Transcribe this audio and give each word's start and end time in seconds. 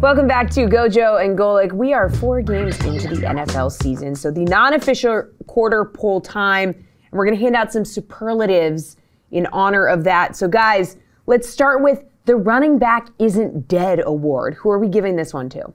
Welcome 0.00 0.28
back 0.28 0.48
to 0.50 0.66
Gojo 0.66 1.24
and 1.24 1.36
Golic. 1.36 1.72
We 1.72 1.92
are 1.92 2.08
four 2.08 2.40
games 2.40 2.78
into 2.84 3.08
the 3.08 3.26
NFL 3.26 3.72
season, 3.72 4.14
so 4.14 4.30
the 4.30 4.44
non 4.44 4.74
official 4.74 5.24
quarter 5.48 5.84
pole 5.84 6.20
time, 6.20 6.68
and 6.68 6.84
we're 7.10 7.26
going 7.26 7.36
to 7.36 7.42
hand 7.42 7.56
out 7.56 7.72
some 7.72 7.84
superlatives 7.84 8.96
in 9.32 9.46
honor 9.46 9.86
of 9.86 10.04
that. 10.04 10.36
So, 10.36 10.46
guys, 10.46 10.96
let's 11.26 11.48
start 11.48 11.82
with 11.82 12.04
the 12.26 12.36
running 12.36 12.78
back 12.78 13.08
isn't 13.18 13.66
dead 13.66 14.00
award. 14.06 14.54
Who 14.54 14.70
are 14.70 14.78
we 14.78 14.86
giving 14.86 15.16
this 15.16 15.34
one 15.34 15.48
to? 15.48 15.74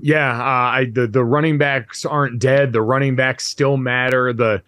Yeah, 0.00 0.36
uh, 0.36 0.42
I, 0.42 0.90
the 0.92 1.06
the 1.06 1.24
running 1.24 1.58
backs 1.58 2.04
aren't 2.04 2.40
dead. 2.40 2.72
The 2.72 2.82
running 2.82 3.14
backs 3.14 3.46
still 3.46 3.76
matter. 3.76 4.32
The 4.32 4.64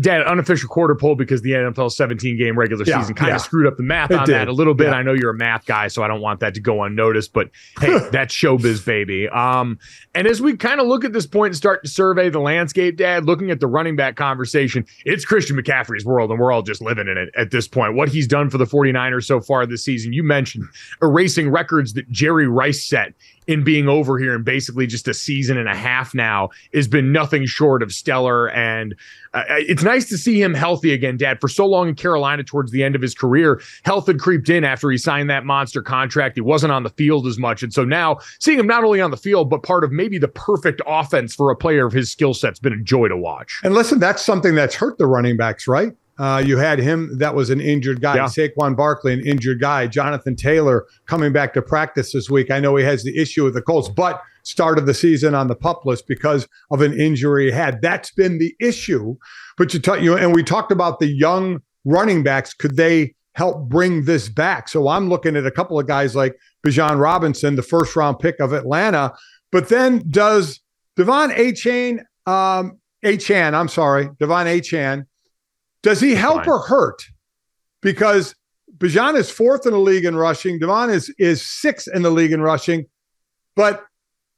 Dad, 0.00 0.22
unofficial 0.22 0.70
quarter 0.70 0.94
pole 0.94 1.16
because 1.16 1.42
the 1.42 1.50
NFL 1.50 1.92
17 1.92 2.38
game 2.38 2.58
regular 2.58 2.84
yeah, 2.86 2.98
season 2.98 3.14
kind 3.14 3.30
of 3.30 3.34
yeah. 3.34 3.38
screwed 3.38 3.66
up 3.66 3.76
the 3.76 3.82
math 3.82 4.10
it 4.10 4.18
on 4.18 4.26
did. 4.26 4.34
that 4.34 4.48
a 4.48 4.52
little 4.52 4.72
bit. 4.72 4.88
Yeah. 4.88 4.94
I 4.94 5.02
know 5.02 5.12
you're 5.12 5.30
a 5.30 5.36
math 5.36 5.66
guy, 5.66 5.88
so 5.88 6.02
I 6.02 6.08
don't 6.08 6.22
want 6.22 6.40
that 6.40 6.54
to 6.54 6.60
go 6.60 6.82
unnoticed, 6.82 7.34
but 7.34 7.50
hey, 7.80 7.98
that's 8.10 8.34
showbiz, 8.34 8.84
baby. 8.84 9.28
Um, 9.28 9.78
and 10.14 10.26
as 10.26 10.40
we 10.40 10.56
kind 10.56 10.80
of 10.80 10.86
look 10.86 11.04
at 11.04 11.12
this 11.12 11.26
point 11.26 11.50
and 11.50 11.56
start 11.56 11.84
to 11.84 11.90
survey 11.90 12.30
the 12.30 12.40
landscape, 12.40 12.96
Dad, 12.96 13.26
looking 13.26 13.50
at 13.50 13.60
the 13.60 13.66
running 13.66 13.96
back 13.96 14.16
conversation, 14.16 14.86
it's 15.04 15.26
Christian 15.26 15.56
McCaffrey's 15.56 16.06
world, 16.06 16.30
and 16.30 16.40
we're 16.40 16.52
all 16.52 16.62
just 16.62 16.80
living 16.80 17.06
in 17.06 17.18
it 17.18 17.28
at 17.36 17.50
this 17.50 17.68
point. 17.68 17.94
What 17.94 18.08
he's 18.08 18.26
done 18.26 18.48
for 18.48 18.56
the 18.56 18.64
49ers 18.64 19.24
so 19.24 19.40
far 19.42 19.66
this 19.66 19.84
season, 19.84 20.14
you 20.14 20.22
mentioned 20.22 20.64
erasing 21.02 21.50
records 21.50 21.92
that 21.94 22.10
Jerry 22.10 22.48
Rice 22.48 22.82
set 22.82 23.12
in 23.46 23.62
being 23.62 23.88
over 23.88 24.18
here 24.18 24.34
in 24.34 24.42
basically 24.42 24.86
just 24.86 25.06
a 25.08 25.14
season 25.14 25.56
and 25.56 25.68
a 25.68 25.74
half 25.74 26.14
now 26.14 26.50
has 26.74 26.88
been 26.88 27.12
nothing 27.12 27.46
short 27.46 27.82
of 27.82 27.92
stellar. 27.92 28.50
And 28.50 28.94
uh, 29.34 29.44
it's 29.48 29.82
nice 29.82 30.08
to 30.08 30.18
see 30.18 30.40
him 30.40 30.54
healthy 30.54 30.92
again, 30.92 31.16
Dad. 31.16 31.40
For 31.40 31.48
so 31.48 31.66
long 31.66 31.88
in 31.88 31.94
Carolina, 31.94 32.42
towards 32.42 32.72
the 32.72 32.82
end 32.82 32.94
of 32.94 33.02
his 33.02 33.14
career, 33.14 33.60
health 33.84 34.06
had 34.06 34.18
creeped 34.18 34.48
in 34.48 34.64
after 34.64 34.90
he 34.90 34.98
signed 34.98 35.30
that 35.30 35.44
monster 35.44 35.82
contract. 35.82 36.36
He 36.36 36.40
wasn't 36.40 36.72
on 36.72 36.82
the 36.82 36.90
field 36.90 37.26
as 37.26 37.38
much. 37.38 37.62
And 37.62 37.72
so 37.72 37.84
now 37.84 38.18
seeing 38.40 38.58
him 38.58 38.66
not 38.66 38.84
only 38.84 39.00
on 39.00 39.10
the 39.10 39.16
field, 39.16 39.48
but 39.48 39.62
part 39.62 39.84
of 39.84 39.92
maybe 39.92 40.18
the 40.18 40.28
perfect 40.28 40.80
offense 40.86 41.34
for 41.34 41.50
a 41.50 41.56
player 41.56 41.86
of 41.86 41.92
his 41.92 42.10
skill 42.10 42.34
set's 42.34 42.58
been 42.58 42.72
a 42.72 42.82
joy 42.82 43.08
to 43.08 43.16
watch. 43.16 43.60
And 43.62 43.74
listen, 43.74 43.98
that's 43.98 44.24
something 44.24 44.54
that's 44.54 44.74
hurt 44.74 44.98
the 44.98 45.06
running 45.06 45.36
backs, 45.36 45.68
right? 45.68 45.92
Uh, 46.18 46.42
you 46.44 46.56
had 46.56 46.78
him 46.78 47.18
that 47.18 47.34
was 47.34 47.50
an 47.50 47.60
injured 47.60 48.00
guy. 48.00 48.16
Yeah. 48.16 48.24
Saquon 48.24 48.76
Barkley, 48.76 49.12
an 49.12 49.26
injured 49.26 49.60
guy. 49.60 49.86
Jonathan 49.86 50.34
Taylor 50.34 50.86
coming 51.06 51.32
back 51.32 51.52
to 51.54 51.62
practice 51.62 52.12
this 52.12 52.30
week. 52.30 52.50
I 52.50 52.58
know 52.58 52.76
he 52.76 52.84
has 52.84 53.04
the 53.04 53.16
issue 53.18 53.44
with 53.44 53.54
the 53.54 53.62
Colts, 53.62 53.88
but 53.88 54.22
started 54.42 54.86
the 54.86 54.94
season 54.94 55.34
on 55.34 55.48
the 55.48 55.54
pup 55.54 55.84
list 55.84 56.06
because 56.06 56.48
of 56.70 56.80
an 56.80 56.98
injury 56.98 57.46
he 57.46 57.50
had. 57.50 57.82
That's 57.82 58.12
been 58.12 58.38
the 58.38 58.54
issue. 58.60 59.16
But 59.58 59.74
you 59.74 59.80
talk, 59.80 60.00
you 60.00 60.16
and 60.16 60.34
we 60.34 60.42
talked 60.42 60.72
about 60.72 61.00
the 61.00 61.08
young 61.08 61.60
running 61.84 62.22
backs. 62.22 62.54
Could 62.54 62.76
they 62.76 63.14
help 63.34 63.68
bring 63.68 64.04
this 64.04 64.28
back? 64.28 64.68
So 64.68 64.88
I'm 64.88 65.08
looking 65.08 65.36
at 65.36 65.44
a 65.44 65.50
couple 65.50 65.78
of 65.78 65.86
guys 65.86 66.16
like 66.16 66.36
Bijan 66.64 66.98
Robinson, 66.98 67.56
the 67.56 67.62
first 67.62 67.94
round 67.94 68.20
pick 68.20 68.40
of 68.40 68.52
Atlanta. 68.52 69.12
But 69.52 69.68
then 69.68 70.02
does 70.08 70.60
De'Von 70.98 71.34
Achane, 71.36 72.00
um, 72.26 72.78
Achane, 73.04 73.52
I'm 73.52 73.68
sorry, 73.68 74.08
De'Von 74.08 74.46
Achane 74.46 75.04
does 75.86 76.00
he 76.00 76.16
help 76.16 76.38
Fine. 76.38 76.48
or 76.48 76.58
hurt? 76.58 77.04
Because 77.80 78.34
Bijan 78.76 79.14
is 79.14 79.30
fourth 79.30 79.66
in 79.66 79.72
the 79.72 79.78
league 79.78 80.04
in 80.04 80.16
rushing. 80.16 80.58
De'Von 80.58 80.92
is 80.92 81.14
is 81.16 81.46
sixth 81.46 81.86
in 81.94 82.02
the 82.02 82.10
league 82.10 82.32
in 82.32 82.40
rushing, 82.40 82.86
but 83.54 83.84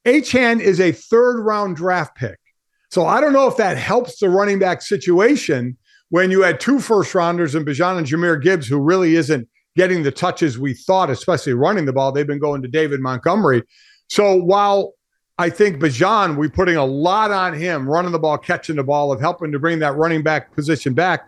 Achane 0.04 0.60
is 0.60 0.78
a 0.78 0.92
third 0.92 1.40
round 1.40 1.76
draft 1.76 2.14
pick. 2.16 2.38
So 2.90 3.06
I 3.06 3.22
don't 3.22 3.32
know 3.32 3.48
if 3.48 3.56
that 3.56 3.78
helps 3.78 4.18
the 4.18 4.28
running 4.28 4.58
back 4.58 4.82
situation 4.82 5.78
when 6.10 6.30
you 6.30 6.42
had 6.42 6.60
two 6.60 6.80
first 6.80 7.14
rounders 7.14 7.54
in 7.54 7.64
Bijan 7.64 7.96
and 7.96 8.06
Jahmyr 8.06 8.42
Gibbs, 8.42 8.66
who 8.66 8.78
really 8.78 9.14
isn't 9.14 9.48
getting 9.74 10.02
the 10.02 10.12
touches 10.12 10.58
we 10.58 10.74
thought, 10.74 11.08
especially 11.08 11.54
running 11.54 11.86
the 11.86 11.94
ball. 11.94 12.12
They've 12.12 12.26
been 12.26 12.38
going 12.38 12.60
to 12.60 12.68
David 12.68 13.00
Montgomery. 13.00 13.62
So 14.10 14.36
while 14.36 14.92
I 15.38 15.48
think 15.48 15.80
Bijan, 15.80 16.36
we're 16.36 16.50
putting 16.50 16.76
a 16.76 16.84
lot 16.84 17.30
on 17.30 17.54
him, 17.54 17.88
running 17.88 18.12
the 18.12 18.18
ball, 18.18 18.36
catching 18.36 18.76
the 18.76 18.84
ball, 18.84 19.12
of 19.12 19.20
helping 19.20 19.50
to 19.52 19.58
bring 19.58 19.78
that 19.78 19.96
running 19.96 20.22
back 20.22 20.52
position 20.52 20.92
back. 20.92 21.26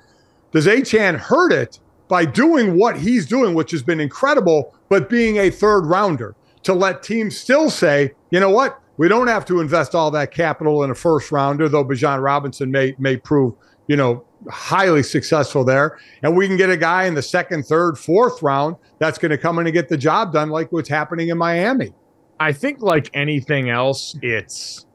Does 0.53 0.67
Achane 0.67 1.17
hurt 1.17 1.53
it 1.53 1.79
by 2.09 2.25
doing 2.25 2.77
what 2.77 2.99
he's 2.99 3.27
doing, 3.27 3.55
which 3.55 3.71
has 3.71 3.83
been 3.83 4.01
incredible, 4.01 4.75
but 4.89 5.09
being 5.09 5.37
a 5.37 5.51
third 5.51 5.87
rounder 5.87 6.35
to 6.65 6.75
let 6.75 7.03
teams 7.03 7.39
still 7.39 7.71
say, 7.71 8.13
you 8.31 8.41
know 8.41 8.51
what, 8.51 8.81
we 8.97 9.09
don't 9.09 9.29
have 9.29 9.47
to 9.47 9.61
invest 9.61 9.95
all 9.95 10.11
that 10.11 10.33
capital 10.33 10.83
in 10.83 10.91
a 10.91 10.95
first 10.95 11.33
rounder, 11.33 11.69
though 11.69 11.85
Bijan 11.85 12.23
Robinson 12.23 12.71
may 12.71 12.95
may 12.99 13.17
prove, 13.17 13.55
you 13.87 13.97
know, 13.97 14.25
highly 14.51 15.03
successful 15.03 15.65
there. 15.65 15.99
And 16.23 16.37
we 16.37 16.47
can 16.47 16.57
get 16.57 16.69
a 16.69 16.77
guy 16.77 17.05
in 17.05 17.15
the 17.15 17.23
second, 17.23 17.65
third, 17.65 17.97
fourth 17.97 18.43
round 18.43 18.77
that's 18.99 19.19
going 19.19 19.31
to 19.31 19.39
come 19.39 19.59
in 19.59 19.67
and 19.67 19.73
get 19.73 19.89
the 19.89 19.97
job 19.97 20.33
done, 20.33 20.51
like 20.51 20.71
what's 20.73 20.89
happening 20.89 21.29
in 21.29 21.39
Miami. 21.39 21.95
I 22.39 22.53
think, 22.53 22.81
like 22.81 23.09
anything 23.15 23.71
else, 23.71 24.17
it's 24.21 24.87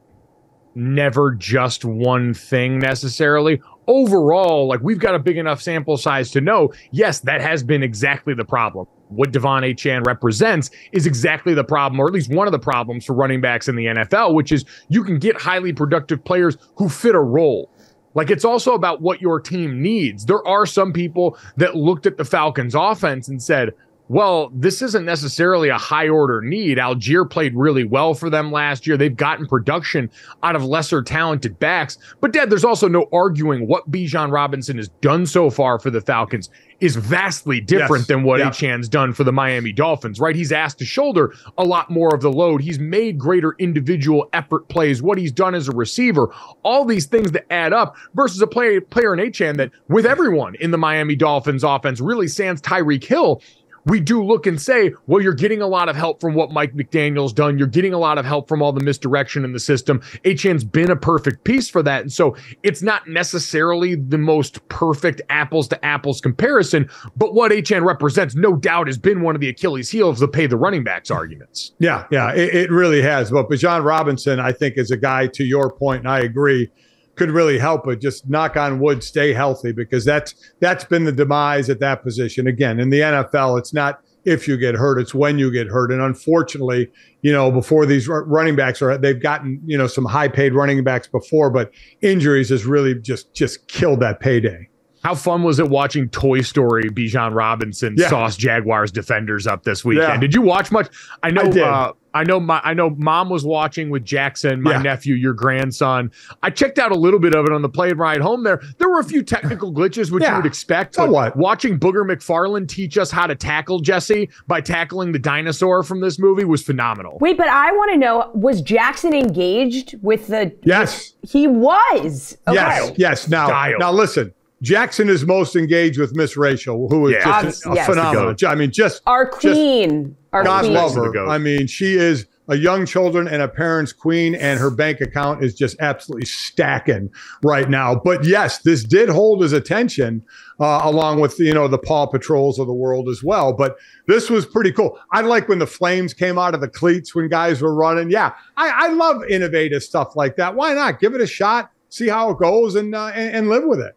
never 0.76 1.34
just 1.34 1.86
one 1.86 2.34
thing 2.34 2.80
necessarily. 2.80 3.62
Overall, 3.88 4.68
like 4.68 4.82
we've 4.82 5.00
got 5.00 5.16
a 5.16 5.20
big 5.20 5.38
enough 5.38 5.62
sample 5.62 5.98
size 5.98 6.32
to 6.32 6.42
know, 6.42 6.74
yes, 6.92 7.20
that 7.22 7.42
has 7.42 7.64
been 7.64 7.84
exactly 7.84 8.34
the 8.34 8.46
problem. 8.46 8.88
What 9.10 9.32
De'Von 9.32 9.62
Achane 9.62 10.06
represents 10.06 10.72
is 10.92 11.06
exactly 11.06 11.54
the 11.54 11.64
problem, 11.64 12.00
or 12.00 12.08
at 12.08 12.14
least 12.14 12.34
one 12.34 12.48
of 12.48 12.52
the 12.52 12.60
problems 12.60 13.06
for 13.06 13.14
running 13.14 13.42
backs 13.42 13.68
in 13.68 13.76
the 13.76 13.86
NFL, 13.86 14.34
which 14.34 14.52
is 14.52 14.66
you 14.90 15.04
can 15.04 15.20
get 15.20 15.40
highly 15.40 15.74
productive 15.74 16.24
players 16.24 16.58
who 16.76 16.90
fit 16.90 17.14
a 17.14 17.20
role. 17.20 17.70
Like 18.16 18.32
it's 18.32 18.46
also 18.46 18.74
about 18.74 19.02
what 19.02 19.22
your 19.22 19.40
team 19.40 19.82
needs. 19.82 20.26
There 20.26 20.46
are 20.48 20.66
some 20.66 20.92
people 20.92 21.38
that 21.58 21.76
looked 21.76 22.06
at 22.06 22.18
the 22.18 22.26
Falcons 22.26 22.74
offense 22.74 23.28
and 23.28 23.44
said, 23.44 23.74
well, 24.08 24.52
this 24.54 24.82
isn't 24.82 25.06
necessarily 25.06 25.70
a 25.70 25.78
high 25.78 26.10
order 26.10 26.42
need. 26.42 26.78
Allgeier 26.78 27.30
played 27.30 27.56
really 27.56 27.84
well 27.84 28.14
for 28.14 28.30
them 28.30 28.52
last 28.52 28.86
year. 28.86 28.98
They've 28.98 29.16
gotten 29.16 29.48
production 29.48 30.12
out 30.44 30.56
of 30.56 30.64
lesser 30.64 31.02
talented 31.02 31.58
backs. 31.60 31.98
But, 32.22 32.32
Dad, 32.32 32.50
there's 32.50 32.66
also 32.66 32.88
no 32.88 33.08
arguing 33.12 33.68
what 33.68 33.90
Bijan 33.90 34.32
Robinson 34.32 34.78
has 34.78 34.90
done 35.02 35.26
so 35.26 35.50
far 35.50 35.80
for 35.80 35.90
the 35.90 36.02
Falcons 36.02 36.50
is 36.82 36.96
vastly 36.96 37.62
different 37.62 38.02
yes. 38.02 38.08
than 38.08 38.24
what 38.24 38.40
yeah. 38.40 38.50
Achane's 38.50 38.90
done 38.90 39.14
for 39.14 39.24
the 39.24 39.32
Miami 39.32 39.72
Dolphins, 39.72 40.20
right? 40.20 40.36
He's 40.36 40.52
asked 40.52 40.78
to 40.80 40.86
shoulder 40.86 41.34
a 41.58 41.64
lot 41.64 41.90
more 41.90 42.14
of 42.14 42.22
the 42.22 42.32
load. 42.32 42.62
He's 42.62 42.80
made 42.80 43.18
greater 43.18 43.56
individual 43.60 44.30
effort 44.34 44.68
plays, 44.68 45.02
what 45.02 45.18
he's 45.18 45.32
done 45.32 45.56
as 45.56 45.68
a 45.68 45.72
receiver, 45.72 46.34
all 46.64 46.86
these 46.86 47.06
things 47.06 47.32
that 47.32 47.52
add 47.52 47.72
up 47.74 47.96
versus 48.14 48.42
a 48.42 48.48
player, 48.48 48.82
player 48.82 49.14
in 49.14 49.20
Achane 49.20 49.58
that, 49.58 49.72
with 49.88 50.06
everyone 50.06 50.56
in 50.56 50.72
the 50.72 50.78
Miami 50.78 51.16
Dolphins 51.16 51.64
offense, 51.64 52.02
really 52.02 52.28
sans 52.28 52.62
Tyreek 52.62 53.04
Hill, 53.04 53.42
we 53.86 54.00
do 54.00 54.24
look 54.24 54.48
and 54.48 54.62
say, 54.62 54.94
well, 55.08 55.22
you're 55.22 55.34
getting 55.34 55.62
a 55.62 55.68
lot 55.68 55.90
of 55.90 55.96
help 55.96 56.20
from 56.20 56.34
what 56.34 56.52
Mike 56.52 56.74
McDaniel's 56.74 57.34
done. 57.34 57.58
You're 57.58 57.68
getting 57.68 57.94
a 57.94 57.98
lot 57.98 58.18
of 58.18 58.26
help 58.26 58.48
from 58.48 58.62
all 58.62 58.72
the 58.72 58.84
misdirection 58.84 59.46
in 59.46 59.54
the 59.54 59.60
system. 59.60 60.00
Achane's 60.24 60.64
been 60.64 60.92
a 60.92 60.96
perfect 60.96 61.44
piece 61.44 61.70
for 61.70 61.84
that. 61.84 62.02
And 62.02 62.12
so 62.12 62.36
it's 62.64 62.82
not 62.82 63.08
necessarily 63.08 63.96
the 63.96 64.18
most 64.18 64.68
perfect 64.70 65.22
apples 65.30 65.68
to 65.70 65.86
apples 65.86 66.20
comparison, 66.20 66.90
but 67.16 67.34
what 67.34 67.52
Achane 67.52 67.86
represents, 67.86 68.36
no 68.36 68.56
doubt, 68.56 68.88
has 68.88 68.98
been 68.98 69.22
one 69.22 69.36
of 69.36 69.42
the 69.42 69.50
Achilles 69.50 69.90
heels 69.90 70.22
of 70.22 70.32
the 70.32 70.36
pay 70.36 70.48
the 70.48 70.58
running 70.58 70.84
backs 70.84 71.12
arguments. 71.12 71.74
Yeah, 71.80 72.06
yeah, 72.12 72.34
it, 72.34 72.56
it 72.56 72.72
really 72.72 73.02
has. 73.02 73.32
But 73.32 73.50
Bijan 73.50 73.84
Robinson, 73.84 74.40
I 74.40 74.52
think, 74.52 74.78
is 74.78 74.92
a 74.92 74.98
guy, 74.98 75.28
to 75.28 75.44
your 75.44 75.72
point, 75.72 76.00
and 76.00 76.10
I 76.10 76.20
agree 76.20 76.72
could 77.16 77.32
really 77.32 77.58
help 77.58 77.88
it. 77.88 78.02
Just 78.02 78.30
knock 78.30 78.58
on 78.58 78.80
wood, 78.80 79.04
stay 79.04 79.34
healthy 79.34 79.72
because 79.72 80.06
that's 80.06 80.36
that's 80.60 80.84
been 80.84 81.06
the 81.06 81.12
demise 81.12 81.70
at 81.70 81.80
that 81.80 82.04
position. 82.04 82.48
Again, 82.48 82.80
in 82.80 82.90
the 82.90 83.00
NFL, 83.00 83.60
it's 83.60 83.74
not 83.74 84.00
if 84.26 84.48
you 84.48 84.58
get 84.58 84.76
hurt, 84.76 85.00
it's 85.00 85.14
when 85.14 85.38
you 85.38 85.52
get 85.52 85.68
hurt. 85.68 85.92
And 85.92 86.02
unfortunately, 86.02 86.92
you 87.22 87.32
know, 87.32 87.52
before 87.52 87.86
these 87.86 88.08
running 88.08 88.56
backs 88.56 88.82
are 88.82 88.98
they've 88.98 89.22
gotten, 89.22 89.62
you 89.66 89.78
know, 89.78 89.88
some 89.88 90.06
high 90.06 90.28
paid 90.28 90.54
running 90.54 90.84
backs 90.84 91.08
before, 91.08 91.50
but 91.50 91.72
injuries 92.02 92.50
has 92.50 92.66
really 92.66 92.96
just 92.96 93.34
just 93.34 93.68
killed 93.68 94.00
that 94.02 94.20
payday. 94.20 94.68
How 95.06 95.14
fun 95.14 95.44
was 95.44 95.60
it 95.60 95.70
watching 95.70 96.10
Toy 96.10 96.42
Story 96.42 96.90
Bijan 96.90 97.36
Robinson 97.36 97.94
yeah. 97.96 98.10
sauce 98.10 98.36
Jaguars 98.36 98.92
defenders 98.92 99.46
up 99.46 99.62
this 99.62 99.86
weekend? 99.86 100.14
Yeah. 100.14 100.18
Did 100.18 100.34
you 100.34 100.42
watch 100.42 100.72
much? 100.72 100.88
I 101.22 101.30
know 101.30 101.44
I, 101.44 101.60
uh, 101.60 101.94
I 102.16 102.24
know 102.24 102.40
my 102.40 102.60
I 102.64 102.74
know 102.74 102.90
mom 102.90 103.30
was 103.30 103.46
watching 103.46 103.92
with 103.92 104.04
Jackson, 104.04 104.64
my 104.64 104.72
yeah. 104.72 104.82
nephew, 104.82 105.14
your 105.14 105.34
grandson. 105.34 106.12
I 106.42 106.50
checked 106.50 106.80
out 106.80 106.92
a 106.92 106.96
little 106.96 107.20
bit 107.20 107.36
of 107.36 107.46
it 107.46 107.52
on 107.52 107.62
the 107.62 107.70
plane 107.70 107.98
ride 107.98 108.20
home 108.20 108.44
there. 108.44 108.64
There 108.80 108.90
were 108.90 108.98
a 108.98 109.04
few 109.04 109.22
technical 109.22 109.72
glitches 109.72 110.10
which 110.10 110.24
you 110.24 110.36
would 110.36 110.48
expect. 110.48 110.96
But 110.96 111.12
what? 111.12 111.36
Watching 111.36 111.78
Booger 111.78 112.04
McFarland 112.04 112.68
teach 112.68 112.98
us 112.98 113.12
how 113.12 113.28
to 113.28 113.36
tackle 113.36 113.82
Jesse 113.82 114.28
by 114.48 114.60
tackling 114.60 115.12
the 115.12 115.20
dinosaur 115.20 115.84
from 115.84 116.00
this 116.00 116.18
movie 116.18 116.46
was 116.46 116.64
phenomenal. 116.64 117.20
Wait, 117.22 117.38
but 117.38 117.48
I 117.48 117.72
want 117.74 117.92
to 117.92 117.98
know 118.00 118.32
was 118.34 118.60
Jackson 118.60 119.14
engaged 119.14 120.02
with 120.02 120.26
the 120.26 120.52
Yes. 120.64 121.14
He 121.22 121.46
was. 121.46 122.40
Okay. 122.48 122.56
Yes, 122.56 122.94
yes. 122.98 123.28
Now 123.30 123.46
Style. 123.46 123.78
now 123.78 123.92
listen. 123.92 124.34
Jackson 124.66 125.10
is 125.10 125.26
most 125.26 125.56
engaged 125.56 126.00
with 126.00 126.16
Miss 126.16 126.36
Rachel, 126.36 126.90
who 126.90 127.08
is 127.08 127.14
yeah. 127.14 127.44
just 127.44 127.66
a, 127.66 127.76
yes. 127.76 127.86
phenomenal. 127.86 128.36
I 128.48 128.56
mean, 128.56 128.72
just 128.72 129.02
our 129.06 129.30
queen. 129.30 130.10
Just, 130.10 130.34
our 130.34 130.44
God 130.44 130.62
queen. 130.62 130.74
love 130.74 130.96
her. 130.96 131.28
I 131.28 131.38
mean, 131.38 131.68
she 131.68 131.94
is 131.94 132.26
a 132.48 132.58
young 132.58 132.86
children 132.86 133.28
and 133.28 133.42
a 133.42 133.48
parent's 133.48 133.94
queen, 133.94 134.36
and 134.36 134.60
her 134.60 134.70
bank 134.72 135.02
account 135.02 135.44
is 135.44 135.54
just 135.54 135.76
absolutely 135.80 136.26
stacking 136.26 137.12
right 137.44 137.70
now. 137.70 137.96
But 137.96 138.24
yes, 138.24 138.60
this 138.60 138.84
did 138.84 139.08
hold 139.08 139.42
his 139.42 139.54
attention, 139.54 140.24
uh, 140.60 140.82
along 140.84 141.22
with 141.22 141.40
you 141.40 141.54
know 141.54 141.68
the 141.68 141.78
Paw 141.78 142.08
Patrols 142.08 142.58
of 142.58 142.66
the 142.66 142.74
world 142.74 143.08
as 143.08 143.24
well. 143.24 143.54
But 143.54 143.78
this 144.08 144.30
was 144.30 144.48
pretty 144.48 144.72
cool. 144.72 145.00
I 145.12 145.22
like 145.22 145.48
when 145.48 145.60
the 145.60 145.68
flames 145.68 146.14
came 146.14 146.40
out 146.40 146.56
of 146.56 146.62
the 146.62 146.70
cleats 146.70 147.14
when 147.14 147.30
guys 147.30 147.62
were 147.62 147.74
running. 147.74 148.10
Yeah, 148.10 148.34
I, 148.58 148.88
I 148.88 148.88
love 148.90 149.24
innovative 149.26 149.84
stuff 149.84 150.16
like 150.16 150.36
that. 150.38 150.56
Why 150.56 150.74
not 150.74 151.00
give 151.00 151.14
it 151.14 151.22
a 151.22 151.28
shot? 151.28 151.72
See 151.90 152.10
how 152.10 152.32
it 152.32 152.40
goes 152.40 152.76
and, 152.76 152.94
uh, 152.94 153.12
and, 153.14 153.36
and 153.36 153.50
live 153.50 153.64
with 153.64 153.80
it. 153.80 153.96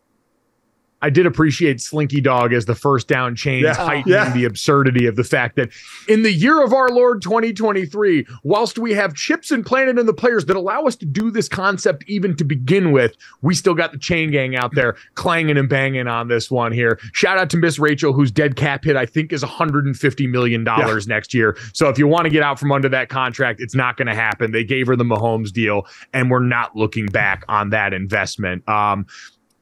I 1.00 1.10
did 1.10 1.26
appreciate 1.26 1.80
Slinky 1.80 2.20
Dog 2.20 2.52
as 2.52 2.66
the 2.66 2.74
first 2.74 3.06
down 3.06 3.36
chains, 3.36 3.64
yeah. 3.64 3.74
heightening 3.74 4.14
yeah. 4.14 4.32
the 4.32 4.44
absurdity 4.44 5.06
of 5.06 5.16
the 5.16 5.24
fact 5.24 5.56
that 5.56 5.70
in 6.08 6.22
the 6.22 6.32
year 6.32 6.62
of 6.62 6.72
our 6.72 6.88
Lord 6.88 7.22
2023, 7.22 8.26
whilst 8.42 8.78
we 8.78 8.92
have 8.94 9.14
chips 9.14 9.50
implanted 9.50 9.98
in 9.98 10.06
the 10.06 10.12
players 10.12 10.46
that 10.46 10.56
allow 10.56 10.84
us 10.84 10.96
to 10.96 11.06
do 11.06 11.30
this 11.30 11.48
concept 11.48 12.04
even 12.08 12.36
to 12.36 12.44
begin 12.44 12.90
with, 12.90 13.16
we 13.42 13.54
still 13.54 13.74
got 13.74 13.92
the 13.92 13.98
chain 13.98 14.30
gang 14.30 14.56
out 14.56 14.74
there 14.74 14.96
clanging 15.14 15.56
and 15.56 15.68
banging 15.68 16.08
on 16.08 16.28
this 16.28 16.50
one 16.50 16.72
here. 16.72 16.98
Shout 17.12 17.38
out 17.38 17.50
to 17.50 17.56
Miss 17.56 17.78
Rachel, 17.78 18.12
whose 18.12 18.30
dead 18.30 18.56
cap 18.56 18.84
hit 18.84 18.96
I 18.96 19.06
think 19.06 19.32
is 19.32 19.42
150 19.42 20.26
million 20.26 20.64
dollars 20.64 21.06
yeah. 21.06 21.14
next 21.14 21.32
year. 21.32 21.56
So 21.72 21.88
if 21.88 21.98
you 21.98 22.08
want 22.08 22.24
to 22.24 22.30
get 22.30 22.42
out 22.42 22.58
from 22.58 22.72
under 22.72 22.88
that 22.88 23.08
contract, 23.08 23.60
it's 23.60 23.74
not 23.74 23.96
going 23.96 24.08
to 24.08 24.14
happen. 24.14 24.50
They 24.50 24.64
gave 24.64 24.88
her 24.88 24.96
the 24.96 25.04
Mahomes 25.04 25.52
deal, 25.52 25.86
and 26.12 26.30
we're 26.30 26.40
not 26.40 26.74
looking 26.74 27.06
back 27.06 27.44
on 27.48 27.70
that 27.70 27.92
investment. 27.92 28.68
Um, 28.68 29.06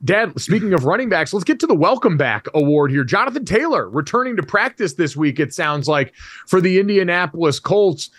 Dad, 0.04 0.38
speaking 0.38 0.74
of 0.74 0.84
running 0.84 1.08
backs, 1.08 1.32
let's 1.32 1.44
get 1.44 1.58
to 1.60 1.66
the 1.66 1.74
welcome 1.74 2.18
back 2.18 2.46
award 2.52 2.90
here. 2.90 3.02
Jonathan 3.02 3.46
Taylor 3.46 3.88
returning 3.88 4.36
to 4.36 4.42
practice 4.42 4.94
this 4.94 5.16
week, 5.16 5.40
it 5.40 5.54
sounds 5.54 5.88
like, 5.88 6.14
for 6.46 6.60
the 6.60 6.78
Indianapolis 6.78 7.58
Colts. 7.58 8.10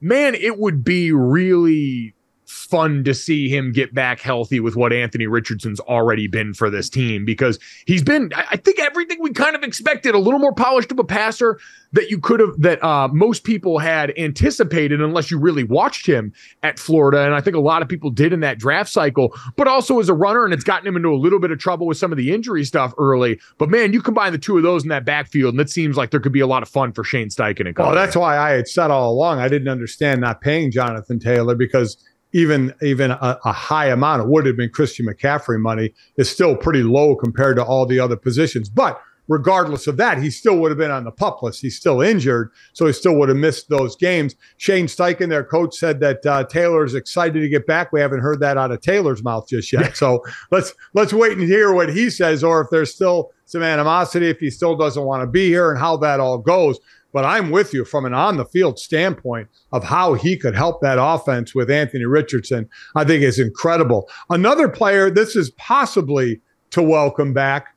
Man, 0.00 0.34
it 0.34 0.58
would 0.58 0.82
be 0.82 1.12
really 1.12 2.15
fun 2.46 3.02
to 3.04 3.12
see 3.12 3.48
him 3.48 3.72
get 3.72 3.92
back 3.92 4.20
healthy 4.20 4.60
with 4.60 4.76
what 4.76 4.92
Anthony 4.92 5.26
Richardson's 5.26 5.80
already 5.80 6.28
been 6.28 6.54
for 6.54 6.70
this 6.70 6.88
team 6.88 7.24
because 7.24 7.58
he's 7.86 8.02
been, 8.02 8.30
I 8.34 8.56
think, 8.56 8.78
everything 8.78 9.18
we 9.20 9.32
kind 9.32 9.56
of 9.56 9.62
expected 9.62 10.14
a 10.14 10.18
little 10.18 10.38
more 10.38 10.54
polished 10.54 10.92
of 10.92 10.98
a 10.98 11.04
passer 11.04 11.58
that 11.92 12.08
you 12.08 12.20
could 12.20 12.40
have, 12.40 12.60
that 12.60 12.82
uh, 12.84 13.08
most 13.08 13.42
people 13.42 13.78
had 13.78 14.12
anticipated, 14.16 15.00
unless 15.00 15.30
you 15.30 15.38
really 15.38 15.64
watched 15.64 16.06
him 16.06 16.32
at 16.62 16.78
Florida. 16.78 17.24
And 17.24 17.34
I 17.34 17.40
think 17.40 17.56
a 17.56 17.60
lot 17.60 17.82
of 17.82 17.88
people 17.88 18.10
did 18.10 18.32
in 18.32 18.40
that 18.40 18.58
draft 18.58 18.90
cycle, 18.90 19.36
but 19.56 19.66
also 19.66 19.98
as 19.98 20.08
a 20.08 20.14
runner, 20.14 20.44
and 20.44 20.54
it's 20.54 20.64
gotten 20.64 20.86
him 20.86 20.96
into 20.96 21.08
a 21.08 21.16
little 21.16 21.40
bit 21.40 21.50
of 21.50 21.58
trouble 21.58 21.86
with 21.86 21.98
some 21.98 22.12
of 22.12 22.18
the 22.18 22.32
injury 22.32 22.64
stuff 22.64 22.92
early. 22.98 23.40
But 23.58 23.70
man, 23.70 23.92
you 23.92 24.02
combine 24.02 24.32
the 24.32 24.38
two 24.38 24.56
of 24.56 24.62
those 24.62 24.84
in 24.84 24.88
that 24.90 25.04
backfield, 25.04 25.54
and 25.54 25.60
it 25.60 25.70
seems 25.70 25.96
like 25.96 26.10
there 26.10 26.20
could 26.20 26.32
be 26.32 26.40
a 26.40 26.46
lot 26.46 26.62
of 26.62 26.68
fun 26.68 26.92
for 26.92 27.02
Shane 27.02 27.28
Steichen. 27.28 27.66
And 27.66 27.76
well, 27.76 27.94
that's 27.94 28.16
why 28.16 28.38
I 28.38 28.50
had 28.50 28.68
said 28.68 28.90
all 28.90 29.12
along 29.12 29.38
I 29.40 29.48
didn't 29.48 29.68
understand 29.68 30.20
not 30.20 30.40
paying 30.40 30.70
Jonathan 30.70 31.18
Taylor 31.18 31.54
because 31.54 31.96
even 32.36 32.74
even 32.82 33.10
a, 33.12 33.38
a, 33.46 33.52
high 33.52 33.86
amount 33.86 34.20
of 34.20 34.28
would 34.28 34.44
have 34.44 34.58
been 34.58 34.68
Christian 34.68 35.06
McCaffrey 35.06 35.58
money 35.58 35.94
is 36.18 36.28
still 36.28 36.54
pretty 36.54 36.82
low 36.82 37.16
compared 37.16 37.56
to 37.56 37.64
all 37.64 37.86
the 37.86 37.98
other 37.98 38.14
positions. 38.14 38.68
But 38.68 39.00
regardless 39.26 39.86
of 39.86 39.96
that, 39.96 40.22
he 40.22 40.28
still 40.30 40.58
would 40.58 40.70
have 40.70 40.76
been 40.76 40.90
on 40.90 41.04
the 41.04 41.10
pup 41.10 41.42
list. 41.42 41.62
He's 41.62 41.78
still 41.78 42.02
injured, 42.02 42.50
so 42.74 42.86
he 42.86 42.92
still 42.92 43.16
would 43.16 43.30
have 43.30 43.38
missed 43.38 43.70
those 43.70 43.96
games. 43.96 44.34
Shane 44.58 44.86
Steichen, 44.86 45.30
their 45.30 45.44
coach, 45.44 45.76
said 45.76 45.98
that 46.00 46.26
uh, 46.26 46.44
Taylor 46.44 46.84
is 46.84 46.94
excited 46.94 47.40
to 47.40 47.48
get 47.48 47.66
back. 47.66 47.90
We 47.90 48.00
haven't 48.00 48.20
heard 48.20 48.40
that 48.40 48.58
out 48.58 48.70
of 48.70 48.82
Taylor's 48.82 49.24
mouth 49.24 49.48
just 49.48 49.72
yet. 49.72 49.96
so 49.96 50.22
let's 50.50 50.74
let's 50.92 51.14
wait 51.14 51.38
and 51.38 51.48
hear 51.48 51.72
what 51.72 51.88
he 51.88 52.10
says, 52.10 52.44
or 52.44 52.60
if 52.60 52.68
there's 52.70 52.94
still 52.94 53.30
some 53.46 53.62
animosity, 53.62 54.28
if 54.28 54.40
he 54.40 54.50
still 54.50 54.76
doesn't 54.76 55.04
want 55.04 55.22
to 55.22 55.26
be 55.26 55.48
here, 55.48 55.70
and 55.70 55.80
how 55.80 55.96
that 55.96 56.20
all 56.20 56.36
goes. 56.36 56.78
But 57.16 57.24
I'm 57.24 57.50
with 57.50 57.72
you 57.72 57.86
from 57.86 58.04
an 58.04 58.12
on 58.12 58.36
the 58.36 58.44
field 58.44 58.78
standpoint 58.78 59.48
of 59.72 59.82
how 59.82 60.12
he 60.12 60.36
could 60.36 60.54
help 60.54 60.82
that 60.82 60.98
offense 61.00 61.54
with 61.54 61.70
Anthony 61.70 62.04
Richardson. 62.04 62.68
I 62.94 63.04
think 63.04 63.22
is 63.22 63.38
incredible. 63.38 64.10
Another 64.28 64.68
player, 64.68 65.08
this 65.08 65.34
is 65.34 65.48
possibly 65.52 66.42
to 66.72 66.82
welcome 66.82 67.32
back. 67.32 67.74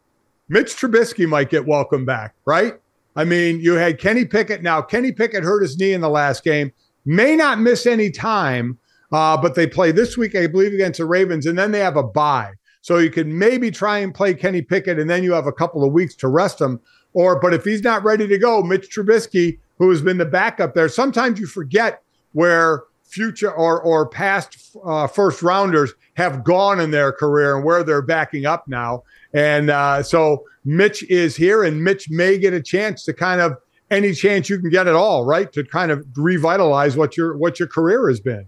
Mitch 0.50 0.76
Trubisky 0.76 1.26
might 1.26 1.50
get 1.50 1.66
welcome 1.66 2.04
back, 2.04 2.36
right? 2.44 2.74
I 3.16 3.24
mean, 3.24 3.62
you 3.62 3.76
had 3.76 3.98
Kenny 3.98 4.26
Pickett. 4.26 4.62
Now, 4.62 4.82
Kenny 4.82 5.14
Pickett 5.14 5.46
hurt 5.46 5.62
his 5.62 5.78
knee 5.78 5.94
in 5.94 6.02
the 6.02 6.10
last 6.10 6.44
game, 6.44 6.74
may 7.06 7.38
not 7.38 7.62
miss 7.62 7.86
any 7.86 8.12
time, 8.12 8.78
uh, 9.14 9.38
but 9.38 9.56
they 9.56 9.68
play 9.68 9.94
this 9.94 10.18
week, 10.18 10.36
I 10.36 10.48
believe, 10.48 10.74
against 10.74 10.98
the 10.98 11.06
Ravens, 11.06 11.46
and 11.46 11.58
then 11.58 11.72
they 11.72 11.80
have 11.80 11.96
a 11.96 12.04
bye. 12.04 12.56
So 12.82 12.98
you 12.98 13.10
could 13.10 13.28
maybe 13.28 13.72
try 13.72 14.00
and 14.00 14.14
play 14.14 14.34
Kenny 14.34 14.62
Pickett, 14.62 15.00
and 15.00 15.10
then 15.10 15.24
you 15.24 15.32
have 15.32 15.48
a 15.48 15.54
couple 15.54 15.86
of 15.86 15.94
weeks 15.94 16.16
to 16.16 16.28
rest 16.28 16.60
him. 16.60 16.82
Or, 17.14 17.40
but 17.40 17.54
if 17.54 17.64
he's 17.64 17.84
not 17.84 18.04
ready 18.04 18.28
to 18.28 18.38
go, 18.38 18.62
Mitch 18.62 18.90
Trubisky, 18.94 19.60
who 19.78 19.90
has 19.90 20.02
been 20.02 20.18
the 20.18 20.26
backup 20.26 20.74
there, 20.74 20.90
sometimes 20.90 21.40
you 21.40 21.48
forget 21.48 22.04
where 22.34 22.84
future 23.04 23.52
or 23.52 23.82
or 23.82 24.08
past 24.08 24.78
uh, 24.86 25.08
first 25.08 25.42
rounders 25.42 25.94
have 26.14 26.44
gone 26.44 26.80
in 26.80 26.92
their 26.92 27.12
career 27.12 27.56
and 27.56 27.66
where 27.66 27.84
they're 27.84 28.04
backing 28.04 28.46
up 28.46 28.68
now. 28.68 29.04
And 29.34 29.70
uh, 29.70 30.04
so 30.04 30.46
Mitch 30.64 31.04
is 31.10 31.36
here, 31.36 31.64
and 31.64 31.84
Mitch 31.84 32.10
may 32.10 32.38
get 32.38 32.54
a 32.54 32.62
chance 32.62 33.04
to 33.06 33.14
kind 33.14 33.42
of 33.42 33.58
any 33.90 34.14
chance 34.14 34.50
you 34.50 34.60
can 34.60 34.70
get 34.70 34.88
at 34.88 34.94
all, 34.94 35.26
right, 35.26 35.52
to 35.54 35.64
kind 35.64 35.92
of 35.92 36.06
revitalize 36.16 36.96
what 36.96 37.18
your 37.18 37.36
what 37.38 37.60
your 37.60 37.68
career 37.68 38.08
has 38.10 38.20
been. 38.20 38.46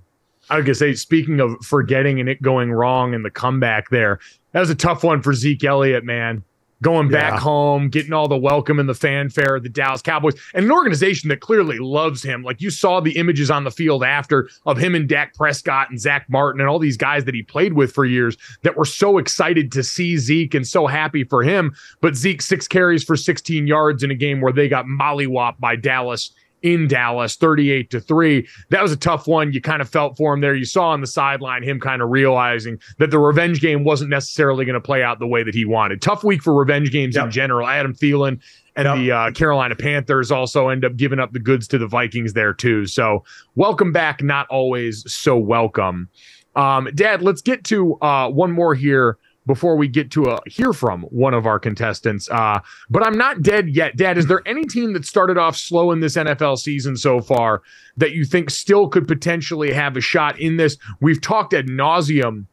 I 0.50 0.60
was 0.60 0.80
say, 0.80 0.94
speaking 0.94 1.40
of 1.40 1.56
forgetting 1.64 2.20
and 2.20 2.28
it 2.28 2.42
going 2.42 2.72
wrong 2.72 3.14
and 3.14 3.24
the 3.24 3.32
comeback 3.32 3.90
there, 3.90 4.20
that 4.52 4.60
was 4.60 4.70
a 4.70 4.76
tough 4.76 5.04
one 5.04 5.22
for 5.22 5.34
Zeke 5.34 5.64
Elliott, 5.64 6.04
man 6.04 6.44
going 6.82 7.10
back 7.10 7.34
yeah. 7.34 7.40
home, 7.40 7.90
getting 7.90 8.14
all 8.14 8.28
the 8.28 8.38
welcome 8.38 8.80
and 8.80 8.90
the 8.90 8.94
fanfare 8.94 9.56
of 9.56 9.64
the 9.64 9.70
Dallas 9.70 10.02
Cowboys, 10.02 10.36
and 10.54 10.66
an 10.66 10.72
organization 10.72 11.30
that 11.30 11.40
clearly 11.40 11.80
loves 11.80 12.24
him. 12.24 12.44
Like 12.44 12.62
you 12.62 12.70
saw 12.70 13.00
the 13.00 13.18
images 13.18 13.52
on 13.52 13.64
the 13.64 13.72
field 13.72 14.04
after 14.04 14.50
of 14.66 14.78
him 14.78 14.96
and 14.96 15.08
Dak 15.08 15.34
Prescott 15.36 15.90
and 15.90 16.00
Zach 16.00 16.30
Martin 16.30 16.62
and 16.62 16.70
all 16.70 16.80
these 16.80 16.98
guys 16.98 17.26
that 17.26 17.36
he 17.36 17.44
played 17.44 17.74
with 17.74 17.92
for 17.92 18.06
years 18.06 18.38
that 18.64 18.78
were 18.78 18.86
so 18.86 19.18
excited 19.18 19.72
to 19.72 19.84
see 19.84 20.18
Zeke 20.18 20.54
and 20.54 20.68
so 20.68 20.88
happy 20.88 21.24
for 21.24 21.44
him. 21.44 21.76
But 22.02 22.16
Zeke 22.16 22.42
six 22.42 22.68
carries 22.68 23.04
for 23.04 23.16
16 23.16 23.68
yards 23.68 24.04
in 24.04 24.12
a 24.12 24.16
game 24.16 24.42
where 24.42 24.54
they 24.54 24.68
got 24.68 24.86
mollywopped 24.86 25.60
by 25.60 25.76
Dallas 25.76 26.32
in 26.62 26.88
Dallas, 26.88 27.36
38 27.36 27.90
to 27.92 28.00
3. 28.00 28.48
That 28.70 28.82
was 28.82 28.92
a 28.92 28.98
tough 28.98 29.28
one. 29.28 29.52
You 29.54 29.62
kind 29.62 29.82
of 29.82 29.90
felt 29.90 30.18
for 30.18 30.34
him 30.34 30.42
there. 30.42 30.56
You 30.56 30.66
saw 30.66 30.90
on 30.90 31.02
the 31.02 31.08
sideline 31.08 31.64
him 31.64 31.80
kind 31.80 32.02
of 32.02 32.10
realizing 32.10 32.80
that 33.00 33.12
the 33.12 33.20
revenge 33.20 33.62
game 33.62 33.84
wasn't 33.84 34.10
necessarily 34.10 34.66
going 34.66 34.76
to 34.76 34.82
play 34.82 35.04
out 35.04 35.20
the 35.20 35.28
way 35.28 35.44
that 35.44 35.56
he 35.56 35.66
wanted. 35.66 36.02
Tough 36.02 36.24
week 36.24 36.42
for 36.42 36.54
revenge 36.54 36.92
games 36.92 37.16
yep. 37.16 37.26
in 37.26 37.32
general. 37.32 37.68
Adam 37.68 37.94
Thielen 37.94 38.40
and 38.76 38.86
yep. 38.86 38.98
the 38.98 39.12
uh, 39.12 39.32
Carolina 39.32 39.76
Panthers 39.76 40.32
also 40.32 40.70
end 40.70 40.86
up 40.86 40.96
giving 40.96 41.20
up 41.20 41.34
the 41.34 41.40
goods 41.40 41.68
to 41.70 41.78
the 41.78 41.88
Vikings 41.88 42.34
there 42.34 42.54
too. 42.54 42.86
So, 42.86 43.24
welcome 43.56 43.92
back, 43.92 44.24
not 44.24 44.48
always 44.48 45.12
so 45.12 45.38
welcome. 45.38 46.10
Um, 46.56 46.90
Dad, 46.96 47.22
let's 47.22 47.42
get 47.42 47.64
to 47.66 47.96
uh, 48.02 48.30
one 48.30 48.52
more 48.52 48.76
here 48.76 49.18
before 49.46 49.76
we 49.76 49.88
get 49.88 50.12
to 50.12 50.26
uh, 50.26 50.40
hear 50.46 50.74
from 50.74 51.04
one 51.04 51.34
of 51.34 51.46
our 51.46 51.60
contestants. 51.60 52.30
Uh, 52.30 52.60
but 52.90 53.06
I'm 53.06 53.18
not 53.18 53.42
dead 53.42 53.70
yet. 53.70 53.98
Dad, 53.98 54.18
is 54.18 54.28
there 54.28 54.42
any 54.46 54.66
team 54.66 54.94
that 54.94 55.06
started 55.06 55.38
off 55.38 55.58
slow 55.58 55.92
in 55.92 56.00
this 56.00 56.16
NFL 56.16 56.60
season 56.60 56.96
so 56.96 57.22
far 57.22 57.62
that 57.98 58.12
you 58.12 58.26
think 58.26 58.50
still 58.50 58.88
could 58.88 59.08
potentially 59.08 59.72
have 59.72 59.98
a 59.98 60.02
shot 60.02 60.40
in 60.40 60.58
this? 60.58 60.78
We've 61.00 61.22
talked 61.22 61.54
ad 61.54 61.68
nauseum 61.68 62.46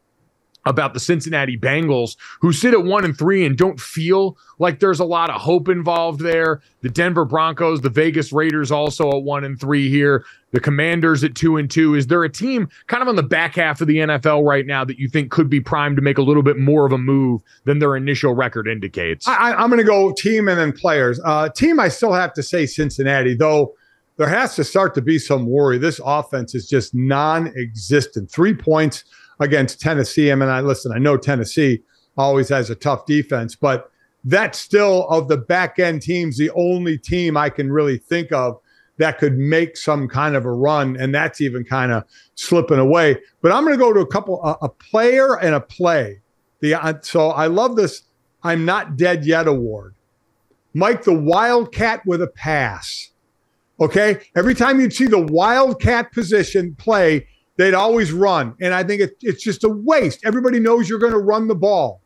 about 0.65 0.93
the 0.93 0.99
Cincinnati 0.99 1.57
Bengals, 1.57 2.15
who 2.41 2.51
sit 2.51 2.73
at 2.73 2.83
one 2.83 3.05
and 3.05 3.17
three 3.17 3.45
and 3.45 3.57
don't 3.57 3.79
feel 3.79 4.37
like 4.59 4.79
there's 4.79 4.99
a 4.99 5.05
lot 5.05 5.29
of 5.29 5.41
hope 5.41 5.69
involved 5.69 6.19
there. 6.19 6.61
The 6.81 6.89
Denver 6.89 7.25
Broncos, 7.25 7.81
the 7.81 7.89
Vegas 7.89 8.31
Raiders 8.31 8.71
also 8.71 9.09
at 9.09 9.23
one 9.23 9.43
and 9.43 9.59
three 9.59 9.89
here. 9.89 10.25
The 10.51 10.59
Commanders 10.59 11.23
at 11.23 11.35
two 11.35 11.57
and 11.57 11.69
two. 11.69 11.95
Is 11.95 12.07
there 12.07 12.23
a 12.23 12.29
team 12.29 12.69
kind 12.87 13.01
of 13.01 13.07
on 13.07 13.15
the 13.15 13.23
back 13.23 13.55
half 13.55 13.81
of 13.81 13.87
the 13.87 13.97
NFL 13.97 14.45
right 14.45 14.65
now 14.65 14.83
that 14.83 14.97
you 14.97 15.07
think 15.07 15.31
could 15.31 15.49
be 15.49 15.61
primed 15.61 15.95
to 15.95 16.01
make 16.01 16.17
a 16.17 16.23
little 16.23 16.43
bit 16.43 16.57
more 16.57 16.85
of 16.85 16.91
a 16.91 16.97
move 16.97 17.41
than 17.65 17.79
their 17.79 17.95
initial 17.95 18.33
record 18.33 18.67
indicates? 18.67 19.27
I, 19.27 19.61
am 19.61 19.69
going 19.69 19.77
to 19.77 19.83
go 19.83 20.13
team 20.17 20.47
and 20.47 20.59
then 20.59 20.71
players. 20.73 21.19
Uh, 21.23 21.49
team, 21.49 21.79
I 21.79 21.87
still 21.87 22.13
have 22.13 22.33
to 22.33 22.43
say 22.43 22.65
Cincinnati, 22.65 23.35
though 23.35 23.75
there 24.17 24.27
has 24.27 24.55
to 24.55 24.65
start 24.65 24.93
to 24.95 25.01
be 25.01 25.17
some 25.17 25.45
worry. 25.45 25.77
This 25.77 26.01
offense 26.03 26.53
is 26.53 26.67
just 26.67 26.93
non 26.93 27.53
existent. 27.55 28.29
Three 28.29 28.53
points 28.53 29.05
against 29.39 29.79
Tennessee. 29.79 30.31
I 30.31 30.35
mean, 30.35 30.49
I 30.49 30.61
listen, 30.61 30.91
I 30.91 30.97
know 30.97 31.17
Tennessee 31.17 31.81
always 32.17 32.49
has 32.49 32.69
a 32.69 32.75
tough 32.75 33.05
defense, 33.05 33.55
but 33.55 33.91
that's 34.23 34.59
still 34.59 35.07
of 35.07 35.27
the 35.27 35.37
back 35.37 35.79
end 35.79 36.01
teams, 36.01 36.37
the 36.37 36.51
only 36.51 36.97
team 36.97 37.37
I 37.37 37.49
can 37.49 37.71
really 37.71 37.97
think 37.97 38.31
of 38.31 38.59
that 38.97 39.17
could 39.17 39.37
make 39.37 39.77
some 39.77 40.09
kind 40.09 40.35
of 40.35 40.45
a 40.45 40.51
run. 40.51 40.97
And 40.97 41.15
that's 41.15 41.39
even 41.39 41.63
kind 41.63 41.91
of 41.91 42.03
slipping 42.35 42.79
away. 42.79 43.17
But 43.41 43.53
I'm 43.53 43.63
going 43.63 43.77
to 43.77 43.79
go 43.79 43.93
to 43.93 44.01
a 44.01 44.07
couple, 44.07 44.43
a, 44.43 44.57
a 44.65 44.69
player 44.69 45.39
and 45.39 45.55
a 45.55 45.61
play. 45.61 46.19
The, 46.59 46.73
uh, 46.73 46.95
so 47.01 47.29
I 47.29 47.47
love 47.47 47.77
this 47.77 48.03
I'm 48.43 48.65
not 48.65 48.97
dead 48.97 49.25
yet 49.25 49.47
award. 49.47 49.95
Mike 50.73 51.03
the 51.03 51.13
Wildcat 51.13 52.05
with 52.05 52.21
a 52.21 52.27
pass. 52.27 53.11
Okay. 53.79 54.19
Every 54.35 54.53
time 54.53 54.79
you'd 54.79 54.93
see 54.93 55.07
the 55.07 55.25
Wildcat 55.25 56.11
position 56.11 56.75
play, 56.75 57.27
they'd 57.59 57.73
always 57.73 58.13
run. 58.13 58.55
And 58.61 58.73
I 58.73 58.85
think 58.85 59.01
it, 59.01 59.17
it's 59.21 59.43
just 59.43 59.65
a 59.65 59.69
waste. 59.69 60.21
Everybody 60.23 60.61
knows 60.61 60.87
you're 60.87 60.97
going 60.97 61.11
to 61.11 61.19
run 61.19 61.49
the 61.49 61.55
ball. 61.55 62.01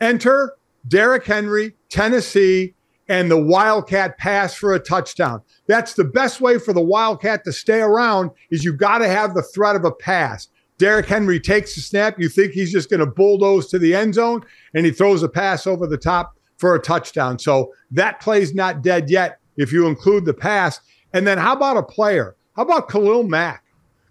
Enter 0.00 0.54
Derrick 0.88 1.26
Henry, 1.26 1.74
Tennessee, 1.90 2.74
and 3.06 3.30
the 3.30 3.40
Wildcat 3.40 4.16
pass 4.16 4.54
for 4.54 4.72
a 4.72 4.80
touchdown. 4.80 5.42
That's 5.66 5.92
the 5.92 6.04
best 6.04 6.40
way 6.40 6.58
for 6.58 6.72
the 6.72 6.80
Wildcat 6.80 7.44
to 7.44 7.52
stay 7.52 7.80
around 7.80 8.30
is 8.50 8.64
you've 8.64 8.78
got 8.78 8.98
to 8.98 9.08
have 9.08 9.34
the 9.34 9.42
threat 9.42 9.76
of 9.76 9.84
a 9.84 9.92
pass. 9.92 10.48
Derrick 10.78 11.04
Henry 11.04 11.38
takes 11.38 11.74
the 11.74 11.82
snap. 11.82 12.18
You 12.18 12.30
think 12.30 12.52
he's 12.52 12.72
just 12.72 12.88
going 12.88 13.00
to 13.00 13.06
bulldoze 13.06 13.68
to 13.68 13.78
the 13.78 13.94
end 13.94 14.14
zone, 14.14 14.42
and 14.72 14.86
he 14.86 14.90
throws 14.90 15.22
a 15.22 15.28
pass 15.28 15.66
over 15.66 15.86
the 15.86 15.98
top 15.98 16.38
for 16.56 16.74
a 16.74 16.80
touchdown. 16.80 17.38
So 17.38 17.74
that 17.90 18.20
play's 18.20 18.54
not 18.54 18.82
dead 18.82 19.10
yet 19.10 19.38
if 19.58 19.70
you 19.70 19.86
include 19.86 20.24
the 20.24 20.32
pass. 20.32 20.80
And 21.12 21.26
then 21.26 21.36
how 21.36 21.52
about 21.52 21.76
a 21.76 21.82
player? 21.82 22.36
How 22.56 22.62
about 22.62 22.88
Khalil 22.88 23.24
Mack? 23.24 23.64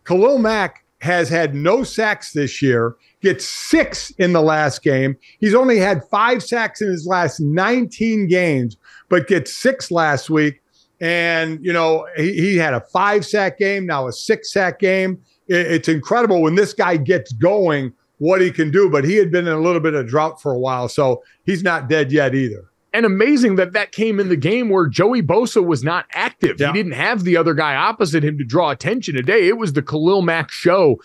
Khalil 0.06 0.38
Mack 0.38 0.83
has 1.04 1.28
had 1.28 1.54
no 1.54 1.84
sacks 1.84 2.32
this 2.32 2.62
year, 2.62 2.96
gets 3.22 3.44
six 3.44 4.10
in 4.12 4.32
the 4.32 4.42
last 4.42 4.82
game. 4.82 5.18
He's 5.38 5.54
only 5.54 5.78
had 5.78 6.02
five 6.10 6.42
sacks 6.42 6.82
in 6.82 6.88
his 6.88 7.06
last 7.06 7.42
19 7.42 8.30
games, 8.30 8.78
but 9.10 9.28
gets 9.28 9.54
six 9.54 9.92
last 9.92 10.30
week. 10.30 10.62
And, 11.02 11.60
you 11.62 11.74
know, 11.74 12.08
he, 12.16 12.32
he 12.32 12.56
had 12.56 12.74
a 12.74 12.80
five 12.80 13.26
sack 13.26 13.60
game, 13.60 13.86
now 13.86 14.08
a 14.08 14.14
six 14.14 14.54
sack 14.54 14.80
game. 14.80 15.22
It, 15.50 15.68
it's 15.74 15.90
incredible 15.90 16.42
when 16.42 16.56
this 16.56 16.74
guy 16.74 16.96
gets 16.96 17.34
going 17.34 17.92
what 18.20 18.40
he 18.40 18.50
can 18.50 18.72
do, 18.72 18.90
but 18.90 19.04
he 19.04 19.18
had 19.18 19.30
been 19.30 19.46
in 19.46 19.54
a 19.54 19.60
little 19.60 19.82
bit 19.82 19.96
of 19.96 20.08
drought 20.08 20.42
for 20.42 20.54
a 20.54 20.60
while. 20.60 20.88
So 20.88 21.22
he's 21.46 21.64
not 21.64 21.90
dead 21.90 22.14
yet 22.14 22.34
either. 22.34 22.72
And 22.94 23.08
amazing 23.08 23.56
that 23.56 23.74
that 23.74 23.92
came 23.92 24.20
in 24.20 24.30
the 24.30 24.38
game 24.38 24.70
where 24.70 24.88
Joey 24.88 25.24
Bosa 25.24 25.66
was 25.66 25.84
not 25.84 26.06
active. 26.12 26.60
Yeah. 26.60 26.68
He 26.68 26.74
didn't 26.74 26.92
have 26.92 27.24
the 27.24 27.36
other 27.36 27.56
guy 27.56 27.76
opposite 27.76 28.24
him 28.24 28.38
to 28.38 28.44
draw 28.44 28.70
attention 28.70 29.16
today. 29.16 29.48
It 29.48 29.58
was 29.58 29.74
the 29.74 29.82
Khalil 29.82 30.22
Mack 30.22 30.52
show. 30.52 30.98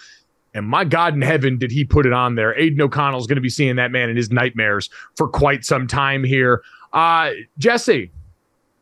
And 0.52 0.66
my 0.66 0.84
God 0.84 1.14
in 1.14 1.22
heaven, 1.22 1.58
did 1.58 1.70
he 1.70 1.84
put 1.84 2.04
it 2.04 2.12
on 2.12 2.34
there? 2.34 2.58
Aidan 2.58 2.80
O'Connell 2.82 3.20
is 3.20 3.26
going 3.26 3.36
to 3.36 3.42
be 3.42 3.48
seeing 3.48 3.76
that 3.76 3.90
man 3.90 4.10
in 4.10 4.16
his 4.16 4.30
nightmares 4.30 4.90
for 5.16 5.28
quite 5.28 5.64
some 5.64 5.86
time 5.86 6.24
here. 6.24 6.62
Uh, 6.92 7.30
Jesse, 7.58 8.10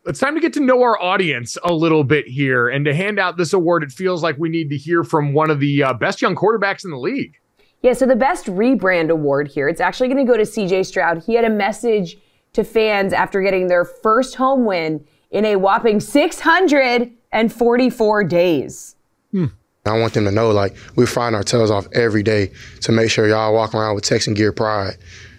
it's 0.04 0.20
time 0.20 0.34
to 0.34 0.40
get 0.40 0.52
to 0.54 0.60
know 0.60 0.82
our 0.82 1.00
audience 1.00 1.58
a 1.64 1.72
little 1.72 2.04
bit 2.04 2.26
here. 2.26 2.68
And 2.68 2.84
to 2.84 2.94
hand 2.94 3.18
out 3.18 3.36
this 3.36 3.52
award, 3.52 3.82
it 3.82 3.92
feels 3.92 4.22
like 4.22 4.36
we 4.38 4.48
need 4.48 4.70
to 4.70 4.76
hear 4.76 5.04
from 5.04 5.32
one 5.32 5.50
of 5.50 5.60
the 5.60 5.82
uh, 5.82 5.94
best 5.94 6.22
young 6.22 6.34
quarterbacks 6.34 6.84
in 6.84 6.90
the 6.90 6.98
league. 6.98 7.36
Yeah, 7.82 7.92
so 7.92 8.06
the 8.06 8.16
best 8.16 8.46
rebrand 8.46 9.10
award 9.10 9.48
here, 9.48 9.68
it's 9.68 9.80
actually 9.80 10.08
going 10.08 10.24
to 10.24 10.32
go 10.32 10.36
to 10.36 10.44
CJ 10.44 10.86
Stroud. 10.86 11.22
He 11.24 11.34
had 11.34 11.44
a 11.44 11.50
message 11.50 12.16
to 12.56 12.64
fans 12.64 13.12
after 13.12 13.40
getting 13.42 13.68
their 13.68 13.84
first 13.84 14.34
home 14.34 14.64
win 14.64 15.06
in 15.30 15.44
a 15.44 15.54
whopping 15.56 16.00
644 16.00 18.24
days. 18.24 18.96
Hmm. 19.30 19.44
I 19.84 20.00
want 20.00 20.14
them 20.14 20.24
to 20.24 20.32
know, 20.32 20.50
like, 20.50 20.74
we're 20.96 21.06
frying 21.06 21.34
our 21.34 21.44
tails 21.44 21.70
off 21.70 21.86
every 21.92 22.22
day 22.22 22.50
to 22.80 22.92
make 22.92 23.10
sure 23.10 23.28
y'all 23.28 23.52
walk 23.54 23.74
around 23.74 23.94
with 23.94 24.04
Texan 24.04 24.32
gear 24.34 24.52
pride. 24.52 24.96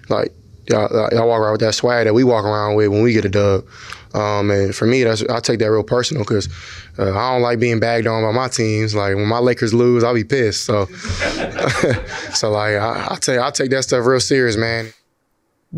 Like, 0.09 0.31
y'all, 0.69 1.09
y'all 1.11 1.27
walk 1.27 1.41
around 1.41 1.53
with 1.53 1.61
that 1.61 1.73
swag 1.73 2.05
that 2.05 2.13
we 2.13 2.23
walk 2.23 2.45
around 2.45 2.75
with 2.75 2.89
when 2.89 3.01
we 3.01 3.13
get 3.13 3.25
a 3.25 3.29
dub. 3.29 3.65
Um, 4.13 4.51
and 4.51 4.75
for 4.75 4.85
me, 4.85 5.03
that's 5.03 5.23
I 5.23 5.39
take 5.39 5.57
that 5.59 5.71
real 5.71 5.83
personal 5.83 6.23
because 6.23 6.47
uh, 6.99 7.17
I 7.17 7.33
don't 7.33 7.41
like 7.41 7.59
being 7.59 7.79
bagged 7.79 8.05
on 8.07 8.23
by 8.23 8.31
my 8.31 8.47
teams. 8.47 8.95
Like 8.95 9.15
when 9.15 9.27
my 9.27 9.39
Lakers 9.39 9.73
lose, 9.73 10.03
I'll 10.03 10.13
be 10.13 10.23
pissed. 10.23 10.63
So, 10.63 10.85
so 12.33 12.51
like 12.51 12.75
I, 12.75 13.07
I 13.11 13.17
take 13.19 13.39
I 13.39 13.51
take 13.51 13.69
that 13.71 13.83
stuff 13.83 14.05
real 14.05 14.21
serious, 14.21 14.55
man 14.55 14.93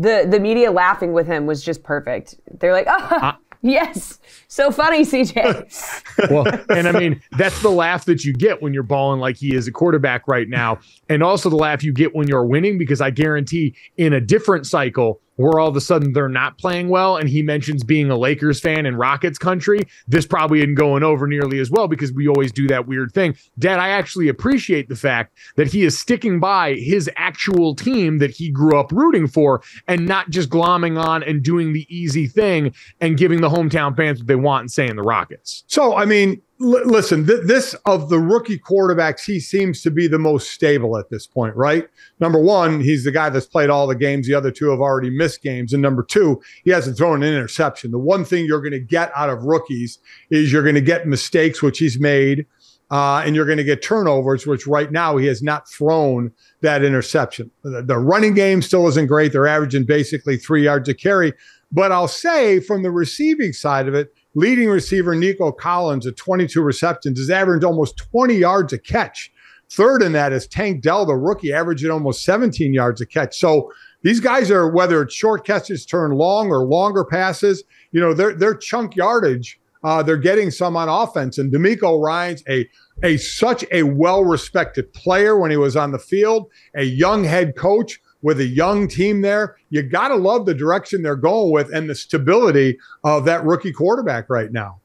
the 0.00 0.26
the 0.28 0.40
media 0.40 0.70
laughing 0.70 1.12
with 1.12 1.26
him 1.26 1.46
was 1.46 1.62
just 1.62 1.82
perfect. 1.82 2.36
They're 2.58 2.72
like, 2.72 2.86
oh, 2.88 3.18
uh, 3.22 3.32
yes, 3.62 4.18
so 4.48 4.70
funny, 4.70 5.02
CJ. 5.02 6.30
well, 6.30 6.46
and 6.70 6.88
I 6.88 6.92
mean 6.92 7.20
that's 7.36 7.60
the 7.62 7.70
laugh 7.70 8.06
that 8.06 8.24
you 8.24 8.32
get 8.32 8.62
when 8.62 8.72
you're 8.72 8.82
balling 8.82 9.20
like 9.20 9.36
he 9.36 9.54
is 9.54 9.68
a 9.68 9.72
quarterback 9.72 10.26
right 10.26 10.48
now, 10.48 10.78
and 11.08 11.22
also 11.22 11.50
the 11.50 11.56
laugh 11.56 11.82
you 11.82 11.92
get 11.92 12.14
when 12.14 12.28
you're 12.28 12.44
winning 12.44 12.78
because 12.78 13.00
I 13.00 13.10
guarantee 13.10 13.74
in 13.96 14.12
a 14.12 14.20
different 14.20 14.66
cycle 14.66 15.20
where 15.40 15.58
all 15.58 15.68
of 15.68 15.76
a 15.76 15.80
sudden 15.80 16.12
they're 16.12 16.28
not 16.28 16.58
playing 16.58 16.88
well. 16.88 17.16
And 17.16 17.28
he 17.28 17.42
mentions 17.42 17.82
being 17.82 18.10
a 18.10 18.16
Lakers 18.16 18.60
fan 18.60 18.86
in 18.86 18.96
Rockets 18.96 19.38
country. 19.38 19.80
This 20.06 20.26
probably 20.26 20.60
isn't 20.60 20.74
going 20.74 21.02
over 21.02 21.26
nearly 21.26 21.58
as 21.58 21.70
well 21.70 21.88
because 21.88 22.12
we 22.12 22.28
always 22.28 22.52
do 22.52 22.68
that 22.68 22.86
weird 22.86 23.12
thing. 23.12 23.36
Dad, 23.58 23.78
I 23.78 23.88
actually 23.88 24.28
appreciate 24.28 24.88
the 24.88 24.96
fact 24.96 25.36
that 25.56 25.68
he 25.68 25.82
is 25.82 25.98
sticking 25.98 26.40
by 26.40 26.74
his 26.74 27.10
actual 27.16 27.74
team 27.74 28.18
that 28.18 28.30
he 28.30 28.50
grew 28.50 28.78
up 28.78 28.92
rooting 28.92 29.26
for 29.26 29.62
and 29.88 30.06
not 30.06 30.30
just 30.30 30.50
glomming 30.50 31.02
on 31.02 31.22
and 31.22 31.42
doing 31.42 31.72
the 31.72 31.86
easy 31.88 32.26
thing 32.26 32.74
and 33.00 33.16
giving 33.16 33.40
the 33.40 33.48
hometown 33.48 33.96
fans 33.96 34.18
what 34.18 34.26
they 34.26 34.36
want 34.36 34.62
and 34.62 34.70
saying 34.70 34.96
the 34.96 35.02
Rockets. 35.02 35.64
So, 35.66 35.96
I 35.96 36.04
mean, 36.04 36.42
L- 36.62 36.86
listen, 36.86 37.26
th- 37.26 37.44
this 37.44 37.74
of 37.86 38.10
the 38.10 38.18
rookie 38.18 38.58
quarterbacks, 38.58 39.24
he 39.24 39.40
seems 39.40 39.82
to 39.82 39.90
be 39.90 40.06
the 40.06 40.18
most 40.18 40.50
stable 40.50 40.98
at 40.98 41.08
this 41.08 41.26
point, 41.26 41.56
right? 41.56 41.88
Number 42.18 42.38
one, 42.38 42.80
he's 42.80 43.04
the 43.04 43.12
guy 43.12 43.30
that's 43.30 43.46
played 43.46 43.70
all 43.70 43.86
the 43.86 43.94
games. 43.94 44.26
The 44.26 44.34
other 44.34 44.50
two 44.50 44.70
have 44.70 44.80
already 44.80 45.10
missed 45.10 45.42
games. 45.42 45.72
And 45.72 45.82
number 45.82 46.02
two, 46.02 46.42
he 46.64 46.70
hasn't 46.70 46.98
thrown 46.98 47.22
an 47.22 47.32
interception. 47.32 47.90
The 47.90 47.98
one 47.98 48.24
thing 48.24 48.44
you're 48.44 48.60
going 48.60 48.72
to 48.72 48.80
get 48.80 49.10
out 49.16 49.30
of 49.30 49.44
rookies 49.44 49.98
is 50.30 50.52
you're 50.52 50.62
going 50.62 50.74
to 50.74 50.80
get 50.80 51.06
mistakes, 51.06 51.62
which 51.62 51.78
he's 51.78 51.98
made, 51.98 52.46
uh, 52.90 53.22
and 53.24 53.34
you're 53.34 53.46
going 53.46 53.58
to 53.58 53.64
get 53.64 53.82
turnovers, 53.82 54.46
which 54.46 54.66
right 54.66 54.92
now 54.92 55.16
he 55.16 55.26
has 55.26 55.42
not 55.42 55.68
thrown 55.68 56.32
that 56.60 56.84
interception. 56.84 57.50
The, 57.62 57.82
the 57.82 57.98
running 57.98 58.34
game 58.34 58.60
still 58.60 58.86
isn't 58.88 59.06
great. 59.06 59.32
They're 59.32 59.46
averaging 59.46 59.84
basically 59.86 60.36
three 60.36 60.64
yards 60.64 60.88
a 60.88 60.94
carry. 60.94 61.32
But 61.72 61.92
I'll 61.92 62.08
say 62.08 62.60
from 62.60 62.82
the 62.82 62.90
receiving 62.90 63.52
side 63.52 63.86
of 63.86 63.94
it, 63.94 64.12
leading 64.34 64.68
receiver 64.68 65.14
Nico 65.14 65.52
Collins 65.52 66.06
at 66.06 66.16
22 66.16 66.62
receptions 66.62 67.18
has 67.18 67.30
averaged 67.30 67.64
almost 67.64 67.96
20 67.96 68.34
yards 68.34 68.72
a 68.72 68.78
catch. 68.78 69.32
Third 69.70 70.02
in 70.02 70.12
that 70.12 70.32
is 70.32 70.46
Tank 70.48 70.82
Dell, 70.82 71.06
the 71.06 71.14
rookie, 71.14 71.52
averaging 71.52 71.90
almost 71.90 72.24
17 72.24 72.74
yards 72.74 73.00
a 73.00 73.06
catch. 73.06 73.38
So 73.38 73.70
These 74.02 74.20
guys 74.20 74.50
are 74.50 74.68
whether 74.68 75.02
it's 75.02 75.14
short 75.14 75.46
catches 75.46 75.84
turn 75.86 76.12
long 76.12 76.48
or 76.48 76.64
longer 76.64 77.04
passes. 77.04 77.62
You 77.92 78.00
know, 78.00 78.14
their 78.14 78.32
their 78.32 78.54
chunk 78.54 78.96
yardage. 78.96 79.58
Uh, 79.82 80.02
they're 80.02 80.18
getting 80.18 80.50
some 80.50 80.76
on 80.76 80.88
offense, 80.88 81.38
and 81.38 81.52
DeMeco 81.52 82.02
Ryans 82.02 82.42
a 82.48 82.68
a 83.02 83.16
such 83.16 83.64
a 83.72 83.84
well 83.84 84.24
respected 84.24 84.92
player 84.92 85.38
when 85.38 85.50
he 85.50 85.56
was 85.56 85.76
on 85.76 85.92
the 85.92 85.98
field, 85.98 86.50
a 86.74 86.84
young 86.84 87.24
head 87.24 87.56
coach 87.56 88.00
with 88.22 88.40
a 88.40 88.46
young 88.46 88.88
team 88.88 89.22
there. 89.22 89.56
You 89.70 89.82
got 89.82 90.08
to 90.08 90.16
love 90.16 90.46
the 90.46 90.54
direction 90.54 91.02
they're 91.02 91.16
going 91.16 91.52
with 91.52 91.72
and 91.74 91.88
the 91.88 91.94
stability 91.94 92.78
of 93.04 93.24
that 93.24 93.44
rookie 93.44 93.72
quarterback 93.72 94.28
right 94.28 94.52
now 94.52 94.80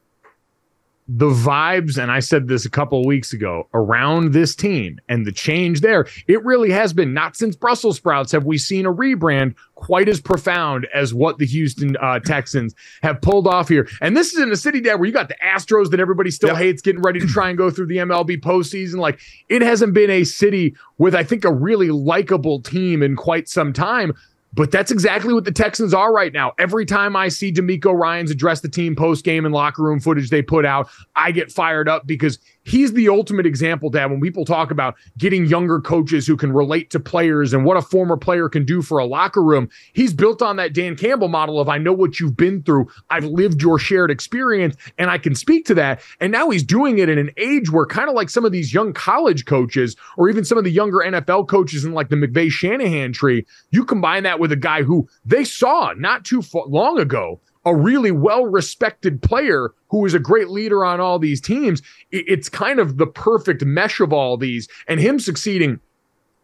the 1.08 1.30
vibes, 1.30 2.02
and 2.02 2.12
I 2.12 2.20
said 2.20 2.48
this 2.48 2.66
a 2.66 2.70
couple 2.70 3.06
weeks 3.06 3.32
ago, 3.32 3.68
around 3.74 4.34
this 4.34 4.56
team 4.56 5.00
and 5.08 5.26
the 5.26 5.32
change 5.32 5.82
there, 5.82 6.08
it 6.28 6.44
really 6.44 6.72
has 6.72 6.94
been 6.94 7.14
not 7.14 7.36
since 7.36 7.56
Brussels 7.56 7.98
sprouts 7.98 8.32
have 8.32 8.46
we 8.46 8.58
seen 8.58 8.86
a 8.86 8.94
rebrand 8.94 9.56
quite 9.86 10.10
as 10.10 10.20
profound 10.20 10.88
as 10.96 11.14
what 11.14 11.38
the 11.38 11.46
Houston 11.46 11.96
uh, 11.98 12.18
Texans 12.18 12.74
have 13.04 13.22
pulled 13.22 13.46
off 13.46 13.70
here. 13.70 13.88
And 14.02 14.18
this 14.18 14.34
is 14.34 14.42
in 14.42 14.52
a 14.52 14.56
city, 14.56 14.82
Dad, 14.82 14.96
where 14.96 15.06
you 15.06 15.14
got 15.14 15.28
the 15.28 15.36
Astros 15.46 15.92
that 15.92 16.00
everybody 16.00 16.32
still 16.32 16.50
yep. 16.50 16.58
hates 16.58 16.82
getting 16.82 17.04
ready 17.04 17.20
to 17.20 17.28
try 17.28 17.50
and 17.50 17.58
go 17.58 17.70
through 17.70 17.86
the 17.86 17.98
MLB 17.98 18.42
postseason. 18.42 18.96
Like 18.96 19.20
it 19.48 19.62
hasn't 19.62 19.94
been 19.94 20.10
a 20.10 20.24
city 20.24 20.76
with, 20.98 21.14
I 21.14 21.24
think, 21.24 21.46
a 21.46 21.54
really 21.54 21.90
likable 21.92 22.62
team 22.62 23.04
in 23.04 23.16
quite 23.16 23.48
some 23.48 23.74
time. 23.74 24.16
But 24.56 24.72
that's 24.72 24.90
exactly 24.90 25.36
what 25.36 25.44
the 25.44 25.52
Texans 25.52 25.94
are 25.94 26.12
right 26.12 26.34
now. 26.34 26.54
Every 26.58 26.86
time 26.86 27.16
I 27.16 27.28
see 27.28 27.52
DeMeco 27.52 27.94
Ryans 27.94 28.32
address 28.32 28.62
the 28.62 28.70
team 28.70 28.96
post 28.96 29.24
game 29.24 29.46
and 29.46 29.54
locker 29.54 29.84
room 29.84 30.00
footage 30.00 30.32
they 30.32 30.42
put 30.42 30.66
out, 30.66 30.90
I 31.16 31.32
get 31.32 31.52
fired 31.52 31.88
up 31.88 32.08
because 32.08 32.40
he's 32.66 32.94
the 32.94 33.08
ultimate 33.08 33.46
example, 33.46 33.90
Dad. 33.90 34.12
When 34.12 34.20
people 34.20 34.44
talk 34.44 34.72
about 34.72 34.96
getting 35.18 35.46
younger 35.46 35.80
coaches 35.80 36.28
who 36.28 36.36
can 36.36 36.52
relate 36.52 36.90
to 36.90 37.00
players 37.00 37.54
and 37.54 37.64
what 37.64 37.78
a 37.78 37.82
former 37.82 38.18
player 38.18 38.50
can 38.50 38.66
do 38.66 38.82
for 38.82 38.98
a 38.98 39.06
locker 39.06 39.42
room, 39.42 39.70
he's 39.94 40.14
built 40.14 40.42
on 40.42 40.58
that 40.58 40.74
Dan 40.74 40.96
Campbell 40.96 41.30
model 41.30 41.60
of 41.60 41.70
I 41.70 41.78
know 41.78 41.94
what 41.94 42.20
you've 42.20 42.36
been 42.36 42.64
through, 42.64 42.88
I've 43.10 43.26
lived 43.26 43.62
your 43.62 43.80
shared 43.80 44.12
experience, 44.12 44.76
and 44.98 45.10
I 45.10 45.18
can 45.18 45.36
speak 45.36 45.66
to 45.68 45.74
that. 45.76 46.02
And 46.20 46.32
now 46.32 46.50
he's 46.50 46.64
doing 46.64 46.98
it 46.98 47.08
in 47.08 47.18
an 47.18 47.32
age 47.38 47.72
where 47.72 47.86
kind 47.86 48.10
of 48.10 48.16
like 48.16 48.30
some 48.30 48.46
of 48.46 48.52
these 48.52 48.74
young 48.74 48.92
college 48.94 49.46
coaches 49.46 49.96
or 50.18 50.30
even 50.30 50.44
some 50.44 50.58
of 50.58 50.64
the 50.64 50.72
younger 50.72 50.98
NFL 50.98 51.48
coaches 51.48 51.86
in 51.86 51.94
like 51.94 52.10
the 52.10 52.16
McVay 52.16 52.50
Shanahan 52.50 53.14
tree, 53.14 53.46
you 53.70 53.86
combine 53.86 54.24
that 54.24 54.40
with 54.40 54.52
a 54.52 54.58
guy 54.58 54.84
who 54.84 55.08
they 55.26 55.44
saw 55.44 55.94
not 55.98 56.26
too 56.26 56.44
long 56.68 57.00
ago 57.00 57.40
a 57.66 57.76
really 57.76 58.12
well 58.12 58.46
respected 58.46 59.22
player 59.22 59.74
who 59.90 60.06
is 60.06 60.14
a 60.14 60.20
great 60.20 60.50
leader 60.50 60.86
on 60.86 61.00
all 61.00 61.20
these 61.20 61.42
teams. 61.42 61.82
It's 62.12 62.50
kind 62.50 62.80
of 62.80 62.98
the 62.98 63.08
perfect 63.08 63.66
mesh 63.66 64.00
of 64.00 64.14
all 64.14 64.38
these, 64.38 64.68
and 64.88 65.00
him 65.00 65.20
succeeding. 65.20 65.80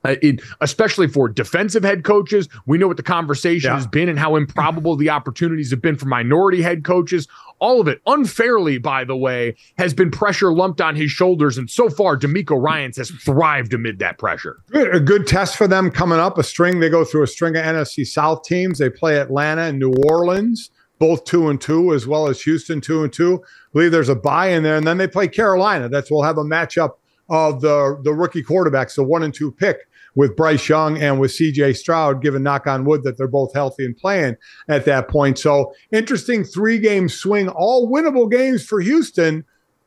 Uh, 0.03 0.15
it, 0.23 0.41
especially 0.61 1.07
for 1.07 1.29
defensive 1.29 1.83
head 1.83 2.03
coaches, 2.03 2.49
we 2.65 2.75
know 2.75 2.87
what 2.87 2.97
the 2.97 3.03
conversation 3.03 3.69
yeah. 3.69 3.75
has 3.75 3.85
been 3.85 4.09
and 4.09 4.17
how 4.17 4.35
improbable 4.35 4.95
the 4.95 5.11
opportunities 5.11 5.69
have 5.69 5.79
been 5.79 5.95
for 5.95 6.07
minority 6.07 6.59
head 6.59 6.83
coaches. 6.83 7.27
All 7.59 7.79
of 7.79 7.87
it, 7.87 8.01
unfairly, 8.07 8.79
by 8.79 9.03
the 9.03 9.15
way, 9.15 9.55
has 9.77 9.93
been 9.93 10.09
pressure 10.09 10.51
lumped 10.51 10.81
on 10.81 10.95
his 10.95 11.11
shoulders. 11.11 11.55
And 11.55 11.69
so 11.69 11.87
far, 11.87 12.17
DeMeco 12.17 12.59
Ryans 12.59 12.97
has 12.97 13.11
thrived 13.11 13.75
amid 13.75 13.99
that 13.99 14.17
pressure. 14.17 14.63
Good, 14.71 14.95
a 14.95 14.99
good 14.99 15.27
test 15.27 15.55
for 15.55 15.67
them 15.67 15.91
coming 15.91 16.17
up. 16.17 16.39
A 16.39 16.43
string, 16.43 16.79
they 16.79 16.89
go 16.89 17.05
through 17.05 17.21
a 17.21 17.27
string 17.27 17.55
of 17.55 17.63
NFC 17.63 18.03
South 18.03 18.41
teams. 18.41 18.79
They 18.79 18.89
play 18.89 19.19
Atlanta 19.19 19.61
and 19.61 19.77
New 19.77 19.93
Orleans 20.07 20.71
both 21.01 21.25
two 21.25 21.49
and 21.49 21.59
two, 21.59 21.95
as 21.95 22.05
well 22.05 22.27
as 22.27 22.39
Houston 22.43 22.79
two 22.79 23.03
and 23.03 23.11
two. 23.11 23.41
I 23.43 23.47
believe 23.73 23.91
there's 23.91 24.07
a 24.07 24.15
bye 24.15 24.49
in 24.49 24.61
there, 24.61 24.77
and 24.77 24.85
then 24.85 24.99
they 24.99 25.07
play 25.07 25.27
Carolina. 25.27 25.89
That's 25.89 26.11
we'll 26.11 26.21
have 26.21 26.37
a 26.37 26.43
matchup 26.43 26.91
of 27.27 27.59
the 27.59 27.99
the 28.03 28.13
rookie 28.13 28.43
quarterbacks, 28.43 28.95
the 28.95 29.03
one 29.03 29.23
and 29.23 29.33
two 29.33 29.51
pick 29.51 29.79
with 30.13 30.35
Bryce 30.35 30.69
Young 30.69 30.99
and 30.99 31.19
with 31.19 31.31
CJ 31.31 31.75
Stroud, 31.75 32.21
given 32.21 32.43
knock 32.43 32.67
on 32.67 32.85
wood 32.85 33.01
that 33.03 33.17
they're 33.17 33.27
both 33.27 33.51
healthy 33.53 33.83
and 33.83 33.97
playing 33.97 34.35
at 34.67 34.85
that 34.85 35.07
point. 35.07 35.39
So 35.39 35.73
interesting 35.91 36.43
three 36.43 36.77
game 36.77 37.09
swing, 37.09 37.49
all 37.49 37.89
winnable 37.89 38.29
games 38.29 38.63
for 38.63 38.79
Houston, 38.79 39.43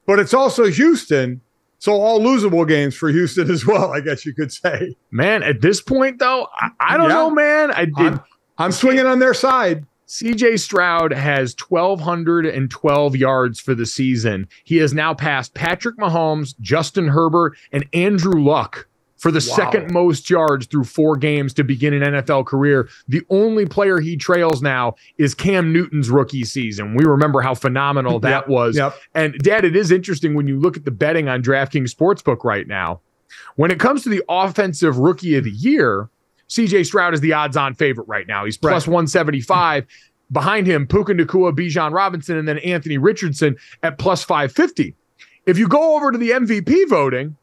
but 0.06 0.18
it's 0.18 0.34
also 0.34 0.64
Houston. 0.64 1.40
So 1.78 1.92
all 1.92 2.18
losable 2.18 2.66
games 2.66 2.96
for 2.96 3.08
Houston 3.08 3.50
as 3.52 3.64
well, 3.64 3.92
I 3.92 4.00
guess 4.00 4.26
you 4.26 4.34
could 4.34 4.50
say. 4.50 4.96
Man, 5.12 5.44
at 5.44 5.60
this 5.60 5.80
point 5.80 6.18
though, 6.18 6.48
I, 6.58 6.70
I 6.80 6.96
don't 6.96 7.08
yeah. 7.08 7.14
know, 7.14 7.30
man. 7.30 7.70
I 7.70 7.84
did. 7.84 7.94
I'm, 7.98 8.20
I'm 8.58 8.72
swinging 8.72 9.06
on 9.06 9.20
their 9.20 9.34
side. 9.34 9.86
CJ 10.06 10.60
Stroud 10.60 11.12
has 11.12 11.56
1,212 11.68 13.16
yards 13.16 13.60
for 13.60 13.74
the 13.74 13.86
season. 13.86 14.48
He 14.64 14.76
has 14.78 14.92
now 14.92 15.14
passed 15.14 15.54
Patrick 15.54 15.96
Mahomes, 15.96 16.58
Justin 16.60 17.08
Herbert, 17.08 17.56
and 17.72 17.86
Andrew 17.92 18.42
Luck 18.42 18.86
for 19.16 19.30
the 19.30 19.44
wow. 19.48 19.56
second 19.56 19.90
most 19.90 20.28
yards 20.28 20.66
through 20.66 20.84
four 20.84 21.16
games 21.16 21.54
to 21.54 21.64
begin 21.64 21.94
an 21.94 22.02
NFL 22.02 22.44
career. 22.44 22.90
The 23.08 23.22
only 23.30 23.64
player 23.64 23.98
he 23.98 24.18
trails 24.18 24.60
now 24.60 24.96
is 25.16 25.34
Cam 25.34 25.72
Newton's 25.72 26.10
rookie 26.10 26.44
season. 26.44 26.94
We 26.94 27.06
remember 27.06 27.40
how 27.40 27.54
phenomenal 27.54 28.20
that 28.20 28.40
yep, 28.42 28.48
was. 28.48 28.76
Yep. 28.76 28.94
And, 29.14 29.38
Dad, 29.38 29.64
it 29.64 29.74
is 29.74 29.90
interesting 29.90 30.34
when 30.34 30.46
you 30.46 30.60
look 30.60 30.76
at 30.76 30.84
the 30.84 30.90
betting 30.90 31.28
on 31.28 31.42
DraftKings 31.42 31.94
Sportsbook 31.94 32.44
right 32.44 32.68
now. 32.68 33.00
When 33.56 33.70
it 33.70 33.80
comes 33.80 34.02
to 34.02 34.10
the 34.10 34.22
offensive 34.28 34.98
rookie 34.98 35.36
of 35.36 35.44
the 35.44 35.50
year, 35.50 36.10
CJ 36.48 36.86
Stroud 36.86 37.14
is 37.14 37.20
the 37.20 37.32
odds 37.32 37.56
on 37.56 37.74
favorite 37.74 38.08
right 38.08 38.26
now. 38.26 38.44
He's 38.44 38.56
plus 38.56 38.86
right. 38.86 38.92
175. 38.92 39.86
Behind 40.32 40.66
him, 40.66 40.86
Puka 40.86 41.12
Nacua, 41.12 41.52
Bijan 41.52 41.92
Robinson, 41.92 42.36
and 42.36 42.48
then 42.48 42.58
Anthony 42.58 42.98
Richardson 42.98 43.56
at 43.82 43.98
plus 43.98 44.24
550. 44.24 44.94
If 45.46 45.58
you 45.58 45.68
go 45.68 45.96
over 45.96 46.10
to 46.10 46.18
the 46.18 46.30
MVP 46.30 46.88
voting, 46.88 47.36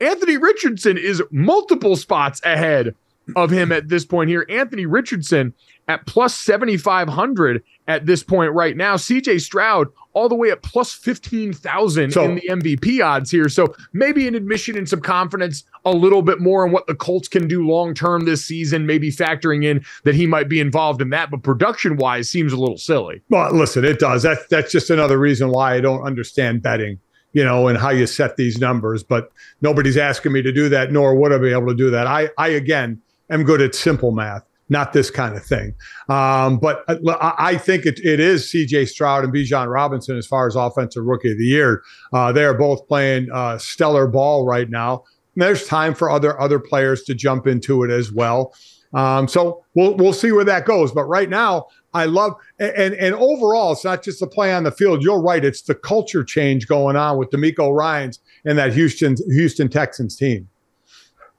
Anthony 0.00 0.36
Richardson 0.36 0.98
is 0.98 1.22
multiple 1.30 1.96
spots 1.96 2.40
ahead 2.44 2.94
of 3.36 3.50
him 3.50 3.72
at 3.72 3.88
this 3.88 4.04
point 4.04 4.30
here. 4.30 4.46
Anthony 4.48 4.86
Richardson 4.86 5.54
at 5.88 6.06
plus 6.06 6.34
7,500 6.34 7.62
at 7.88 8.06
this 8.06 8.22
point 8.22 8.52
right 8.52 8.76
now. 8.76 8.96
CJ 8.96 9.40
Stroud 9.40 9.88
all 10.12 10.28
the 10.28 10.34
way 10.34 10.50
at 10.50 10.62
plus 10.62 10.92
15,000 10.92 12.12
so, 12.12 12.24
in 12.24 12.34
the 12.34 12.42
MVP 12.48 13.04
odds 13.04 13.30
here. 13.30 13.48
So 13.48 13.74
maybe 13.92 14.28
an 14.28 14.34
admission 14.34 14.76
and 14.76 14.88
some 14.88 15.00
confidence 15.00 15.64
a 15.84 15.92
little 15.92 16.22
bit 16.22 16.40
more 16.40 16.66
on 16.66 16.72
what 16.72 16.86
the 16.86 16.94
Colts 16.94 17.28
can 17.28 17.48
do 17.48 17.66
long 17.66 17.94
term 17.94 18.26
this 18.26 18.44
season, 18.44 18.86
maybe 18.86 19.10
factoring 19.10 19.64
in 19.64 19.84
that 20.04 20.14
he 20.14 20.26
might 20.26 20.48
be 20.48 20.60
involved 20.60 21.00
in 21.00 21.10
that. 21.10 21.30
But 21.30 21.42
production 21.42 21.96
wise, 21.96 22.28
seems 22.28 22.52
a 22.52 22.56
little 22.56 22.78
silly. 22.78 23.22
Well, 23.30 23.52
listen, 23.54 23.84
it 23.84 23.98
does. 23.98 24.22
That, 24.22 24.50
that's 24.50 24.70
just 24.70 24.90
another 24.90 25.18
reason 25.18 25.50
why 25.50 25.74
I 25.74 25.80
don't 25.80 26.02
understand 26.02 26.62
betting 26.62 27.00
you 27.34 27.44
know, 27.44 27.68
and 27.68 27.76
how 27.76 27.90
you 27.90 28.06
set 28.06 28.36
these 28.36 28.58
numbers. 28.58 29.02
But 29.02 29.30
nobody's 29.60 29.98
asking 29.98 30.32
me 30.32 30.42
to 30.42 30.50
do 30.50 30.68
that, 30.70 30.92
nor 30.92 31.14
would 31.14 31.32
I 31.32 31.38
be 31.38 31.52
able 31.52 31.68
to 31.68 31.74
do 31.74 31.90
that. 31.90 32.06
I, 32.06 32.30
I 32.38 32.48
again, 32.48 33.02
am 33.30 33.44
good 33.44 33.60
at 33.60 33.74
simple 33.74 34.12
math 34.12 34.44
not 34.68 34.92
this 34.92 35.10
kind 35.10 35.36
of 35.36 35.44
thing. 35.44 35.74
Um, 36.08 36.58
but 36.58 36.84
uh, 36.88 36.96
I 37.38 37.56
think 37.56 37.86
it, 37.86 37.98
it 38.00 38.20
is 38.20 38.44
CJ 38.46 38.88
Stroud 38.88 39.24
and 39.24 39.32
Bijan 39.32 39.72
Robinson 39.72 40.16
as 40.16 40.26
far 40.26 40.46
as 40.46 40.56
offensive 40.56 41.04
rookie 41.04 41.32
of 41.32 41.38
the 41.38 41.44
year. 41.44 41.82
Uh, 42.12 42.32
they 42.32 42.44
are 42.44 42.54
both 42.54 42.86
playing 42.86 43.28
uh, 43.32 43.58
stellar 43.58 44.06
ball 44.06 44.44
right 44.44 44.68
now. 44.68 45.04
There's 45.36 45.66
time 45.66 45.94
for 45.94 46.10
other 46.10 46.40
other 46.40 46.58
players 46.58 47.04
to 47.04 47.14
jump 47.14 47.46
into 47.46 47.84
it 47.84 47.90
as 47.90 48.12
well. 48.12 48.54
Um, 48.92 49.28
so 49.28 49.64
we'll 49.74 49.94
we'll 49.94 50.12
see 50.12 50.32
where 50.32 50.44
that 50.44 50.64
goes. 50.64 50.90
But 50.90 51.04
right 51.04 51.30
now, 51.30 51.66
I 51.94 52.06
love 52.06 52.34
and 52.58 52.94
and 52.94 53.14
overall, 53.14 53.72
it's 53.72 53.84
not 53.84 54.02
just 54.02 54.18
the 54.18 54.26
play 54.26 54.52
on 54.52 54.64
the 54.64 54.72
field. 54.72 55.02
You're 55.02 55.20
right; 55.20 55.44
it's 55.44 55.62
the 55.62 55.76
culture 55.76 56.24
change 56.24 56.66
going 56.66 56.96
on 56.96 57.18
with 57.18 57.30
DeMeco 57.30 57.72
Ryans 57.72 58.18
and 58.44 58.58
that 58.58 58.72
Houston 58.72 59.14
Houston 59.28 59.68
Texans 59.68 60.16
team. 60.16 60.48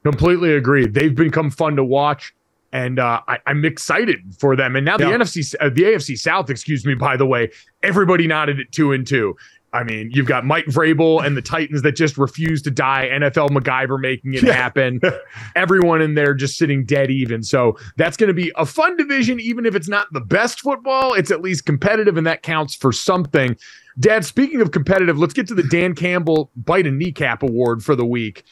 Completely 0.04 0.54
agree. 0.54 0.88
They've 0.88 1.16
become 1.16 1.50
fun 1.50 1.76
to 1.76 1.84
watch 1.84 2.34
and 2.72 3.00
uh, 3.00 3.22
I, 3.28 3.40
am 3.48 3.66
excited 3.66 4.20
for 4.38 4.56
them. 4.56 4.76
And 4.76 4.86
now 4.86 4.98
the. 4.98 5.06
NFC, 5.06 5.56
uh, 5.60 5.70
the 5.70 5.84
AFC 5.84 6.18
South, 6.18 6.50
excuse 6.50 6.86
me. 6.86 6.94
By 6.94 7.18
the 7.18 7.26
way, 7.26 7.52
everybody 7.84 8.28
nodded 8.28 8.60
at 8.60 8.72
two 8.72 8.92
and 8.92 9.06
two. 9.06 9.36
I 9.72 9.84
mean, 9.84 10.10
you've 10.12 10.26
got 10.26 10.46
Mike 10.46 10.66
Vrabel 10.66 11.24
and 11.24 11.38
the 11.38 11.44
Titans 11.44 11.84
that 11.84 11.92
just 11.92 12.18
refuse 12.18 12.64
to 12.64 12.72
die. 12.72 13.08
NFL 13.12 13.50
MacGyver 13.50 14.00
making 14.00 14.34
it 14.34 14.42
yeah. 14.42 14.54
happen. 14.54 15.00
Everyone 15.56 16.02
in 16.02 16.16
there 16.16 16.34
just 16.34 16.58
sitting 16.58 16.86
dead 16.86 17.12
even. 17.12 17.44
So 17.44 17.78
that's 17.96 18.18
going 18.18 18.30
to 18.30 18.34
be 18.34 18.52
a 18.56 18.66
fun 18.66 18.98
division, 18.98 19.40
even 19.40 19.68
if 19.68 19.76
it's 19.76 19.88
not 19.88 20.12
the 20.12 20.22
best 20.22 20.62
football. 20.62 21.14
It's 21.14 21.30
at 21.30 21.42
least 21.42 21.66
competitive, 21.68 22.18
and 22.18 22.26
that 22.26 22.42
counts 22.42 22.76
for 22.76 22.92
something. 22.92 23.56
Dad, 24.00 24.26
speaking 24.26 24.62
of 24.62 24.72
competitive, 24.72 25.20
let's 25.20 25.34
get 25.34 25.48
to 25.50 25.56
the 25.56 25.64
Dan 25.64 25.94
Campbell 25.94 26.50
Bite 26.56 26.88
a 26.88 26.92
Kneecap 26.92 27.44
Award 27.44 27.84
for 27.84 27.96
the 27.96 28.06
week. 28.06 28.46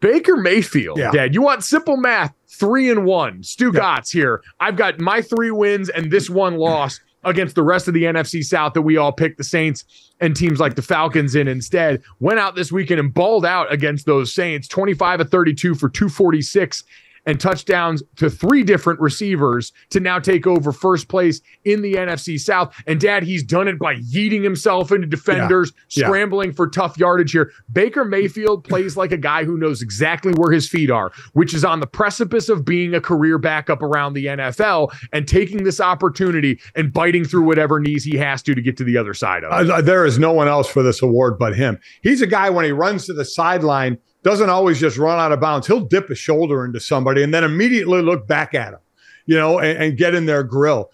Baker 0.00 0.36
Mayfield, 0.36 0.98
yeah. 0.98 1.10
Dad. 1.10 1.34
You 1.34 1.42
want 1.42 1.64
simple 1.64 1.96
math? 1.96 2.34
Three 2.46 2.90
and 2.90 3.04
one. 3.04 3.42
Stu 3.42 3.66
yeah. 3.66 3.80
Gotts 3.80 4.10
here. 4.10 4.42
I've 4.60 4.76
got 4.76 5.00
my 5.00 5.22
three 5.22 5.50
wins 5.50 5.88
and 5.88 6.10
this 6.10 6.30
one 6.30 6.56
loss 6.56 7.00
against 7.24 7.54
the 7.54 7.62
rest 7.62 7.88
of 7.88 7.94
the 7.94 8.04
NFC 8.04 8.44
South 8.44 8.74
that 8.74 8.82
we 8.82 8.96
all 8.96 9.12
picked 9.12 9.38
the 9.38 9.44
Saints 9.44 10.12
and 10.20 10.36
teams 10.36 10.60
like 10.60 10.76
the 10.76 10.82
Falcons 10.82 11.34
in 11.34 11.48
instead. 11.48 12.02
Went 12.20 12.38
out 12.38 12.54
this 12.54 12.70
weekend 12.70 13.00
and 13.00 13.12
balled 13.12 13.44
out 13.44 13.72
against 13.72 14.06
those 14.06 14.32
Saints, 14.32 14.68
25 14.68 15.20
of 15.20 15.30
32 15.30 15.74
for 15.74 15.88
246 15.88 16.84
and 17.28 17.38
touchdowns 17.38 18.02
to 18.16 18.30
three 18.30 18.64
different 18.64 18.98
receivers 19.00 19.70
to 19.90 20.00
now 20.00 20.18
take 20.18 20.46
over 20.46 20.72
first 20.72 21.08
place 21.08 21.42
in 21.66 21.82
the 21.82 21.92
NFC 21.92 22.40
South. 22.40 22.74
And 22.86 22.98
dad, 22.98 23.22
he's 23.22 23.44
done 23.44 23.68
it 23.68 23.78
by 23.78 23.96
yeeting 23.96 24.42
himself 24.42 24.90
into 24.90 25.06
defenders, 25.06 25.74
yeah. 25.90 26.06
scrambling 26.06 26.48
yeah. 26.50 26.56
for 26.56 26.68
tough 26.68 26.96
yardage 26.96 27.32
here. 27.32 27.52
Baker 27.70 28.06
Mayfield 28.06 28.64
plays 28.64 28.96
like 28.96 29.12
a 29.12 29.18
guy 29.18 29.44
who 29.44 29.58
knows 29.58 29.82
exactly 29.82 30.32
where 30.32 30.50
his 30.50 30.70
feet 30.70 30.90
are, 30.90 31.12
which 31.34 31.52
is 31.52 31.66
on 31.66 31.80
the 31.80 31.86
precipice 31.86 32.48
of 32.48 32.64
being 32.64 32.94
a 32.94 33.00
career 33.00 33.36
backup 33.36 33.82
around 33.82 34.14
the 34.14 34.24
NFL 34.24 34.90
and 35.12 35.28
taking 35.28 35.64
this 35.64 35.82
opportunity 35.82 36.58
and 36.76 36.94
biting 36.94 37.26
through 37.26 37.44
whatever 37.44 37.78
knees 37.78 38.04
he 38.04 38.16
has 38.16 38.42
to 38.44 38.54
to 38.54 38.62
get 38.62 38.78
to 38.78 38.84
the 38.84 38.96
other 38.96 39.12
side 39.12 39.44
of 39.44 39.52
it. 39.52 39.70
Uh, 39.70 39.82
there 39.82 40.06
is 40.06 40.18
no 40.18 40.32
one 40.32 40.48
else 40.48 40.66
for 40.66 40.82
this 40.82 41.02
award 41.02 41.38
but 41.38 41.54
him. 41.54 41.78
He's 42.02 42.22
a 42.22 42.26
guy 42.26 42.48
when 42.48 42.64
he 42.64 42.72
runs 42.72 43.04
to 43.04 43.12
the 43.12 43.26
sideline 43.26 43.98
doesn't 44.22 44.50
always 44.50 44.80
just 44.80 44.96
run 44.96 45.18
out 45.18 45.32
of 45.32 45.40
bounds. 45.40 45.66
He'll 45.66 45.80
dip 45.80 46.10
a 46.10 46.14
shoulder 46.14 46.64
into 46.64 46.80
somebody 46.80 47.22
and 47.22 47.32
then 47.32 47.44
immediately 47.44 48.02
look 48.02 48.26
back 48.26 48.54
at 48.54 48.72
him, 48.72 48.80
you 49.26 49.36
know, 49.36 49.58
and, 49.58 49.82
and 49.82 49.96
get 49.96 50.14
in 50.14 50.26
their 50.26 50.42
grill. 50.42 50.90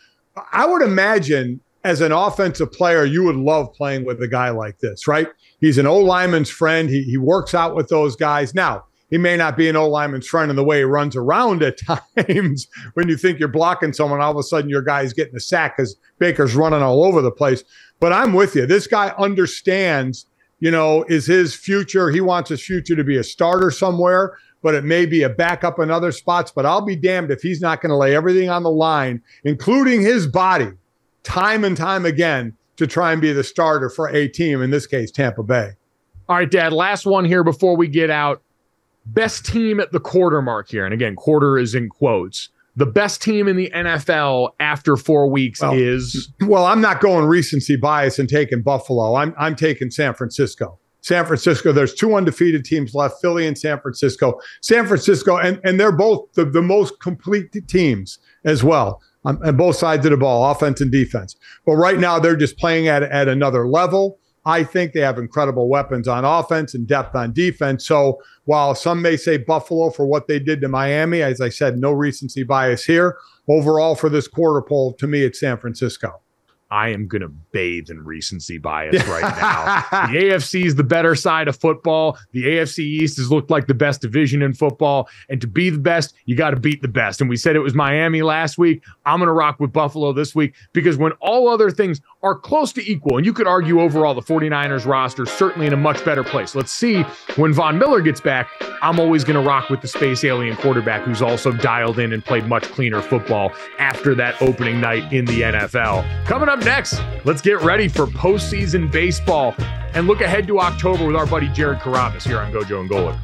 I 0.52 0.66
would 0.66 0.82
imagine 0.82 1.60
as 1.84 2.00
an 2.00 2.12
offensive 2.12 2.72
player, 2.72 3.04
you 3.04 3.22
would 3.24 3.36
love 3.36 3.72
playing 3.74 4.04
with 4.04 4.20
a 4.22 4.28
guy 4.28 4.50
like 4.50 4.78
this, 4.78 5.06
right? 5.06 5.28
He's 5.60 5.78
an 5.78 5.86
O 5.86 5.98
lineman's 5.98 6.50
friend. 6.50 6.88
He, 6.88 7.02
he 7.02 7.18
works 7.18 7.54
out 7.54 7.76
with 7.76 7.88
those 7.88 8.16
guys. 8.16 8.54
Now, 8.54 8.84
he 9.10 9.18
may 9.18 9.36
not 9.36 9.56
be 9.56 9.68
an 9.68 9.76
O 9.76 9.88
lineman's 9.88 10.26
friend 10.26 10.50
in 10.50 10.56
the 10.56 10.64
way 10.64 10.78
he 10.78 10.84
runs 10.84 11.14
around 11.14 11.62
at 11.62 11.78
times 12.16 12.66
when 12.94 13.08
you 13.08 13.16
think 13.16 13.38
you're 13.38 13.48
blocking 13.48 13.92
someone, 13.92 14.20
all 14.20 14.32
of 14.32 14.38
a 14.38 14.42
sudden 14.42 14.70
your 14.70 14.82
guy's 14.82 15.12
getting 15.12 15.36
a 15.36 15.40
sack 15.40 15.76
because 15.76 15.96
Baker's 16.18 16.54
running 16.54 16.82
all 16.82 17.04
over 17.04 17.20
the 17.20 17.30
place. 17.30 17.62
But 18.00 18.12
I'm 18.12 18.32
with 18.32 18.56
you. 18.56 18.66
This 18.66 18.86
guy 18.86 19.14
understands 19.18 20.26
you 20.64 20.70
know, 20.70 21.04
is 21.10 21.26
his 21.26 21.54
future. 21.54 22.08
He 22.08 22.22
wants 22.22 22.48
his 22.48 22.64
future 22.64 22.96
to 22.96 23.04
be 23.04 23.18
a 23.18 23.22
starter 23.22 23.70
somewhere, 23.70 24.38
but 24.62 24.74
it 24.74 24.82
may 24.82 25.04
be 25.04 25.22
a 25.22 25.28
backup 25.28 25.78
in 25.78 25.90
other 25.90 26.10
spots. 26.10 26.50
But 26.50 26.64
I'll 26.64 26.80
be 26.80 26.96
damned 26.96 27.30
if 27.30 27.42
he's 27.42 27.60
not 27.60 27.82
going 27.82 27.90
to 27.90 27.96
lay 27.96 28.16
everything 28.16 28.48
on 28.48 28.62
the 28.62 28.70
line, 28.70 29.22
including 29.44 30.00
his 30.00 30.26
body, 30.26 30.70
time 31.22 31.64
and 31.64 31.76
time 31.76 32.06
again 32.06 32.56
to 32.76 32.86
try 32.86 33.12
and 33.12 33.20
be 33.20 33.30
the 33.30 33.44
starter 33.44 33.90
for 33.90 34.08
a 34.08 34.26
team, 34.26 34.62
in 34.62 34.70
this 34.70 34.86
case, 34.86 35.10
Tampa 35.10 35.42
Bay. 35.42 35.72
All 36.30 36.36
right, 36.36 36.50
Dad, 36.50 36.72
last 36.72 37.04
one 37.04 37.26
here 37.26 37.44
before 37.44 37.76
we 37.76 37.86
get 37.86 38.08
out. 38.08 38.40
Best 39.04 39.44
team 39.44 39.80
at 39.80 39.92
the 39.92 40.00
quarter 40.00 40.40
mark 40.40 40.70
here. 40.70 40.86
And 40.86 40.94
again, 40.94 41.14
quarter 41.14 41.58
is 41.58 41.74
in 41.74 41.90
quotes 41.90 42.48
the 42.76 42.86
best 42.86 43.22
team 43.22 43.48
in 43.48 43.56
the 43.56 43.70
NFL 43.74 44.50
after 44.60 44.96
four 44.96 45.30
weeks 45.30 45.60
well, 45.60 45.74
is. 45.74 46.32
Well, 46.40 46.66
I'm 46.66 46.80
not 46.80 47.00
going 47.00 47.26
recency 47.26 47.76
bias 47.76 48.18
and 48.18 48.28
taking 48.28 48.62
Buffalo. 48.62 49.14
I'm 49.16 49.34
I'm 49.38 49.56
taking 49.56 49.90
San 49.90 50.14
Francisco. 50.14 50.78
San 51.00 51.26
Francisco. 51.26 51.70
There's 51.70 51.94
two 51.94 52.14
undefeated 52.14 52.64
teams 52.64 52.94
left: 52.94 53.20
Philly 53.20 53.46
and 53.46 53.56
San 53.56 53.80
Francisco. 53.80 54.40
San 54.62 54.86
Francisco, 54.86 55.36
and 55.36 55.60
and 55.64 55.78
they're 55.78 55.92
both 55.92 56.32
the, 56.32 56.44
the 56.44 56.62
most 56.62 56.98
complete 57.00 57.54
teams 57.68 58.18
as 58.44 58.64
well 58.64 59.00
um, 59.24 59.38
on, 59.42 59.48
on 59.48 59.56
both 59.56 59.76
sides 59.76 60.04
of 60.06 60.10
the 60.10 60.16
ball, 60.16 60.50
offense 60.50 60.80
and 60.80 60.90
defense. 60.90 61.36
But 61.66 61.74
right 61.76 61.98
now, 61.98 62.18
they're 62.18 62.36
just 62.36 62.58
playing 62.58 62.88
at 62.88 63.02
at 63.02 63.28
another 63.28 63.68
level. 63.68 64.18
I 64.46 64.62
think 64.64 64.92
they 64.92 65.00
have 65.00 65.18
incredible 65.18 65.68
weapons 65.68 66.06
on 66.06 66.24
offense 66.24 66.74
and 66.74 66.86
depth 66.86 67.14
on 67.14 67.32
defense. 67.32 67.86
So 67.86 68.20
while 68.44 68.74
some 68.74 69.00
may 69.00 69.16
say 69.16 69.38
Buffalo 69.38 69.90
for 69.90 70.06
what 70.06 70.28
they 70.28 70.38
did 70.38 70.60
to 70.60 70.68
Miami, 70.68 71.22
as 71.22 71.40
I 71.40 71.48
said, 71.48 71.78
no 71.78 71.92
recency 71.92 72.42
bias 72.42 72.84
here. 72.84 73.16
Overall, 73.48 73.94
for 73.94 74.08
this 74.08 74.28
quarter 74.28 74.62
pole, 74.62 74.94
to 74.94 75.06
me, 75.06 75.22
it's 75.22 75.40
San 75.40 75.56
Francisco. 75.58 76.20
I 76.74 76.88
am 76.88 77.06
going 77.06 77.22
to 77.22 77.28
bathe 77.28 77.88
in 77.88 78.04
recency 78.04 78.58
bias 78.58 79.06
right 79.08 79.22
now. 79.22 80.08
the 80.08 80.18
AFC 80.18 80.64
is 80.64 80.74
the 80.74 80.82
better 80.82 81.14
side 81.14 81.46
of 81.46 81.56
football. 81.56 82.18
The 82.32 82.44
AFC 82.44 82.80
East 82.80 83.16
has 83.18 83.30
looked 83.30 83.48
like 83.48 83.68
the 83.68 83.74
best 83.74 84.00
division 84.00 84.42
in 84.42 84.54
football. 84.54 85.08
And 85.28 85.40
to 85.40 85.46
be 85.46 85.70
the 85.70 85.78
best, 85.78 86.14
you 86.24 86.36
got 86.36 86.50
to 86.50 86.58
beat 86.58 86.82
the 86.82 86.88
best. 86.88 87.20
And 87.20 87.30
we 87.30 87.36
said 87.36 87.54
it 87.54 87.60
was 87.60 87.74
Miami 87.74 88.22
last 88.22 88.58
week. 88.58 88.82
I'm 89.06 89.20
going 89.20 89.28
to 89.28 89.32
rock 89.32 89.60
with 89.60 89.72
Buffalo 89.72 90.12
this 90.12 90.34
week 90.34 90.54
because 90.72 90.96
when 90.96 91.12
all 91.20 91.48
other 91.48 91.70
things 91.70 92.00
are 92.24 92.34
close 92.34 92.72
to 92.72 92.90
equal, 92.90 93.18
and 93.18 93.26
you 93.26 93.34
could 93.34 93.46
argue 93.46 93.80
overall 93.80 94.14
the 94.14 94.22
49ers 94.22 94.86
roster 94.86 95.26
certainly 95.26 95.66
in 95.66 95.74
a 95.74 95.76
much 95.76 96.02
better 96.04 96.24
place. 96.24 96.54
Let's 96.54 96.72
see 96.72 97.02
when 97.36 97.52
Von 97.52 97.78
Miller 97.78 98.00
gets 98.00 98.20
back. 98.20 98.48
I'm 98.80 98.98
always 98.98 99.24
going 99.24 99.40
to 99.40 99.46
rock 99.46 99.68
with 99.68 99.82
the 99.82 99.88
space 99.88 100.24
alien 100.24 100.56
quarterback 100.56 101.02
who's 101.02 101.20
also 101.20 101.52
dialed 101.52 101.98
in 101.98 102.14
and 102.14 102.24
played 102.24 102.46
much 102.46 102.64
cleaner 102.64 103.02
football 103.02 103.52
after 103.78 104.14
that 104.14 104.40
opening 104.40 104.80
night 104.80 105.12
in 105.12 105.26
the 105.26 105.42
NFL. 105.42 106.24
Coming 106.24 106.48
up 106.48 106.60
next, 106.64 107.00
let's 107.24 107.42
get 107.42 107.60
ready 107.60 107.88
for 107.88 108.06
postseason 108.06 108.90
baseball 108.90 109.54
and 109.92 110.06
look 110.06 110.22
ahead 110.22 110.46
to 110.46 110.60
October 110.60 111.06
with 111.06 111.16
our 111.16 111.26
buddy 111.26 111.48
Jared 111.48 111.80
Carrabis 111.80 112.26
here 112.26 112.40
on 112.40 112.50
Gojo 112.52 112.80
and 112.80 112.90
Golic. 112.90 113.20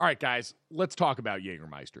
All 0.00 0.06
right, 0.06 0.18
guys, 0.18 0.54
let's 0.70 0.94
talk 0.94 1.18
about 1.18 1.40
Jägermeister. 1.40 2.00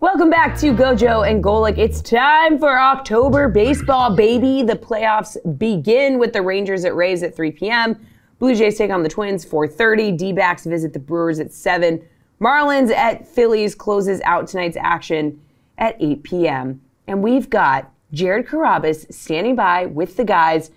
Welcome 0.00 0.30
back 0.30 0.58
to 0.58 0.72
Gojo 0.72 1.30
and 1.30 1.44
Golic. 1.44 1.78
It's 1.78 2.02
time 2.02 2.58
for 2.58 2.76
October 2.76 3.48
baseball, 3.48 4.16
baby. 4.16 4.64
The 4.64 4.74
playoffs 4.74 5.36
begin 5.58 6.18
with 6.18 6.32
the 6.32 6.42
Rangers 6.42 6.84
at 6.84 6.96
Rays 6.96 7.22
at 7.22 7.36
3 7.36 7.52
p.m. 7.52 8.04
Blue 8.40 8.56
Jays 8.56 8.76
take 8.76 8.90
on 8.90 9.04
the 9.04 9.08
Twins 9.08 9.46
4:30. 9.46 10.18
D-backs 10.18 10.66
visit 10.66 10.92
the 10.92 10.98
Brewers 10.98 11.38
at 11.38 11.52
7. 11.52 12.04
Marlins 12.42 12.90
at 12.90 13.26
Phillies 13.28 13.74
closes 13.76 14.20
out 14.24 14.48
tonight's 14.48 14.76
action 14.76 15.40
at 15.78 15.96
8 16.00 16.24
p.m. 16.24 16.80
And 17.06 17.22
we've 17.22 17.48
got 17.48 17.92
Jared 18.12 18.48
Carrabis 18.48 19.12
standing 19.14 19.54
by 19.54 19.86
with 19.86 20.16
the 20.16 20.24
guys. 20.24 20.72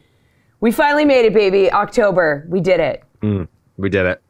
We 0.60 0.72
finally 0.72 1.06
made 1.06 1.26
it, 1.26 1.34
baby. 1.34 1.72
October. 1.72 2.46
We 2.50 2.62
did 2.62 2.80
it. 2.80 3.04
Mm, 3.22 3.48
we 3.78 3.90
did 3.90 4.06
it. 4.06 4.22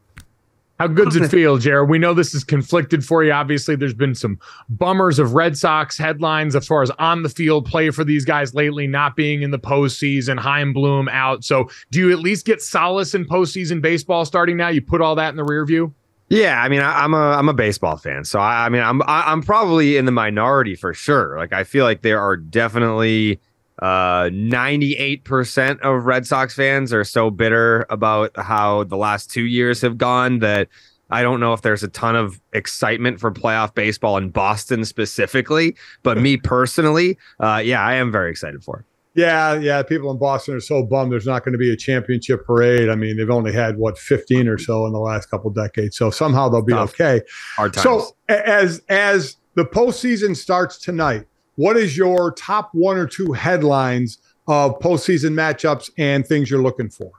How 0.80 0.88
good 0.88 1.06
does 1.06 1.15
it 1.17 1.30
feel, 1.30 1.58
Jared? 1.58 1.89
We 1.89 1.98
know 1.98 2.13
this 2.13 2.34
is 2.34 2.43
conflicted 2.43 3.06
for 3.06 3.24
you. 3.24 3.32
Obviously, 3.32 3.76
there's 3.76 3.93
been 3.93 4.15
some 4.15 4.39
bummers 4.69 5.19
of 5.19 5.34
Red 5.34 5.58
Sox 5.58 5.98
headlines 5.98 6.56
as 6.56 6.67
far 6.67 6.84
as 6.84 6.91
on 7.00 7.24
the 7.24 7.30
field 7.30 7.65
play 7.65 7.91
for 7.91 8.04
these 8.04 8.26
guys 8.26 8.54
lately, 8.54 8.86
not 8.86 9.15
being 9.15 9.41
in 9.41 9.52
the 9.52 9.60
postseason, 9.60 10.38
Chaim 10.38 10.74
Bloom 10.74 11.08
out. 11.10 11.45
So, 11.45 11.69
do 11.91 12.00
you 12.00 12.12
at 12.12 12.19
least 12.19 12.45
get 12.45 12.62
solace 12.62 13.13
in 13.15 13.26
postseason 13.26 13.82
baseball 13.82 14.26
starting 14.26 14.58
now? 14.58 14.67
You 14.67 14.82
put 14.82 15.00
all 15.02 15.15
that 15.15 15.30
in 15.30 15.38
the 15.38 15.45
rear 15.45 15.65
view? 15.65 15.93
Yeah, 16.29 16.59
I 16.59 16.69
mean, 16.69 16.81
I, 16.81 17.03
am 17.03 17.13
a 17.13 17.17
I'm 17.17 17.49
a 17.49 17.53
baseball 17.53 17.97
fan, 17.97 18.23
so 18.23 18.39
I, 18.39 18.65
I 18.65 18.69
mean, 18.69 18.81
I'm 18.81 19.01
I, 19.03 19.21
am 19.21 19.29
i 19.29 19.31
am 19.31 19.41
probably 19.43 19.97
in 19.97 20.05
the 20.05 20.11
minority 20.11 20.75
for 20.75 20.93
sure. 20.93 21.38
Like, 21.38 21.53
I 21.53 21.63
feel 21.63 21.85
like 21.85 22.01
there 22.01 22.19
are 22.19 22.35
definitely 22.35 23.39
uh 23.79 24.29
98% 24.31 25.79
of 25.81 26.05
Red 26.05 26.25
Sox 26.25 26.55
fans 26.55 26.93
are 26.93 27.03
so 27.03 27.29
bitter 27.29 27.85
about 27.89 28.31
how 28.38 28.85
the 28.85 28.97
last 28.97 29.29
2 29.31 29.43
years 29.43 29.81
have 29.81 29.97
gone 29.97 30.39
that 30.39 30.69
I 31.11 31.21
don't 31.21 31.39
know 31.39 31.53
if 31.53 31.61
there's 31.61 31.83
a 31.83 31.89
ton 31.89 32.15
of 32.15 32.41
excitement 32.53 33.19
for 33.19 33.31
playoff 33.31 33.75
baseball 33.75 34.17
in 34.17 34.29
Boston 34.29 34.85
specifically, 34.85 35.75
but 36.03 36.17
me 36.17 36.38
personally, 36.38 37.17
uh 37.39 37.61
yeah, 37.63 37.83
I 37.83 37.95
am 37.95 38.11
very 38.11 38.31
excited 38.31 38.63
for 38.63 38.79
it. 38.79 38.94
Yeah, 39.15 39.54
yeah. 39.56 39.82
People 39.82 40.12
in 40.12 40.19
Boston 40.19 40.56
are 40.56 40.60
so 40.60 40.84
bummed 40.84 41.12
there's 41.12 41.25
not 41.25 41.45
going 41.45 41.54
to 41.54 41.58
be 41.58 41.71
a 41.71 41.78
championship 41.78 42.45
parade. 42.45 42.89
I 42.89 42.95
mean, 42.95 43.15
they've 43.15 43.30
only 43.30 43.54
had 43.54 43.78
what 43.78 43.97
15 43.97 44.47
or 44.47 44.58
so 44.58 44.86
in 44.86 44.91
the 44.91 44.99
last 44.99 45.28
couple 45.32 45.49
decades, 45.51 45.97
so 45.97 46.10
somehow 46.12 46.49
they'll 46.49 46.62
be 46.62 46.73
Tough. 46.73 46.93
okay. 46.93 47.21
Hard 47.56 47.73
times. 47.73 47.84
So 47.84 48.15
as 48.28 48.82
as 48.89 49.38
the 49.56 49.63
postseason 49.63 50.36
starts 50.36 50.78
tonight, 50.78 51.25
what 51.56 51.78
is 51.78 51.97
your 51.97 52.34
top 52.34 52.69
one 52.73 52.97
or 52.97 53.08
two 53.08 53.32
headlines 53.32 54.17
of 54.47 54.78
postseason 54.80 55.32
matchups 55.32 55.89
and 55.97 56.28
things 56.28 56.49
you're 56.49 56.62
looking 56.62 56.89
for? 56.89 57.12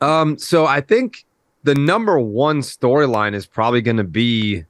Um, 0.00 0.38
so 0.38 0.66
I 0.66 0.80
think 0.80 1.26
the 1.64 1.74
number 1.74 2.18
one 2.18 2.60
storyline 2.60 3.34
is 3.34 3.46
probably 3.46 3.82
going 3.82 3.98
to 3.98 4.04
be 4.04 4.64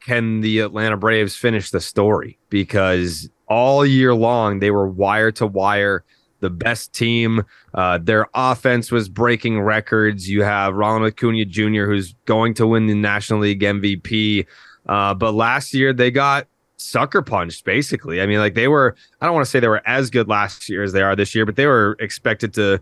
can 0.00 0.40
the 0.40 0.60
Atlanta 0.60 0.96
Braves 0.96 1.36
finish 1.36 1.70
the 1.70 1.80
story? 1.80 2.38
Because 2.48 3.28
all 3.50 3.84
year 3.84 4.14
long 4.14 4.60
they 4.60 4.70
were 4.70 4.88
wire 4.88 5.30
to 5.32 5.46
wire 5.46 6.04
the 6.40 6.50
best 6.50 6.92
team. 6.92 7.44
Uh, 7.74 7.98
their 7.98 8.26
offense 8.34 8.90
was 8.90 9.08
breaking 9.08 9.60
records. 9.60 10.28
You 10.28 10.42
have 10.42 10.74
Ronald 10.74 11.12
Acuna 11.12 11.44
Jr., 11.44 11.84
who's 11.84 12.14
going 12.24 12.54
to 12.54 12.66
win 12.66 12.86
the 12.86 12.94
National 12.94 13.40
League 13.40 13.60
MVP. 13.60 14.46
Uh, 14.88 15.14
but 15.14 15.32
last 15.32 15.72
year 15.74 15.92
they 15.92 16.10
got 16.10 16.46
sucker 16.78 17.22
punched, 17.22 17.64
basically. 17.64 18.20
I 18.20 18.26
mean, 18.26 18.38
like 18.38 18.54
they 18.54 18.68
were, 18.68 18.96
I 19.20 19.26
don't 19.26 19.34
want 19.34 19.44
to 19.44 19.50
say 19.50 19.60
they 19.60 19.68
were 19.68 19.86
as 19.86 20.10
good 20.10 20.28
last 20.28 20.68
year 20.68 20.82
as 20.82 20.92
they 20.92 21.02
are 21.02 21.14
this 21.14 21.34
year, 21.34 21.44
but 21.44 21.56
they 21.56 21.66
were 21.66 21.96
expected 22.00 22.54
to 22.54 22.80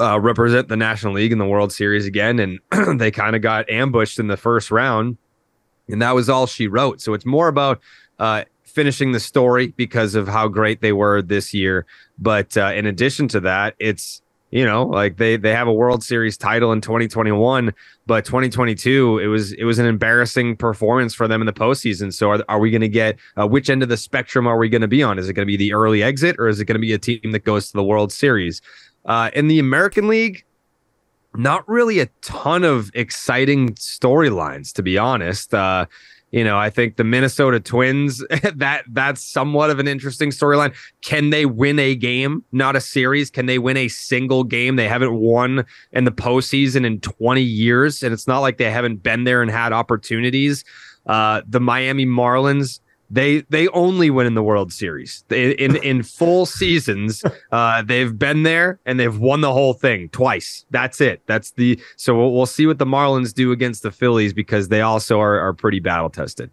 uh, 0.00 0.20
represent 0.20 0.68
the 0.68 0.76
National 0.76 1.14
League 1.14 1.32
in 1.32 1.38
the 1.38 1.46
World 1.46 1.72
Series 1.72 2.06
again. 2.06 2.38
And 2.38 2.98
they 3.00 3.10
kind 3.10 3.36
of 3.36 3.42
got 3.42 3.68
ambushed 3.68 4.18
in 4.18 4.28
the 4.28 4.36
first 4.36 4.70
round. 4.70 5.18
And 5.88 6.00
that 6.00 6.14
was 6.14 6.30
all 6.30 6.46
she 6.46 6.66
wrote. 6.68 7.00
So 7.00 7.12
it's 7.12 7.26
more 7.26 7.48
about 7.48 7.80
uh, 8.18 8.44
finishing 8.74 9.12
the 9.12 9.20
story 9.20 9.68
because 9.68 10.14
of 10.14 10.26
how 10.26 10.48
great 10.48 10.80
they 10.80 10.92
were 10.92 11.22
this 11.22 11.54
year. 11.54 11.86
But 12.18 12.56
uh, 12.56 12.72
in 12.74 12.86
addition 12.86 13.28
to 13.28 13.40
that, 13.40 13.74
it's 13.78 14.20
you 14.50 14.64
know 14.64 14.84
like 14.84 15.16
they 15.16 15.36
they 15.36 15.52
have 15.52 15.66
a 15.66 15.72
world 15.72 16.04
series 16.04 16.36
title 16.36 16.70
in 16.70 16.80
2021 16.80 17.74
but 18.06 18.24
2022 18.24 19.18
it 19.18 19.26
was 19.26 19.52
it 19.52 19.64
was 19.64 19.80
an 19.80 19.86
embarrassing 19.86 20.54
performance 20.56 21.12
for 21.12 21.26
them 21.26 21.42
in 21.42 21.46
the 21.46 21.52
postseason. 21.52 22.12
So 22.12 22.30
are, 22.30 22.44
are 22.48 22.58
we 22.60 22.70
going 22.70 22.80
to 22.80 22.88
get 22.88 23.16
uh, 23.36 23.48
which 23.48 23.68
end 23.68 23.82
of 23.82 23.88
the 23.88 23.96
spectrum 23.96 24.46
are 24.46 24.56
we 24.56 24.68
going 24.68 24.82
to 24.82 24.88
be 24.88 25.02
on? 25.02 25.18
Is 25.18 25.28
it 25.28 25.32
going 25.32 25.46
to 25.46 25.50
be 25.50 25.56
the 25.56 25.72
early 25.72 26.02
exit 26.02 26.36
or 26.38 26.48
is 26.48 26.60
it 26.60 26.66
going 26.66 26.76
to 26.76 26.80
be 26.80 26.92
a 26.92 26.98
team 26.98 27.32
that 27.32 27.44
goes 27.44 27.68
to 27.68 27.72
the 27.72 27.84
world 27.84 28.12
series? 28.12 28.60
Uh, 29.04 29.30
in 29.34 29.48
the 29.48 29.58
american 29.58 30.08
league 30.08 30.44
not 31.36 31.68
really 31.68 31.98
a 31.98 32.06
ton 32.22 32.64
of 32.64 32.90
exciting 32.94 33.74
storylines 33.74 34.72
to 34.72 34.82
be 34.82 34.96
honest. 34.96 35.52
Uh, 35.52 35.86
you 36.34 36.42
know, 36.42 36.58
I 36.58 36.68
think 36.68 36.96
the 36.96 37.04
Minnesota 37.04 37.60
Twins 37.60 38.18
that 38.56 38.82
that's 38.88 39.22
somewhat 39.22 39.70
of 39.70 39.78
an 39.78 39.86
interesting 39.86 40.30
storyline. 40.30 40.74
Can 41.00 41.30
they 41.30 41.46
win 41.46 41.78
a 41.78 41.94
game, 41.94 42.44
not 42.50 42.74
a 42.74 42.80
series? 42.80 43.30
Can 43.30 43.46
they 43.46 43.60
win 43.60 43.76
a 43.76 43.86
single 43.86 44.42
game? 44.42 44.74
They 44.74 44.88
haven't 44.88 45.14
won 45.14 45.64
in 45.92 46.02
the 46.02 46.10
postseason 46.10 46.84
in 46.84 46.98
20 46.98 47.40
years, 47.40 48.02
and 48.02 48.12
it's 48.12 48.26
not 48.26 48.40
like 48.40 48.58
they 48.58 48.68
haven't 48.68 49.00
been 49.00 49.22
there 49.22 49.42
and 49.42 49.50
had 49.50 49.72
opportunities. 49.72 50.64
Uh, 51.06 51.42
the 51.46 51.60
Miami 51.60 52.04
Marlins, 52.04 52.80
they 53.10 53.40
they 53.50 53.68
only 53.68 54.10
win 54.10 54.26
in 54.26 54.34
the 54.34 54.42
World 54.42 54.72
Series 54.72 55.24
in 55.30 55.52
in, 55.52 55.76
in 55.82 56.02
full 56.02 56.46
seasons. 56.46 57.22
Uh, 57.52 57.82
they've 57.82 58.18
been 58.18 58.42
there 58.42 58.80
and 58.86 58.98
they've 58.98 59.16
won 59.16 59.40
the 59.40 59.52
whole 59.52 59.74
thing 59.74 60.08
twice. 60.10 60.64
That's 60.70 61.00
it. 61.00 61.22
That's 61.26 61.52
the 61.52 61.80
so 61.96 62.16
we'll, 62.16 62.32
we'll 62.32 62.46
see 62.46 62.66
what 62.66 62.78
the 62.78 62.86
Marlins 62.86 63.32
do 63.32 63.52
against 63.52 63.82
the 63.82 63.90
Phillies 63.90 64.32
because 64.32 64.68
they 64.68 64.80
also 64.80 65.20
are 65.20 65.38
are 65.38 65.52
pretty 65.52 65.80
battle 65.80 66.10
tested. 66.10 66.50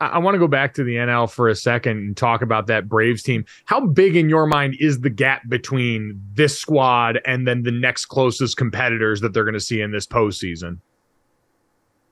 I, 0.00 0.06
I 0.06 0.18
want 0.18 0.34
to 0.34 0.38
go 0.38 0.48
back 0.48 0.74
to 0.74 0.84
the 0.84 0.96
NL 0.96 1.30
for 1.30 1.48
a 1.48 1.54
second 1.54 1.98
and 1.98 2.16
talk 2.16 2.42
about 2.42 2.66
that 2.66 2.88
Braves 2.88 3.22
team. 3.22 3.44
How 3.64 3.80
big 3.80 4.16
in 4.16 4.28
your 4.28 4.46
mind 4.46 4.76
is 4.80 5.00
the 5.00 5.10
gap 5.10 5.48
between 5.48 6.20
this 6.34 6.58
squad 6.58 7.20
and 7.24 7.46
then 7.46 7.62
the 7.62 7.72
next 7.72 8.06
closest 8.06 8.56
competitors 8.56 9.20
that 9.20 9.32
they're 9.32 9.44
going 9.44 9.54
to 9.54 9.60
see 9.60 9.80
in 9.80 9.92
this 9.92 10.06
postseason? 10.06 10.78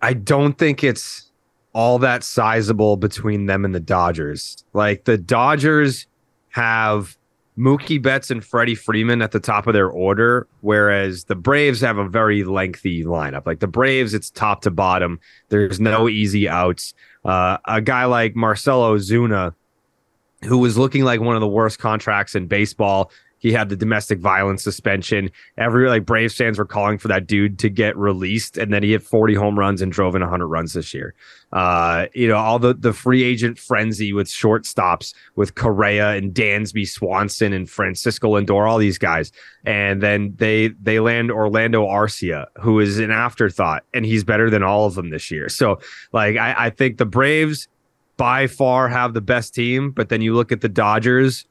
I 0.03 0.13
don't 0.13 0.59
think 0.59 0.85
it's 0.85 1.24
all 1.75 1.99
that 1.99 2.25
sizable 2.25 2.97
between 2.97 3.47
them 3.47 3.65
and 3.65 3.75
the 3.75 3.81
Dodgers. 3.81 4.65
Like 4.73 5.05
the 5.05 5.19
Dodgers 5.19 6.07
have 6.51 7.17
Mookie 7.59 8.03
Betts 8.03 8.31
and 8.31 8.45
Freddie 8.45 8.75
Freeman 8.75 9.23
at 9.23 9.33
the 9.33 9.41
top 9.41 9.67
of 9.67 9.75
their 9.75 9.89
order, 9.89 10.47
whereas 10.63 11.25
the 11.25 11.35
Braves 11.35 11.81
have 11.81 11.99
a 11.99 12.09
very 12.09 12.45
lengthy 12.45 13.05
lineup. 13.05 13.47
Like 13.47 13.61
the 13.61 13.67
Braves, 13.67 14.15
it's 14.15 14.31
top 14.31 14.63
to 14.63 14.71
bottom. 14.71 15.21
There's 15.51 15.79
no 15.79 16.09
easy 16.09 16.49
outs. 16.49 16.95
Uh, 17.25 17.59
a 17.67 17.81
guy 17.81 18.05
like 18.07 18.35
Marcell 18.35 18.83
Ozuna, 18.83 19.55
who 20.43 20.59
was 20.59 20.77
looking 20.77 21.05
like 21.05 21.21
one 21.21 21.37
of 21.37 21.41
the 21.41 21.49
worst 21.49 21.79
contracts 21.79 22.35
in 22.35 22.47
baseball, 22.47 23.11
he 23.45 23.53
had 23.53 23.69
the 23.69 23.77
domestic 23.77 24.21
violence 24.21 24.65
suspension. 24.65 25.31
Every 25.59 25.87
like 25.87 26.07
Braves 26.07 26.35
fans 26.35 26.59
were 26.59 26.65
calling 26.65 26.97
for 26.97 27.09
that 27.09 27.27
dude 27.27 27.59
to 27.59 27.69
get 27.69 27.95
released, 27.95 28.57
and 28.57 28.73
then 28.73 28.83
he 28.83 28.93
hit 28.93 29.03
40 29.03 29.35
home 29.35 29.59
runs 29.59 29.83
and 29.83 29.93
drove 29.93 30.15
in 30.15 30.23
100 30.23 30.47
runs 30.47 30.73
this 30.73 30.95
year. 30.95 31.15
Uh, 31.53 32.07
you 32.15 32.27
know, 32.27 32.39
all 32.39 32.59
the 32.59 32.73
the 32.73 32.95
free 32.95 33.23
agent 33.23 33.59
frenzy 33.59 34.15
with 34.15 34.29
shortstops 34.29 35.13
with 35.37 35.57
Correa 35.57 36.13
and 36.13 36.33
Dansby 36.33 36.89
Swanson 36.89 37.53
and 37.53 37.69
Francisco 37.69 38.31
Lindor, 38.31 38.67
all 38.67 38.79
these 38.79 38.97
guys, 38.97 39.31
and 39.67 40.03
then 40.03 40.33
they 40.39 40.69
they 40.81 40.99
land 40.99 41.31
Orlando 41.31 41.87
Arcia, 41.87 42.47
who 42.61 42.81
is 42.81 42.99
an 42.99 43.11
afterthought, 43.11 43.85
and 43.93 44.07
he's 44.07 44.25
better 44.25 44.49
than 44.49 44.63
all 44.63 44.87
of 44.87 44.95
them 44.95 45.11
this 45.11 45.31
year. 45.31 45.51
So, 45.51 45.81
like, 46.15 46.39
I, 46.39 46.55
I 46.57 46.71
think 46.71 46.97
the 46.97 47.05
Braves 47.05 47.69
by 48.17 48.47
far 48.47 48.89
have 48.89 49.13
the 49.13 49.21
best 49.21 49.55
team, 49.55 49.91
but 49.91 50.09
then 50.09 50.23
you 50.23 50.35
look 50.35 50.51
at 50.51 50.63
the 50.63 50.69
Dodgers 50.71 51.45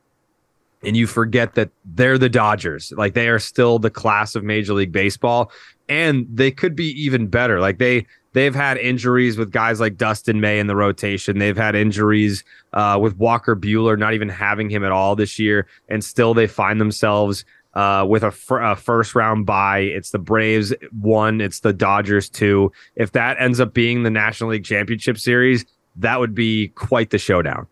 and 0.83 0.97
you 0.97 1.07
forget 1.07 1.55
that 1.55 1.69
they're 1.85 2.17
the 2.17 2.29
Dodgers. 2.29 2.93
Like 2.95 3.13
they 3.13 3.27
are 3.27 3.39
still 3.39 3.79
the 3.79 3.89
class 3.89 4.35
of 4.35 4.43
Major 4.43 4.73
League 4.73 4.91
Baseball, 4.91 5.51
and 5.89 6.25
they 6.31 6.51
could 6.51 6.75
be 6.75 6.89
even 7.01 7.27
better. 7.27 7.59
Like 7.59 7.77
they 7.77 8.05
they've 8.33 8.55
had 8.55 8.77
injuries 8.77 9.37
with 9.37 9.51
guys 9.51 9.79
like 9.79 9.97
Dustin 9.97 10.41
May 10.41 10.59
in 10.59 10.67
the 10.67 10.75
rotation. 10.75 11.39
They've 11.39 11.57
had 11.57 11.75
injuries 11.75 12.43
uh, 12.73 12.97
with 13.01 13.17
Walker 13.17 13.55
Buehler 13.55 13.97
not 13.97 14.13
even 14.13 14.29
having 14.29 14.69
him 14.69 14.83
at 14.83 14.91
all 14.91 15.15
this 15.15 15.39
year, 15.39 15.67
and 15.89 16.03
still 16.03 16.33
they 16.33 16.47
find 16.47 16.81
themselves 16.81 17.45
uh, 17.73 18.05
with 18.07 18.23
a, 18.23 18.31
fir- 18.31 18.61
a, 18.61 18.75
first 18.75 19.15
round 19.15 19.45
bye. 19.45 19.79
It's 19.79 20.11
the 20.11 20.19
Braves 20.19 20.73
one, 20.91 21.41
it's 21.41 21.61
the 21.61 21.73
Dodgers 21.73 22.29
two. 22.29 22.71
If 22.95 23.13
that 23.13 23.37
ends 23.39 23.59
up 23.59 23.73
being 23.73 24.03
the 24.03 24.11
National 24.11 24.51
League 24.51 24.65
Championship 24.65 25.17
Series, 25.17 25.65
that 25.95 26.19
would 26.19 26.35
be 26.35 26.69
quite 26.69 27.09
the 27.09 27.17
showdown. 27.17 27.67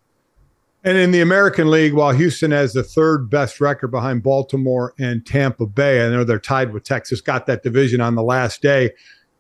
And 0.84 0.98
in 0.98 1.12
the 1.12 1.22
American 1.22 1.70
League, 1.70 1.94
while 1.94 2.12
Houston 2.12 2.50
has 2.52 2.74
the 2.74 2.84
third 2.84 3.30
best 3.30 3.62
record 3.62 3.90
behind 3.90 4.24
Baltimore 4.24 4.94
and 4.98 5.26
Tampa 5.26 5.68
Bay, 5.68 6.06
I 6.06 6.10
know 6.10 6.24
they're 6.24 6.40
tied 6.40 6.74
with 6.74 6.84
Texas, 6.84 7.22
got 7.22 7.46
that 7.46 7.62
division 7.62 8.02
on 8.02 8.16
the 8.16 8.24
last 8.24 8.62
day. 8.64 8.92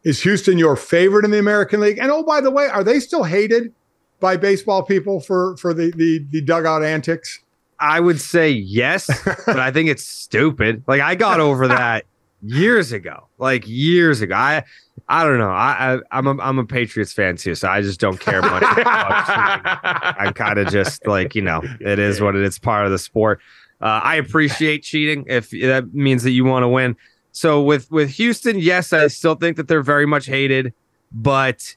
Is 0.04 0.21
Houston 0.21 0.60
your 0.60 0.75
favorite 0.75 1.25
in 1.25 1.32
the 1.32 1.39
American 1.39 1.80
League? 1.80 1.97
And 1.97 2.12
oh, 2.12 2.23
by 2.23 2.41
the 2.41 2.51
way, 2.51 2.67
are 2.67 2.84
they 2.84 2.99
still 2.99 3.23
hated 3.23 3.73
by 4.19 4.38
baseball 4.38 4.84
people 4.84 5.19
for 5.19 5.58
for 5.58 5.73
the 5.73 5.91
the, 5.95 6.25
the 6.30 6.41
dugout 6.41 6.84
antics? 6.84 7.39
I 7.80 7.99
would 7.99 8.21
say 8.21 8.51
yes, 8.51 9.10
but 9.45 9.60
I 9.60 9.71
think 9.71 9.89
it's 9.89 10.06
stupid. 10.06 10.84
Like 10.88 11.01
I 11.01 11.15
got 11.15 11.39
over 11.39 11.67
that 11.69 12.06
years 12.43 12.91
ago, 12.91 13.27
like 13.38 13.67
years 13.67 14.21
ago. 14.21 14.36
I 14.36 14.63
I 15.08 15.23
don't 15.23 15.39
know. 15.39 15.49
I, 15.49 15.99
I 16.12 16.19
am 16.19 16.27
a 16.27 16.38
I'm 16.41 16.60
a 16.60 16.65
Patriots 16.65 17.13
fan 17.13 17.36
too, 17.36 17.56
so 17.56 17.67
I 17.67 17.82
just 17.82 17.99
don't 17.99 18.19
care 18.19 18.41
much. 18.41 18.63
I 18.65 20.32
kind 20.36 20.58
of 20.58 20.69
just 20.69 21.06
like 21.06 21.36
you 21.36 21.41
know 21.41 21.62
it 21.80 21.99
is 21.99 22.21
what 22.21 22.36
it 22.36 22.41
is. 22.41 22.49
It's 22.49 22.60
part 22.60 22.86
of 22.86 22.91
the 22.91 22.99
sport. 22.99 23.41
Uh, 23.82 23.99
I 24.04 24.15
appreciate 24.15 24.84
cheating 24.84 25.25
if 25.27 25.49
that 25.49 25.93
means 25.93 26.23
that 26.23 26.32
you 26.32 26.45
want 26.45 26.63
to 26.63 26.69
win. 26.69 26.95
So 27.32 27.62
with 27.62 27.89
with 27.91 28.10
Houston, 28.12 28.60
yes, 28.60 28.93
I 28.93 29.08
still 29.08 29.36
think 29.36 29.58
that 29.58 29.67
they're 29.67 29.82
very 29.82 30.06
much 30.06 30.27
hated, 30.27 30.73
but 31.12 31.75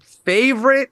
favorite. 0.00 0.90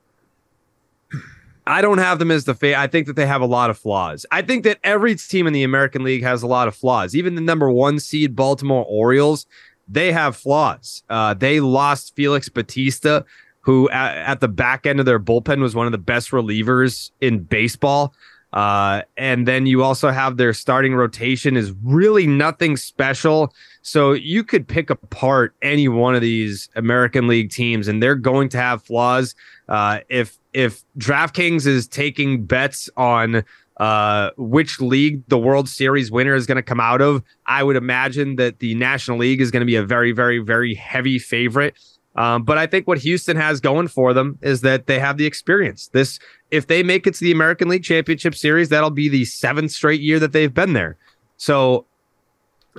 I 1.66 1.80
don't 1.80 1.98
have 1.98 2.18
them 2.18 2.30
as 2.30 2.44
the 2.44 2.54
favorite. 2.54 2.78
I 2.80 2.86
think 2.86 3.06
that 3.06 3.16
they 3.16 3.26
have 3.26 3.40
a 3.40 3.46
lot 3.46 3.70
of 3.70 3.78
flaws. 3.78 4.26
I 4.30 4.42
think 4.42 4.64
that 4.64 4.78
every 4.84 5.14
team 5.14 5.46
in 5.46 5.52
the 5.52 5.62
American 5.62 6.04
League 6.04 6.22
has 6.22 6.42
a 6.42 6.46
lot 6.46 6.68
of 6.68 6.76
flaws. 6.76 7.14
Even 7.16 7.34
the 7.34 7.40
number 7.40 7.70
one 7.70 7.98
seed 8.00 8.36
Baltimore 8.36 8.84
Orioles 8.86 9.46
they 9.88 10.12
have 10.12 10.36
flaws. 10.36 11.02
Uh, 11.08 11.34
they 11.34 11.60
lost 11.60 12.14
Felix 12.16 12.48
Bautista, 12.48 13.24
who 13.60 13.88
at, 13.90 14.16
at, 14.16 14.40
the 14.40 14.48
back 14.48 14.86
end 14.86 15.00
of 15.00 15.06
their 15.06 15.20
bullpen 15.20 15.60
was 15.60 15.74
one 15.74 15.86
of 15.86 15.92
the 15.92 15.98
best 15.98 16.30
relievers 16.30 17.10
in 17.20 17.40
baseball. 17.40 18.14
Uh, 18.52 19.02
and 19.16 19.48
then 19.48 19.66
you 19.66 19.82
also 19.82 20.10
have 20.10 20.36
their 20.36 20.52
starting 20.52 20.94
rotation 20.94 21.56
is 21.56 21.72
really 21.82 22.26
nothing 22.26 22.76
special. 22.76 23.52
So 23.82 24.12
you 24.12 24.44
could 24.44 24.68
pick 24.68 24.90
apart 24.90 25.54
any 25.60 25.88
one 25.88 26.14
of 26.14 26.20
these 26.20 26.68
American 26.76 27.26
League 27.26 27.50
teams, 27.50 27.88
and 27.88 28.02
they're 28.02 28.14
going 28.14 28.48
to 28.50 28.58
have 28.58 28.82
flaws. 28.82 29.34
Uh, 29.68 30.00
if 30.08 30.38
if 30.54 30.84
DraftKings 30.98 31.66
is 31.66 31.86
taking 31.86 32.44
bets 32.44 32.88
on 32.96 33.44
uh, 33.78 34.30
which 34.36 34.80
league 34.80 35.26
the 35.28 35.38
World 35.38 35.68
Series 35.68 36.10
winner 36.10 36.34
is 36.34 36.46
going 36.46 36.56
to 36.56 36.62
come 36.62 36.80
out 36.80 37.00
of. 37.00 37.22
I 37.46 37.62
would 37.62 37.76
imagine 37.76 38.36
that 38.36 38.60
the 38.60 38.74
National 38.76 39.18
League 39.18 39.40
is 39.40 39.50
going 39.50 39.62
to 39.62 39.66
be 39.66 39.76
a 39.76 39.82
very, 39.82 40.12
very, 40.12 40.38
very 40.38 40.74
heavy 40.74 41.18
favorite. 41.18 41.74
Um, 42.16 42.44
but 42.44 42.56
I 42.56 42.68
think 42.68 42.86
what 42.86 42.98
Houston 42.98 43.36
has 43.36 43.60
going 43.60 43.88
for 43.88 44.14
them 44.14 44.38
is 44.40 44.60
that 44.60 44.86
they 44.86 45.00
have 45.00 45.16
the 45.16 45.26
experience. 45.26 45.88
This, 45.88 46.20
if 46.52 46.68
they 46.68 46.84
make 46.84 47.08
it 47.08 47.14
to 47.14 47.20
the 47.24 47.32
American 47.32 47.68
League 47.68 47.82
Championship 47.82 48.36
Series, 48.36 48.68
that'll 48.68 48.90
be 48.90 49.08
the 49.08 49.24
seventh 49.24 49.72
straight 49.72 50.00
year 50.00 50.20
that 50.20 50.32
they've 50.32 50.54
been 50.54 50.74
there. 50.74 50.96
So, 51.36 51.86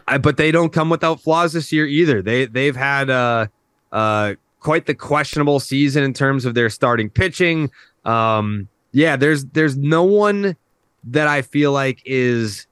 I, 0.08 0.18
but 0.18 0.38
they 0.38 0.52
don't 0.52 0.72
come 0.72 0.90
without 0.90 1.20
flaws 1.20 1.52
this 1.52 1.74
year 1.74 1.86
either. 1.86 2.22
They 2.22 2.46
they've 2.46 2.76
had 2.76 3.10
uh, 3.10 3.48
uh, 3.92 4.36
quite 4.66 4.88
the 4.88 4.96
questionable 4.96 5.60
season 5.60 6.04
in 6.04 6.12
terms 6.12 6.44
of 6.44 6.56
their 6.56 6.72
starting 6.72 7.08
pitching. 7.08 7.70
Um, 8.04 8.68
yeah, 8.94 9.16
there's 9.16 9.46
there's 9.46 9.78
no 9.78 10.04
one 10.04 10.58
that 11.04 11.28
I 11.28 11.44
feel 11.44 11.72
like 11.72 12.02
is 12.04 12.66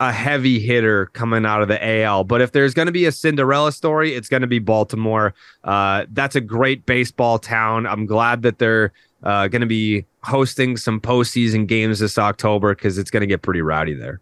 a 0.00 0.12
heavy 0.12 0.60
hitter 0.60 1.06
coming 1.06 1.46
out 1.46 1.62
of 1.62 1.68
the 1.68 2.02
AL. 2.02 2.24
But 2.24 2.42
if 2.42 2.52
there's 2.52 2.74
going 2.74 2.86
to 2.86 2.92
be 2.92 3.06
a 3.06 3.12
Cinderella 3.12 3.72
story, 3.72 4.14
it's 4.14 4.28
going 4.28 4.42
to 4.42 4.46
be 4.46 4.58
Baltimore. 4.58 5.32
Uh, 5.64 6.04
that's 6.10 6.36
a 6.36 6.42
great 6.42 6.84
baseball 6.84 7.38
town. 7.38 7.86
I'm 7.86 8.04
glad 8.04 8.42
that 8.42 8.58
they're 8.58 8.92
uh, 9.22 9.48
going 9.48 9.62
to 9.62 9.66
be 9.66 10.04
hosting 10.24 10.76
some 10.76 11.00
postseason 11.00 11.66
games 11.66 12.00
this 12.00 12.18
October 12.18 12.74
because 12.74 12.98
it's 12.98 13.10
going 13.10 13.22
to 13.22 13.26
get 13.26 13.40
pretty 13.40 13.62
rowdy 13.62 13.94
there. 13.94 14.20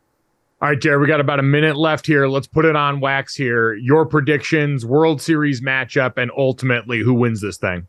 All 0.63 0.71
right, 0.71 0.81
Jared, 0.81 1.03
we 1.03 1.07
got 1.07 1.21
about 1.21 1.39
a 1.39 1.43
minute 1.43 1.77
left 1.77 2.07
here. 2.07 2.27
Let's 2.29 2.47
put 2.47 2.65
it 2.65 2.75
on 2.75 3.01
wax 3.01 3.35
here. 3.35 3.75
Your 3.75 4.07
predictions, 4.07 4.87
World 4.87 5.21
Series 5.21 5.61
matchup, 5.61 6.17
and 6.17 6.31
ultimately 6.35 7.01
who 7.01 7.13
wins 7.13 7.43
this 7.43 7.59
thing? 7.59 7.87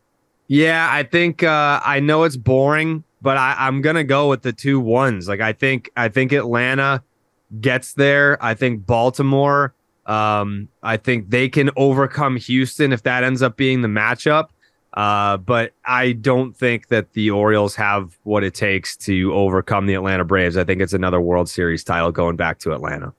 Yeah, 0.47 0.89
I 0.91 1.03
think 1.03 1.43
uh, 1.43 1.80
I 1.86 2.01
know 2.01 2.23
it's 2.25 2.36
boring, 2.36 3.06
but 3.21 3.38
I, 3.38 3.56
I'm 3.58 3.82
gonna 3.82 4.03
go 4.03 4.27
with 4.30 4.41
the 4.41 4.51
two 4.51 4.82
ones. 4.82 5.30
Like 5.30 5.39
I 5.39 5.53
think 5.53 5.89
I 5.95 6.10
think 6.10 6.34
Atlanta 6.34 7.03
gets 7.62 7.93
there. 7.93 8.38
I 8.43 8.53
think 8.53 8.86
Baltimore. 8.86 9.73
Um, 10.06 10.67
I 10.84 10.97
think 10.97 11.30
they 11.30 11.47
can 11.47 11.69
overcome 11.77 12.36
Houston 12.36 12.91
if 12.91 13.03
that 13.03 13.23
ends 13.23 13.41
up 13.41 13.56
being 13.56 13.82
the 13.82 13.88
matchup. 13.88 14.49
Uh, 14.97 15.38
but 15.38 15.73
I 15.86 16.13
don't 16.13 16.57
think 16.57 16.88
that 16.88 17.13
the 17.13 17.29
Orioles 17.29 17.75
have 17.75 18.17
what 18.23 18.43
it 18.43 18.55
takes 18.55 18.97
to 18.97 19.31
overcome 19.31 19.86
the 19.86 19.93
Atlanta 19.93 20.25
Braves. 20.25 20.57
I 20.57 20.63
think 20.63 20.81
it's 20.81 20.91
another 20.91 21.21
World 21.21 21.47
Series 21.47 21.83
title 21.83 22.12
going 22.12 22.36
back 22.36 22.57
to 22.60 22.73
Atlanta. 22.73 23.13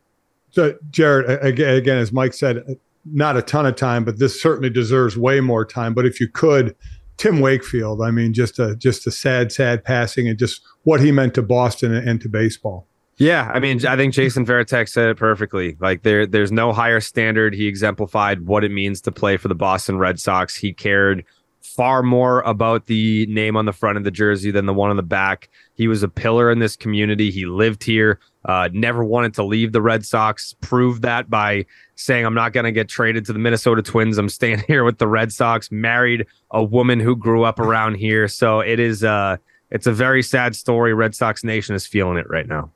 So, 0.50 0.76
Jared, 0.90 1.40
again, 1.40 1.76
again, 1.76 1.98
as 1.98 2.10
Mike 2.10 2.34
said, 2.34 2.80
not 3.04 3.36
a 3.36 3.42
ton 3.42 3.64
of 3.64 3.76
time, 3.76 4.04
but 4.04 4.18
this 4.18 4.42
certainly 4.42 4.70
deserves 4.70 5.16
way 5.16 5.38
more 5.38 5.64
time. 5.64 5.94
But 5.94 6.04
if 6.04 6.18
you 6.18 6.26
could, 6.26 6.74
Tim 7.16 7.38
Wakefield, 7.38 8.02
I 8.02 8.10
mean, 8.10 8.32
just 8.32 8.58
a 8.58 8.74
just 8.74 9.06
a 9.06 9.12
sad, 9.12 9.52
sad 9.52 9.84
passing, 9.84 10.26
and 10.26 10.36
just 10.36 10.62
what 10.82 11.00
he 11.00 11.12
meant 11.12 11.34
to 11.34 11.42
Boston 11.42 11.94
and 11.94 12.20
to 12.22 12.28
baseball. 12.28 12.88
Yeah, 13.18 13.52
I 13.54 13.60
mean, 13.60 13.86
I 13.86 13.96
think 13.96 14.14
Jason 14.14 14.44
Varitek 14.44 14.88
said 14.88 15.10
it 15.10 15.16
perfectly. 15.16 15.76
Like 15.78 16.02
there, 16.02 16.26
there's 16.26 16.50
no 16.50 16.72
higher 16.72 17.00
standard. 17.00 17.54
He 17.54 17.68
exemplified 17.68 18.46
what 18.46 18.64
it 18.64 18.70
means 18.72 19.00
to 19.02 19.12
play 19.12 19.36
for 19.36 19.46
the 19.46 19.56
Boston 19.56 19.98
Red 19.98 20.18
Sox. 20.18 20.56
He 20.56 20.72
cared 20.72 21.24
far 21.68 22.02
more 22.02 22.40
about 22.40 22.86
the 22.86 23.26
name 23.26 23.56
on 23.56 23.66
the 23.66 23.72
front 23.72 23.98
of 23.98 24.04
the 24.04 24.10
jersey 24.10 24.50
than 24.50 24.66
the 24.66 24.74
one 24.74 24.90
on 24.90 24.96
the 24.96 25.02
back. 25.02 25.48
He 25.74 25.86
was 25.86 26.02
a 26.02 26.08
pillar 26.08 26.50
in 26.50 26.58
this 26.58 26.76
community. 26.76 27.30
He 27.30 27.46
lived 27.46 27.84
here, 27.84 28.18
uh, 28.44 28.68
never 28.72 29.04
wanted 29.04 29.34
to 29.34 29.44
leave 29.44 29.72
the 29.72 29.82
Red 29.82 30.04
Sox, 30.04 30.54
proved 30.60 31.02
that 31.02 31.30
by 31.30 31.66
saying, 31.94 32.24
I'm 32.24 32.34
not 32.34 32.52
going 32.52 32.64
to 32.64 32.72
get 32.72 32.88
traded 32.88 33.24
to 33.26 33.32
the 33.32 33.38
Minnesota 33.38 33.82
Twins. 33.82 34.18
I'm 34.18 34.28
staying 34.28 34.64
here 34.66 34.84
with 34.84 34.98
the 34.98 35.06
Red 35.06 35.32
Sox, 35.32 35.70
married 35.70 36.26
a 36.50 36.64
woman 36.64 37.00
who 37.00 37.14
grew 37.14 37.44
up 37.44 37.60
around 37.60 37.96
here. 37.96 38.26
So 38.28 38.60
it 38.60 38.80
is, 38.80 39.04
uh, 39.04 39.36
it's 39.70 39.86
a 39.86 39.92
very 39.92 40.22
sad 40.22 40.56
story. 40.56 40.94
Red 40.94 41.14
Sox 41.14 41.44
Nation 41.44 41.74
is 41.74 41.86
feeling 41.86 42.16
it 42.16 42.28
right 42.28 42.48
now. 42.48 42.72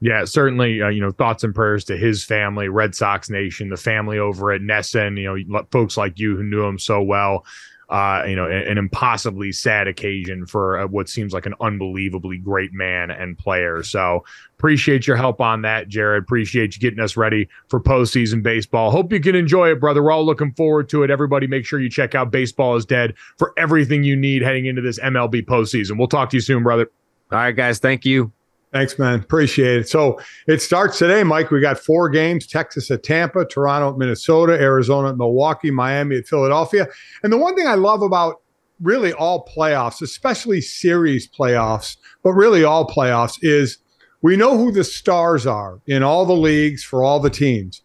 Yeah, 0.00 0.24
certainly. 0.24 0.82
Uh, 0.82 0.88
you 0.88 1.00
know, 1.00 1.12
thoughts 1.12 1.44
and 1.44 1.54
prayers 1.54 1.84
to 1.84 1.96
his 1.96 2.24
family, 2.24 2.68
Red 2.68 2.96
Sox 2.96 3.30
Nation, 3.30 3.68
the 3.68 3.76
family 3.76 4.18
over 4.18 4.50
at 4.50 4.60
NESN. 4.60 5.16
You 5.16 5.44
know, 5.44 5.62
folks 5.70 5.96
like 5.96 6.18
you 6.18 6.36
who 6.36 6.42
knew 6.42 6.64
him 6.64 6.80
so 6.80 7.00
well 7.00 7.44
uh, 7.92 8.24
you 8.26 8.34
know, 8.34 8.46
an, 8.46 8.62
an, 8.68 8.78
impossibly 8.78 9.52
sad 9.52 9.86
occasion 9.86 10.46
for 10.46 10.78
uh, 10.78 10.86
what 10.86 11.10
seems 11.10 11.34
like 11.34 11.44
an 11.44 11.52
unbelievably 11.60 12.38
great 12.38 12.72
man 12.72 13.10
and 13.10 13.36
player. 13.36 13.82
So 13.82 14.24
appreciate 14.58 15.06
your 15.06 15.16
help 15.16 15.42
on 15.42 15.60
that, 15.62 15.88
Jared. 15.88 16.22
Appreciate 16.22 16.74
you 16.74 16.80
getting 16.80 17.00
us 17.00 17.18
ready 17.18 17.50
for 17.68 17.78
postseason 17.78 18.42
baseball. 18.42 18.90
Hope 18.90 19.12
you 19.12 19.20
can 19.20 19.34
enjoy 19.34 19.70
it, 19.70 19.78
brother. 19.78 20.02
We're 20.02 20.10
all 20.10 20.24
looking 20.24 20.52
forward 20.54 20.88
to 20.88 21.02
it. 21.02 21.10
Everybody, 21.10 21.46
make 21.46 21.66
sure 21.66 21.80
you 21.80 21.90
check 21.90 22.14
out 22.14 22.30
Baseball 22.30 22.76
is 22.76 22.86
Dead 22.86 23.12
for 23.36 23.52
everything 23.58 24.04
you 24.04 24.16
need 24.16 24.40
heading 24.40 24.64
into 24.64 24.80
this 24.80 24.98
MLB 24.98 25.44
postseason. 25.44 25.98
We'll 25.98 26.08
talk 26.08 26.30
to 26.30 26.38
you 26.38 26.40
soon, 26.40 26.62
brother. 26.62 26.90
All 27.30 27.38
right, 27.38 27.54
guys. 27.54 27.78
Thank 27.78 28.06
you. 28.06 28.32
Thanks, 28.72 28.98
man. 28.98 29.20
Appreciate 29.20 29.80
it. 29.80 29.88
So 29.88 30.18
it 30.46 30.62
starts 30.62 30.98
today, 30.98 31.22
Mike. 31.24 31.50
We 31.50 31.60
got 31.60 31.78
four 31.78 32.08
games 32.08 32.46
Texas 32.46 32.90
at 32.90 33.02
Tampa, 33.02 33.44
Toronto 33.44 33.90
at 33.90 33.98
Minnesota, 33.98 34.54
Arizona 34.54 35.10
at 35.10 35.18
Milwaukee, 35.18 35.70
Miami 35.70 36.16
at 36.16 36.26
Philadelphia. 36.26 36.88
And 37.22 37.30
the 37.30 37.36
one 37.36 37.54
thing 37.54 37.66
I 37.66 37.74
love 37.74 38.00
about 38.00 38.40
really 38.80 39.12
all 39.12 39.46
playoffs, 39.46 40.00
especially 40.00 40.62
series 40.62 41.28
playoffs, 41.28 41.98
but 42.22 42.32
really 42.32 42.64
all 42.64 42.86
playoffs, 42.86 43.38
is 43.42 43.76
we 44.22 44.36
know 44.36 44.56
who 44.56 44.72
the 44.72 44.84
stars 44.84 45.46
are 45.46 45.80
in 45.86 46.02
all 46.02 46.24
the 46.24 46.32
leagues 46.32 46.82
for 46.82 47.04
all 47.04 47.20
the 47.20 47.30
teams. 47.30 47.82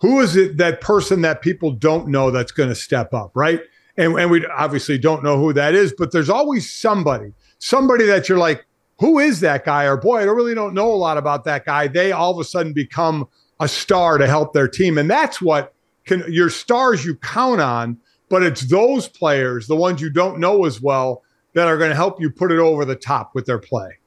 Who 0.00 0.20
is 0.20 0.34
it 0.34 0.56
that 0.56 0.80
person 0.80 1.20
that 1.22 1.42
people 1.42 1.72
don't 1.72 2.08
know 2.08 2.30
that's 2.30 2.52
going 2.52 2.70
to 2.70 2.74
step 2.74 3.12
up, 3.12 3.32
right? 3.34 3.60
And, 3.98 4.18
and 4.18 4.30
we 4.30 4.46
obviously 4.46 4.96
don't 4.96 5.22
know 5.22 5.36
who 5.36 5.52
that 5.52 5.74
is, 5.74 5.92
but 5.96 6.10
there's 6.10 6.30
always 6.30 6.72
somebody, 6.72 7.34
somebody 7.58 8.06
that 8.06 8.28
you're 8.28 8.38
like, 8.38 8.64
who 8.98 9.18
is 9.18 9.40
that 9.40 9.64
guy? 9.64 9.84
Or 9.84 9.96
boy, 9.96 10.20
I 10.20 10.24
really 10.24 10.54
don't 10.54 10.74
know 10.74 10.90
a 10.90 10.94
lot 10.94 11.18
about 11.18 11.44
that 11.44 11.64
guy. 11.64 11.88
They 11.88 12.12
all 12.12 12.32
of 12.32 12.38
a 12.38 12.44
sudden 12.44 12.72
become 12.72 13.28
a 13.60 13.68
star 13.68 14.18
to 14.18 14.26
help 14.26 14.52
their 14.52 14.68
team. 14.68 14.98
And 14.98 15.10
that's 15.10 15.40
what 15.40 15.74
can 16.04 16.24
your 16.28 16.50
stars 16.50 17.04
you 17.04 17.16
count 17.16 17.60
on, 17.60 17.98
but 18.28 18.42
it's 18.42 18.62
those 18.62 19.08
players, 19.08 19.66
the 19.66 19.76
ones 19.76 20.00
you 20.00 20.10
don't 20.10 20.38
know 20.38 20.64
as 20.64 20.80
well, 20.80 21.22
that 21.54 21.68
are 21.68 21.78
going 21.78 21.90
to 21.90 21.96
help 21.96 22.20
you 22.20 22.30
put 22.30 22.50
it 22.50 22.58
over 22.58 22.84
the 22.84 22.96
top 22.96 23.34
with 23.34 23.46
their 23.46 23.58
play. 23.58 23.98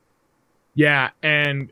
Yeah. 0.74 1.12
And 1.24 1.71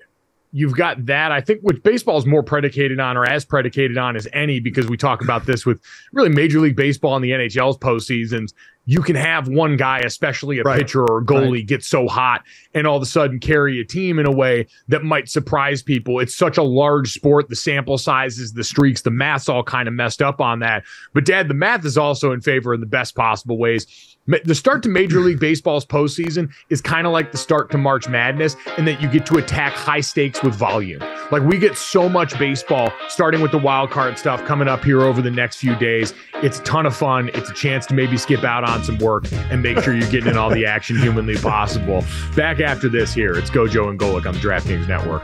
you've 0.54 0.78
got 0.78 1.06
that. 1.08 1.32
I 1.32 1.42
think 1.42 1.60
which 1.62 1.84
baseball 1.84 2.18
is 2.18 2.26
more 2.26 2.44
predicated 2.44 3.00
on 3.00 3.18
or 3.18 3.26
as 3.26 3.44
predicated 3.44 3.98
on 3.98 4.16
as 4.16 4.28
any 4.32 4.60
because 4.62 4.88
we 4.88 4.96
talk 4.96 5.22
about 5.22 5.46
this 5.46 5.66
with 5.66 5.82
really 6.14 6.30
Major 6.30 6.62
League 6.62 6.78
Baseball 6.78 7.16
and 7.16 7.24
the 7.24 7.32
NHL's 7.32 7.78
postseasons 7.78 8.54
you 8.86 9.02
can 9.02 9.16
have 9.16 9.48
one 9.48 9.78
guy, 9.78 10.00
especially 10.00 10.60
a 10.60 10.64
right. 10.64 10.80
pitcher 10.80 11.02
or 11.02 11.20
a 11.20 11.24
goalie, 11.26 11.54
right. 11.54 11.68
get 11.68 11.84
so 11.84 12.08
hot 12.08 12.44
and 12.74 12.86
all 12.86 12.98
of 12.98 13.04
a 13.04 13.06
sudden 13.06 13.40
carry 13.40 13.80
a 13.80 13.86
team 13.86 14.20
in 14.20 14.26
a 14.26 14.32
way 14.32 14.68
that 14.90 15.04
might 15.04 15.30
surprise 15.30 15.82
people. 15.82 16.20
It's 16.20 16.36
such 16.36 16.58
a 16.58 16.64
large 16.64 17.14
sport. 17.14 17.48
The 17.48 17.56
sample 17.56 17.98
sizes, 17.98 18.54
the 18.54 18.64
streaks, 18.64 19.02
the 19.02 19.12
math's 19.12 19.48
all 19.48 19.64
kind 19.64 19.88
of 19.88 19.94
messed 19.94 20.22
up 20.22 20.42
on 20.42 20.60
that. 20.60 20.84
But, 21.14 21.26
Dad, 21.26 21.48
the 21.48 21.54
math 21.54 21.86
is 21.86 21.98
also 21.98 22.34
in 22.34 22.42
favor 22.42 22.74
in 22.74 22.82
the 22.82 22.86
best 22.86 23.16
possible 23.16 23.58
ways. 23.58 24.13
The 24.26 24.56
start 24.56 24.84
to 24.84 24.90
Major 24.90 25.20
League 25.20 25.42
Baseball's 25.42 25.86
postseason 25.86 26.50
is 26.70 26.80
kind 26.80 27.06
of 27.06 27.12
like 27.12 27.34
the 27.34 27.38
start 27.38 27.70
to 27.72 27.78
March 27.78 28.08
Madness, 28.08 28.56
in 28.78 28.86
that 28.86 29.02
you 29.02 29.10
get 29.10 29.26
to 29.26 29.36
attack 29.36 29.74
high 29.74 30.00
stakes 30.00 30.42
with 30.42 30.56
volume. 30.56 31.02
Like 31.30 31.44
we 31.44 31.58
get 31.58 31.78
so 31.78 32.08
much 32.08 32.40
baseball, 32.40 32.94
starting 33.10 33.42
with 33.42 33.52
the 33.52 33.58
wild 33.58 33.92
card 33.92 34.18
stuff 34.18 34.42
coming 34.46 34.70
up 34.70 34.82
here 34.82 35.02
over 35.02 35.22
the 35.22 35.30
next 35.30 35.58
few 35.58 35.76
days. 35.76 36.14
It's 36.36 36.60
a 36.60 36.64
ton 36.64 36.86
of 36.86 36.96
fun. 36.96 37.32
It's 37.34 37.50
a 37.50 37.54
chance 37.54 37.86
to 37.88 37.94
maybe 37.94 38.16
skip 38.16 38.46
out 38.46 38.64
on 38.64 38.82
some 38.86 38.98
work 39.00 39.26
and 39.52 39.62
make 39.62 39.80
sure 39.82 39.94
you're 39.94 40.10
getting 40.10 40.30
in 40.30 40.38
all 40.38 40.50
the 40.50 40.66
action 40.66 40.98
humanly 40.98 41.36
possible. 41.36 42.06
Back 42.34 42.62
after 42.62 42.88
this 42.88 43.14
here, 43.14 43.34
it's 43.34 43.50
Gojo 43.50 43.90
and 43.90 44.00
Golic 44.00 44.26
on 44.26 44.36
the 44.36 44.40
DraftKings 44.40 44.88
Network. 44.88 45.24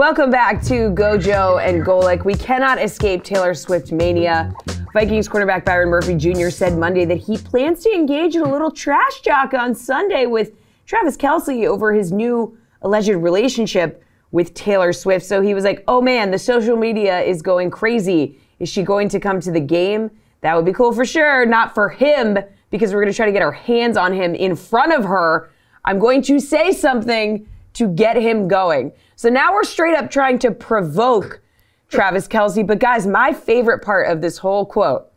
Welcome 0.00 0.30
back 0.30 0.62
to 0.62 0.92
Gojo 0.92 1.62
and 1.62 1.84
Golic. 1.84 2.24
We 2.24 2.32
cannot 2.32 2.82
escape 2.82 3.22
Taylor 3.22 3.52
Swift 3.52 3.92
mania. 3.92 4.50
Vikings 4.94 5.28
quarterback 5.28 5.62
Byron 5.66 5.90
Murphy 5.90 6.14
Jr. 6.14 6.48
said 6.48 6.78
Monday 6.78 7.04
that 7.04 7.18
he 7.18 7.36
plans 7.36 7.82
to 7.82 7.92
engage 7.92 8.34
in 8.34 8.40
a 8.40 8.50
little 8.50 8.70
trash 8.70 9.20
talk 9.20 9.52
on 9.52 9.74
Sunday 9.74 10.24
with 10.24 10.52
Travis 10.86 11.18
Kelce 11.18 11.66
over 11.66 11.92
his 11.92 12.12
new 12.12 12.56
alleged 12.80 13.10
relationship 13.10 14.02
with 14.30 14.54
Taylor 14.54 14.94
Swift. 14.94 15.26
So 15.26 15.42
he 15.42 15.52
was 15.52 15.64
like, 15.64 15.84
oh 15.86 16.00
man, 16.00 16.30
the 16.30 16.38
social 16.38 16.78
media 16.78 17.20
is 17.20 17.42
going 17.42 17.70
crazy. 17.70 18.40
Is 18.58 18.70
she 18.70 18.82
going 18.82 19.10
to 19.10 19.20
come 19.20 19.38
to 19.40 19.50
the 19.50 19.60
game? 19.60 20.10
That 20.40 20.56
would 20.56 20.64
be 20.64 20.72
cool 20.72 20.94
for 20.94 21.04
sure. 21.04 21.44
Not 21.44 21.74
for 21.74 21.90
him, 21.90 22.38
because 22.70 22.94
we're 22.94 23.02
going 23.02 23.12
to 23.12 23.16
try 23.16 23.26
to 23.26 23.32
get 23.32 23.42
our 23.42 23.52
hands 23.52 23.98
on 23.98 24.14
him 24.14 24.34
in 24.34 24.56
front 24.56 24.94
of 24.94 25.04
her. 25.04 25.50
I'm 25.84 25.98
going 25.98 26.22
to 26.22 26.40
say 26.40 26.72
something 26.72 27.46
to 27.74 27.88
get 27.88 28.16
him 28.16 28.48
going. 28.48 28.92
So 29.20 29.28
now 29.28 29.52
we're 29.52 29.64
straight 29.64 29.94
up 29.94 30.10
trying 30.10 30.38
to 30.38 30.50
provoke 30.50 31.42
Travis 31.90 32.26
Kelce. 32.26 32.66
But 32.66 32.78
guys, 32.78 33.06
my 33.06 33.34
favorite 33.34 33.80
part 33.82 34.08
of 34.08 34.22
this 34.22 34.38
whole 34.38 34.64
quote 34.64 35.12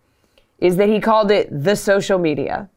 is 0.59 0.75
that 0.75 0.89
he 0.89 0.99
called 0.99 1.31
it 1.31 1.47
the 1.49 1.75
social 1.75 2.19
media. 2.19 2.69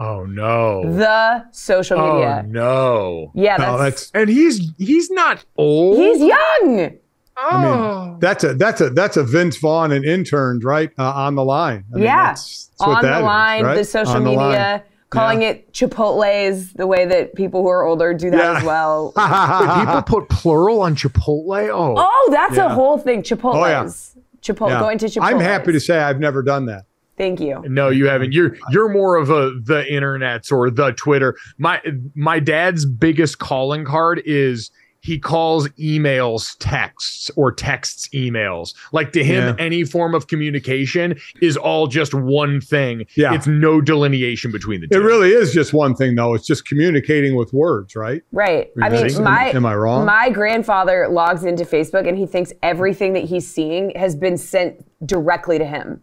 Oh 0.00 0.24
no. 0.24 0.90
The 0.90 1.44
social 1.52 1.98
media. 1.98 2.44
Oh 2.46 2.48
no. 2.48 3.30
Yeah, 3.34 3.58
No, 3.58 3.76
that's, 3.76 4.08
that's 4.08 4.10
And 4.14 4.30
he's 4.30 4.70
he's 4.78 5.10
not 5.10 5.44
old. 5.58 5.98
he's 5.98 6.20
young. 6.22 6.96
I 7.36 7.62
mean, 7.62 8.18
that's 8.18 8.42
a 8.42 8.54
that's 8.54 8.80
a 8.80 8.88
that's 8.88 9.18
a 9.18 9.24
Vince 9.24 9.58
Vaughn 9.58 9.92
and 9.92 10.02
interned 10.02 10.64
right 10.64 10.92
uh, 10.98 11.12
on 11.12 11.34
the 11.34 11.44
line. 11.44 11.84
I 11.92 11.96
mean, 11.96 12.04
Yeah. 12.04 12.28
that's, 12.28 12.68
that's 12.78 12.80
what 12.80 12.96
on 12.96 13.02
that 13.02 13.10
the 13.10 13.18
is, 13.18 13.24
line, 13.24 13.64
right? 13.64 13.74
the 13.74 13.84
social 13.84 14.14
On 14.16 14.24
the 14.24 14.82
calling 15.12 15.42
it 15.42 15.72
Chipotle's, 15.72 16.72
the 16.72 16.86
way 16.86 17.06
that 17.06 17.34
people 17.34 17.62
who 17.62 17.68
are 17.68 17.84
older 17.84 18.12
do 18.14 18.30
that 18.30 18.38
Yeah. 18.38 18.58
as 18.58 18.64
well. 18.64 19.12
People 19.78 20.02
put 20.02 20.28
plural 20.28 20.80
on 20.80 20.94
Chipotle. 20.96 21.68
Oh, 21.70 21.94
oh, 21.98 22.28
that's 22.32 22.56
a 22.56 22.68
whole 22.68 22.98
thing. 22.98 23.22
Chipotle's. 23.22 24.16
Oh, 24.16 24.20
Chipotle, 24.42 24.70
Yeah. 24.70 24.80
going 24.80 24.98
to 24.98 25.06
Chipotle. 25.06 25.22
I'm 25.22 25.40
happy 25.40 25.72
to 25.72 25.80
say 25.80 25.98
I've 25.98 26.18
never 26.18 26.42
done 26.42 26.66
that. 26.66 26.84
Thank 27.16 27.40
you. 27.40 27.62
No, 27.68 27.90
you 27.90 28.08
haven't. 28.08 28.32
You're 28.32 28.56
you're 28.70 28.88
more 28.88 29.16
of 29.16 29.28
a 29.30 29.52
the 29.62 29.84
internets 29.88 30.50
or 30.50 30.70
the 30.70 30.92
Twitter. 30.92 31.36
My 31.58 31.80
my 32.14 32.40
dad's 32.40 32.84
biggest 32.86 33.38
calling 33.38 33.84
card 33.84 34.22
is 34.24 34.70
he 35.02 35.18
calls 35.18 35.68
emails 35.70 36.56
texts 36.60 37.30
or 37.36 37.52
texts 37.52 38.08
emails. 38.14 38.72
Like 38.92 39.12
to 39.12 39.22
him, 39.24 39.48
Yeah. 39.58 39.64
any 39.64 39.82
form 39.84 40.14
of 40.14 40.28
communication 40.28 41.18
is 41.42 41.56
all 41.56 41.88
just 41.88 42.14
one 42.14 42.60
thing. 42.60 43.04
Yeah. 43.16 43.34
It's 43.34 43.46
no 43.48 43.80
delineation 43.80 44.52
between 44.52 44.80
the 44.80 44.86
two. 44.86 45.00
It 45.00 45.02
really 45.04 45.30
is 45.30 45.52
just 45.52 45.72
one 45.72 45.94
thing 45.96 46.14
though. 46.14 46.34
It's 46.34 46.46
just 46.46 46.66
communicating 46.68 47.34
with 47.34 47.52
words, 47.52 47.96
right? 47.96 48.22
Right. 48.32 48.70
I 48.80 48.86
Am- 48.86 48.92
mean, 49.06 49.22
my 49.24 49.50
am 49.50 49.66
I 49.66 49.74
wrong? 49.74 50.06
My 50.06 50.30
grandfather 50.30 51.08
logs 51.10 51.44
into 51.44 51.64
Facebook 51.64 52.08
and 52.08 52.16
he 52.16 52.24
thinks 52.24 52.52
everything 52.62 53.12
that 53.14 53.24
he's 53.24 53.46
seeing 53.52 53.90
has 53.96 54.14
been 54.14 54.38
sent 54.38 54.84
directly 55.04 55.58
to 55.58 55.64
him. 55.64 56.00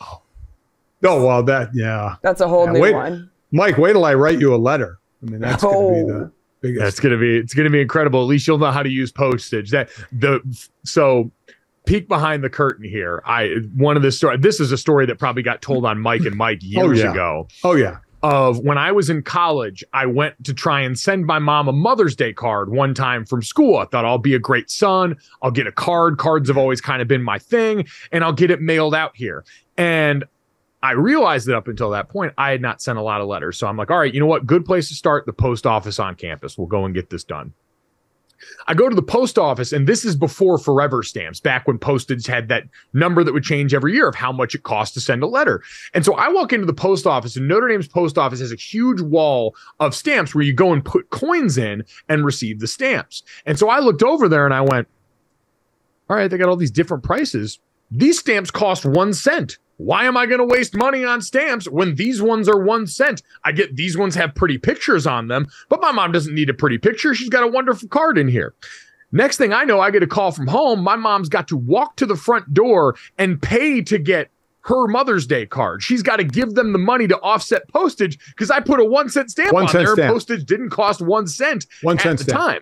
Oh 0.00 0.22
oh 1.04 1.24
well, 1.26 1.42
that 1.44 1.70
yeah. 1.72 2.16
That's 2.22 2.40
a 2.40 2.48
whole 2.48 2.66
Yeah, 2.66 2.72
new 2.72 2.80
wait. 2.80 2.94
one. 2.94 3.30
Mike, 3.52 3.78
wait 3.78 3.92
till 3.92 4.04
I 4.04 4.14
write 4.14 4.40
you 4.40 4.54
a 4.54 4.56
letter. 4.58 4.98
I 5.26 5.30
mean, 5.30 5.40
that's 5.40 5.62
going 5.62 5.74
to 5.74 6.04
be 6.06 6.12
Oh. 6.12 6.18
the 6.18 6.32
biggest. 6.60 6.82
That's 6.82 7.00
gonna 7.00 7.18
be 7.18 7.36
it's 7.38 7.54
gonna 7.54 7.70
be 7.70 7.80
incredible. 7.80 8.20
At 8.20 8.26
least 8.28 8.46
you'll 8.46 8.58
know 8.58 8.70
how 8.70 8.82
to 8.82 8.90
use 8.90 9.12
postage. 9.12 9.70
That 9.70 9.90
the 10.12 10.40
so 10.84 11.30
peek 11.86 12.08
behind 12.08 12.44
the 12.44 12.50
curtain 12.50 12.84
here. 12.84 13.22
I 13.26 13.56
one 13.74 13.96
of 13.96 14.02
the 14.02 14.12
story. 14.12 14.36
This 14.36 14.60
is 14.60 14.72
a 14.72 14.78
story 14.78 15.06
that 15.06 15.18
probably 15.18 15.42
got 15.42 15.62
told 15.62 15.84
on 15.84 15.98
Mike 15.98 16.22
and 16.22 16.36
Mike 16.36 16.60
oh, 16.62 16.66
years 16.66 17.00
Oh, 17.00 17.04
yeah. 17.04 17.10
ago. 17.10 17.48
oh 17.64 17.74
yeah. 17.74 17.98
Of 18.22 18.58
when 18.58 18.76
I 18.76 18.92
was 18.92 19.08
in 19.08 19.22
college, 19.22 19.82
I 19.94 20.04
went 20.04 20.44
to 20.44 20.52
try 20.52 20.82
and 20.82 20.98
send 20.98 21.24
my 21.24 21.38
mom 21.38 21.68
a 21.68 21.72
Mother's 21.72 22.14
Day 22.14 22.34
card 22.34 22.70
one 22.70 22.92
time 22.92 23.24
from 23.24 23.40
school. 23.42 23.78
I 23.78 23.86
thought 23.86 24.04
I'll 24.04 24.18
be 24.18 24.34
a 24.34 24.38
great 24.38 24.70
son. 24.70 25.16
I'll 25.40 25.50
get 25.50 25.66
a 25.66 25.72
card. 25.72 26.18
Cards 26.18 26.50
have 26.50 26.58
always 26.58 26.82
kind 26.82 27.00
of 27.00 27.08
been 27.08 27.22
my 27.22 27.38
thing, 27.38 27.86
and 28.12 28.22
I'll 28.22 28.34
get 28.34 28.50
it 28.50 28.60
mailed 28.60 28.94
out 28.94 29.16
here. 29.16 29.42
And 29.78 30.24
I 30.82 30.92
realized 30.92 31.46
that 31.46 31.56
up 31.56 31.68
until 31.68 31.90
that 31.90 32.08
point, 32.08 32.32
I 32.38 32.50
had 32.50 32.62
not 32.62 32.80
sent 32.80 32.98
a 32.98 33.02
lot 33.02 33.20
of 33.20 33.28
letters. 33.28 33.58
So 33.58 33.66
I'm 33.66 33.76
like, 33.76 33.90
all 33.90 33.98
right, 33.98 34.12
you 34.12 34.20
know 34.20 34.26
what? 34.26 34.46
Good 34.46 34.64
place 34.64 34.88
to 34.88 34.94
start 34.94 35.26
the 35.26 35.32
post 35.32 35.66
office 35.66 35.98
on 35.98 36.14
campus. 36.14 36.56
We'll 36.56 36.66
go 36.66 36.84
and 36.84 36.94
get 36.94 37.10
this 37.10 37.24
done. 37.24 37.52
I 38.66 38.72
go 38.72 38.88
to 38.88 38.96
the 38.96 39.02
post 39.02 39.38
office, 39.38 39.72
and 39.72 39.86
this 39.86 40.02
is 40.02 40.16
before 40.16 40.56
forever 40.56 41.02
stamps, 41.02 41.40
back 41.40 41.66
when 41.66 41.78
postage 41.78 42.26
had 42.26 42.48
that 42.48 42.64
number 42.94 43.22
that 43.22 43.34
would 43.34 43.44
change 43.44 43.74
every 43.74 43.92
year 43.92 44.08
of 44.08 44.14
how 44.14 44.32
much 44.32 44.54
it 44.54 44.62
cost 44.62 44.94
to 44.94 45.00
send 45.00 45.22
a 45.22 45.26
letter. 45.26 45.62
And 45.92 46.06
so 46.06 46.14
I 46.14 46.28
walk 46.28 46.54
into 46.54 46.64
the 46.64 46.72
post 46.72 47.06
office, 47.06 47.36
and 47.36 47.46
Notre 47.46 47.68
Dame's 47.68 47.86
post 47.86 48.16
office 48.16 48.40
has 48.40 48.50
a 48.50 48.56
huge 48.56 49.02
wall 49.02 49.54
of 49.78 49.94
stamps 49.94 50.34
where 50.34 50.44
you 50.44 50.54
go 50.54 50.72
and 50.72 50.82
put 50.82 51.10
coins 51.10 51.58
in 51.58 51.84
and 52.08 52.24
receive 52.24 52.60
the 52.60 52.66
stamps. 52.66 53.22
And 53.44 53.58
so 53.58 53.68
I 53.68 53.80
looked 53.80 54.02
over 54.02 54.26
there 54.28 54.46
and 54.46 54.54
I 54.54 54.62
went, 54.62 54.88
all 56.08 56.16
right, 56.16 56.28
they 56.28 56.38
got 56.38 56.48
all 56.48 56.56
these 56.56 56.70
different 56.70 57.04
prices. 57.04 57.58
These 57.90 58.20
stamps 58.20 58.50
cost 58.50 58.86
one 58.86 59.12
cent. 59.12 59.58
Why 59.82 60.04
am 60.04 60.14
I 60.16 60.26
going 60.26 60.40
to 60.40 60.44
waste 60.44 60.76
money 60.76 61.04
on 61.06 61.22
stamps 61.22 61.66
when 61.66 61.94
these 61.94 62.20
ones 62.20 62.48
are 62.50 62.58
one 62.62 62.86
cent? 62.86 63.22
I 63.44 63.52
get 63.52 63.76
these 63.76 63.96
ones 63.96 64.14
have 64.14 64.34
pretty 64.34 64.58
pictures 64.58 65.06
on 65.06 65.28
them, 65.28 65.46
but 65.70 65.80
my 65.80 65.90
mom 65.90 66.12
doesn't 66.12 66.34
need 66.34 66.50
a 66.50 66.54
pretty 66.54 66.76
picture. 66.76 67.14
She's 67.14 67.30
got 67.30 67.44
a 67.44 67.48
wonderful 67.48 67.88
card 67.88 68.18
in 68.18 68.28
here. 68.28 68.54
Next 69.10 69.38
thing 69.38 69.54
I 69.54 69.64
know, 69.64 69.80
I 69.80 69.90
get 69.90 70.02
a 70.02 70.06
call 70.06 70.32
from 70.32 70.46
home. 70.48 70.82
My 70.84 70.96
mom's 70.96 71.30
got 71.30 71.48
to 71.48 71.56
walk 71.56 71.96
to 71.96 72.04
the 72.06 72.14
front 72.14 72.52
door 72.52 72.94
and 73.16 73.40
pay 73.40 73.80
to 73.82 73.98
get 73.98 74.28
her 74.64 74.86
Mother's 74.86 75.26
Day 75.26 75.46
card. 75.46 75.82
She's 75.82 76.02
got 76.02 76.16
to 76.16 76.24
give 76.24 76.54
them 76.54 76.72
the 76.72 76.78
money 76.78 77.08
to 77.08 77.18
offset 77.20 77.66
postage 77.68 78.18
because 78.28 78.50
I 78.50 78.60
put 78.60 78.78
a 78.80 78.84
one 78.84 79.08
cent 79.08 79.30
stamp 79.30 79.54
One 79.54 79.62
on 79.62 79.68
cent 79.70 79.86
there. 79.86 79.94
stamp. 79.94 80.12
Postage 80.12 80.44
didn't 80.44 80.68
cost 80.70 81.00
one 81.00 81.26
cent 81.26 81.66
One 81.82 81.96
at 81.96 82.02
cent 82.02 82.18
the 82.18 82.24
stamp. 82.24 82.38
time. 82.38 82.60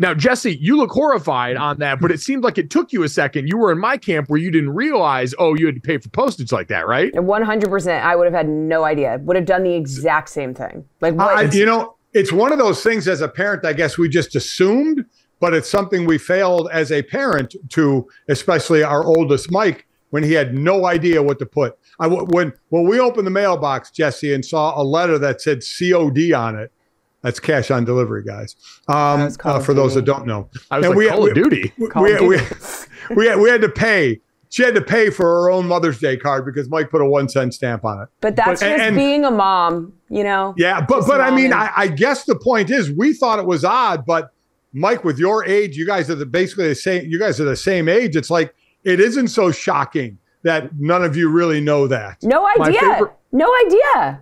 Now, 0.00 0.14
Jesse, 0.14 0.56
you 0.56 0.78
look 0.78 0.90
horrified 0.90 1.58
on 1.58 1.78
that, 1.80 2.00
but 2.00 2.10
it 2.10 2.22
seemed 2.22 2.42
like 2.42 2.56
it 2.56 2.70
took 2.70 2.90
you 2.90 3.02
a 3.02 3.08
second. 3.08 3.48
You 3.48 3.58
were 3.58 3.70
in 3.70 3.78
my 3.78 3.98
camp 3.98 4.30
where 4.30 4.40
you 4.40 4.50
didn't 4.50 4.70
realize, 4.70 5.34
oh, 5.38 5.54
you 5.54 5.66
had 5.66 5.74
to 5.74 5.80
pay 5.82 5.98
for 5.98 6.08
postage 6.08 6.52
like 6.52 6.68
that, 6.68 6.86
right? 6.86 7.14
And 7.14 7.26
100%, 7.26 8.00
I 8.00 8.16
would 8.16 8.24
have 8.24 8.32
had 8.32 8.48
no 8.48 8.84
idea. 8.84 9.20
Would 9.24 9.36
have 9.36 9.44
done 9.44 9.62
the 9.62 9.74
exact 9.74 10.30
same 10.30 10.54
thing. 10.54 10.86
Like, 11.02 11.12
what? 11.16 11.36
I, 11.36 11.42
you 11.42 11.66
know, 11.66 11.96
it's 12.14 12.32
one 12.32 12.50
of 12.50 12.58
those 12.58 12.82
things 12.82 13.08
as 13.08 13.20
a 13.20 13.28
parent, 13.28 13.66
I 13.66 13.74
guess 13.74 13.98
we 13.98 14.08
just 14.08 14.34
assumed, 14.34 15.04
but 15.38 15.52
it's 15.52 15.68
something 15.68 16.06
we 16.06 16.16
failed 16.16 16.70
as 16.72 16.90
a 16.90 17.02
parent 17.02 17.54
to, 17.68 18.08
especially 18.30 18.82
our 18.82 19.04
oldest 19.04 19.50
Mike, 19.50 19.86
when 20.08 20.22
he 20.22 20.32
had 20.32 20.54
no 20.54 20.86
idea 20.86 21.22
what 21.22 21.38
to 21.40 21.46
put. 21.46 21.78
I 21.98 22.06
when 22.06 22.54
when 22.70 22.88
we 22.88 22.98
opened 22.98 23.26
the 23.26 23.30
mailbox, 23.30 23.90
Jesse, 23.90 24.32
and 24.32 24.44
saw 24.44 24.80
a 24.80 24.82
letter 24.82 25.18
that 25.18 25.42
said 25.42 25.62
COD 25.62 26.32
on 26.32 26.58
it. 26.58 26.72
That's 27.22 27.38
cash 27.40 27.70
on 27.70 27.84
delivery, 27.84 28.24
guys. 28.24 28.56
Um, 28.88 29.20
uh, 29.22 29.30
of 29.44 29.64
for 29.66 29.74
those 29.74 29.94
that 29.94 30.06
don't 30.06 30.26
know, 30.26 30.48
I 30.70 30.78
was 30.78 30.86
And 30.86 30.94
like, 30.94 30.98
we- 30.98 31.08
Call 31.08 31.22
we- 31.22 31.28
of 31.30 31.34
Duty. 31.34 31.72
we, 31.78 31.88
Call 31.88 32.02
we, 32.02 32.14
of 32.14 32.20
we, 32.22 32.38
Duty. 32.38 32.54
we, 33.16 33.26
had, 33.26 33.38
we 33.40 33.50
had 33.50 33.60
to 33.62 33.68
pay. 33.68 34.20
She 34.48 34.62
had 34.64 34.74
to 34.74 34.80
pay 34.80 35.10
for 35.10 35.26
her 35.26 35.50
own 35.50 35.66
Mother's 35.68 35.98
Day 36.00 36.16
card 36.16 36.44
because 36.44 36.68
Mike 36.70 36.90
put 36.90 37.00
a 37.00 37.06
one 37.06 37.28
cent 37.28 37.54
stamp 37.54 37.84
on 37.84 38.02
it. 38.02 38.08
but 38.20 38.34
that's 38.36 38.60
but- 38.60 38.68
just 38.68 38.82
and- 38.82 38.96
being 38.96 39.24
a 39.24 39.30
mom, 39.30 39.92
you 40.08 40.24
know? 40.24 40.54
Yeah, 40.56 40.80
but 40.80 41.06
but 41.06 41.20
I 41.20 41.30
mean, 41.30 41.50
mom 41.50 41.60
I, 41.60 41.72
I 41.82 41.88
guess 41.88 42.24
the 42.24 42.36
point 42.36 42.70
is, 42.70 42.90
we 42.90 43.12
thought 43.12 43.38
it 43.38 43.46
was 43.46 43.64
odd, 43.64 44.04
but 44.06 44.32
Mike, 44.72 45.04
with 45.04 45.18
your 45.18 45.44
age, 45.44 45.76
you 45.76 45.86
guys 45.86 46.08
are 46.10 46.14
the, 46.14 46.26
basically 46.26 46.68
the 46.68 46.74
same. 46.74 47.04
You 47.08 47.18
guys 47.18 47.38
are 47.40 47.44
the 47.44 47.56
same 47.56 47.88
age. 47.88 48.16
It's 48.16 48.30
like 48.30 48.54
it 48.82 48.98
isn't 48.98 49.28
so 49.28 49.50
shocking 49.52 50.18
that 50.42 50.70
none 50.78 51.04
of 51.04 51.16
you 51.16 51.28
really 51.28 51.60
know 51.60 51.86
that. 51.86 52.16
No 52.22 52.46
idea. 52.58 52.80
favorite- 52.80 53.12
No 53.32 53.52
idea. 53.66 54.20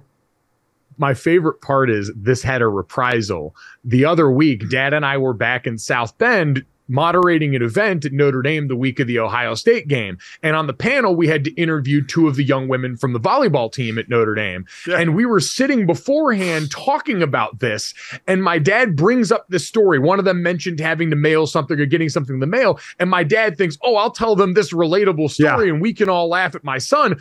My 0.99 1.15
favorite 1.15 1.61
part 1.63 1.91
is 1.91 2.13
this 2.15 2.43
had 2.43 2.63
a 2.63 2.69
reprisal. 2.69 3.55
The 3.85 4.05
other 4.05 4.31
week, 4.31 4.63
hmm. 4.63 4.69
Dad 4.69 4.93
and 4.93 5.07
I 5.07 5.17
were 5.19 5.35
back 5.35 5.67
in 5.67 5.79
South 5.79 6.17
Bend 6.19 6.65
moderating 6.89 7.55
an 7.55 7.63
event 7.63 8.05
at 8.05 8.13
Notre 8.13 8.43
Dame 8.43 8.69
the 8.69 8.77
week 8.77 8.99
of 8.99 9.07
the 9.07 9.19
Ohio 9.19 9.55
State 9.55 9.89
game. 9.89 10.19
And 10.43 10.57
on 10.57 10.67
the 10.67 10.73
panel, 10.73 11.15
we 11.15 11.29
had 11.29 11.45
to 11.45 11.55
interview 11.55 12.05
two 12.05 12.27
of 12.27 12.37
the 12.37 12.45
young 12.45 12.69
women 12.69 12.97
from 12.97 13.13
the 13.13 13.21
volleyball 13.21 13.71
team 13.71 13.99
at 13.99 14.09
Notre 14.09 14.35
Dame. 14.35 14.67
And 14.91 15.15
we 15.15 15.27
were 15.27 15.41
sitting 15.41 15.87
beforehand 15.87 16.71
talking 16.71 17.23
about 17.23 17.61
this. 17.61 17.95
And 18.27 18.43
my 18.43 18.59
dad 18.59 18.97
brings 18.97 19.31
up 19.31 19.47
this 19.49 19.67
story. 19.67 19.99
One 19.99 20.19
of 20.19 20.25
them 20.25 20.43
mentioned 20.43 20.81
having 20.81 21.11
to 21.11 21.17
mail 21.17 21.47
something 21.47 21.79
or 21.79 21.87
getting 21.87 22.09
something 22.09 22.35
in 22.35 22.41
the 22.41 22.47
mail. 22.47 22.81
And 22.99 23.11
my 23.11 23.23
dad 23.23 23.59
thinks, 23.59 23.77
oh, 23.83 23.97
I'll 23.97 24.11
tell 24.11 24.35
them 24.35 24.55
this 24.55 24.73
relatable 24.73 25.31
story 25.31 25.69
and 25.69 25.81
we 25.81 25.93
can 25.93 26.09
all 26.09 26.29
laugh 26.29 26.55
at 26.55 26.65
my 26.65 26.79
son 26.79 27.21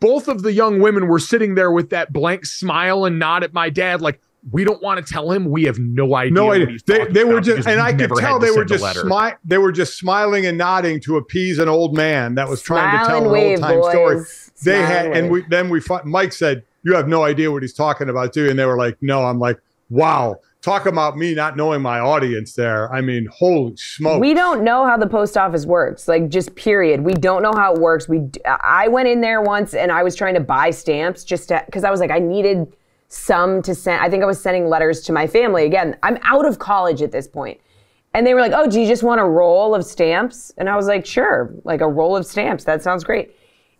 both 0.00 0.26
of 0.28 0.42
the 0.42 0.52
young 0.52 0.80
women 0.80 1.06
were 1.06 1.18
sitting 1.18 1.54
there 1.54 1.70
with 1.70 1.90
that 1.90 2.12
blank 2.12 2.46
smile 2.46 3.04
and 3.04 3.18
nod 3.18 3.44
at 3.44 3.52
my 3.52 3.68
dad, 3.70 4.00
like, 4.00 4.20
we 4.50 4.64
don't 4.64 4.82
want 4.82 5.04
to 5.06 5.12
tell 5.12 5.30
him. 5.30 5.44
We 5.50 5.64
have 5.64 5.78
no 5.78 6.16
idea. 6.16 6.32
No 6.32 6.46
what 6.46 6.56
idea. 6.56 6.66
he's 6.72 6.82
They, 6.82 6.98
talking 6.98 7.14
they 7.14 7.22
were 7.24 7.40
just, 7.40 7.68
and 7.68 7.80
I 7.80 7.92
could 7.92 8.10
tell 8.16 8.40
they 8.40 8.50
were 8.50 8.64
just 8.64 8.82
letter. 8.82 9.04
smi- 9.04 9.36
They 9.44 9.58
were 9.58 9.70
just 9.70 9.96
smiling 9.98 10.46
and 10.46 10.58
nodding 10.58 10.98
to 11.02 11.16
appease 11.16 11.60
an 11.60 11.68
old 11.68 11.94
man 11.96 12.34
that 12.34 12.48
was 12.48 12.60
trying 12.60 12.98
to 12.98 13.06
tell 13.06 13.18
and 13.18 13.26
an 13.26 13.32
wave, 13.32 13.58
old 13.58 13.60
time 13.60 13.82
story. 13.92 14.16
boys. 14.16 14.50
They 14.64 14.72
Smile 14.78 14.86
had, 14.86 15.06
and 15.06 15.14
and 15.16 15.30
we 15.30 15.44
then 15.48 15.68
we 15.68 15.80
fi- 15.80 16.02
Mike 16.04 16.32
said, 16.32 16.64
"You 16.82 16.94
have 16.96 17.06
no 17.06 17.22
idea 17.22 17.52
what 17.52 17.62
he's 17.62 17.72
talking 17.74 18.08
about, 18.08 18.32
do?" 18.32 18.42
you?" 18.44 18.50
And 18.50 18.58
they 18.58 18.64
were 18.66 18.76
like, 18.76 18.96
"No." 19.00 19.24
I'm 19.24 19.38
like, 19.38 19.60
"Wow." 19.90 20.40
Talk 20.62 20.86
about 20.86 21.16
me 21.16 21.34
not 21.34 21.56
knowing 21.56 21.82
my 21.82 21.98
audience 21.98 22.54
there. 22.54 22.92
I 22.92 23.00
mean, 23.00 23.26
holy 23.32 23.76
smoke. 23.76 24.20
We 24.20 24.32
don't 24.32 24.62
know 24.62 24.86
how 24.86 24.96
the 24.96 25.08
post 25.08 25.36
office 25.36 25.66
works. 25.66 26.06
Like, 26.06 26.28
just 26.28 26.54
period. 26.54 27.00
We 27.00 27.14
don't 27.14 27.42
know 27.42 27.52
how 27.52 27.74
it 27.74 27.80
works. 27.80 28.08
We, 28.08 28.30
I 28.46 28.86
went 28.86 29.08
in 29.08 29.20
there 29.20 29.42
once 29.42 29.74
and 29.74 29.90
I 29.90 30.04
was 30.04 30.14
trying 30.14 30.34
to 30.34 30.40
buy 30.40 30.70
stamps 30.70 31.24
just 31.24 31.48
to, 31.48 31.62
because 31.66 31.82
I 31.82 31.90
was 31.90 31.98
like, 31.98 32.12
I 32.12 32.20
needed 32.20 32.76
some 33.08 33.60
to 33.62 33.74
send. 33.74 34.00
I 34.00 34.08
think 34.08 34.22
I 34.22 34.26
was 34.26 34.40
sending 34.40 34.68
letters 34.68 35.02
to 35.02 35.12
my 35.12 35.26
family. 35.26 35.66
Again, 35.66 35.96
I'm 36.02 36.18
out 36.22 36.46
of 36.46 36.58
college 36.58 37.02
at 37.02 37.12
this 37.12 37.28
point. 37.28 37.60
And 38.14 38.26
they 38.26 38.34
were 38.34 38.40
like, 38.40 38.52
"Oh, 38.54 38.68
do 38.68 38.80
you 38.80 38.86
just 38.86 39.02
want 39.02 39.20
a 39.20 39.24
roll 39.24 39.74
of 39.74 39.84
stamps?" 39.84 40.52
And 40.58 40.68
I 40.68 40.76
was 40.76 40.86
like, 40.86 41.06
"Sure, 41.06 41.50
like 41.64 41.80
a 41.80 41.88
roll 41.88 42.14
of 42.14 42.26
stamps. 42.26 42.64
That 42.64 42.82
sounds 42.82 43.04
great." 43.04 43.34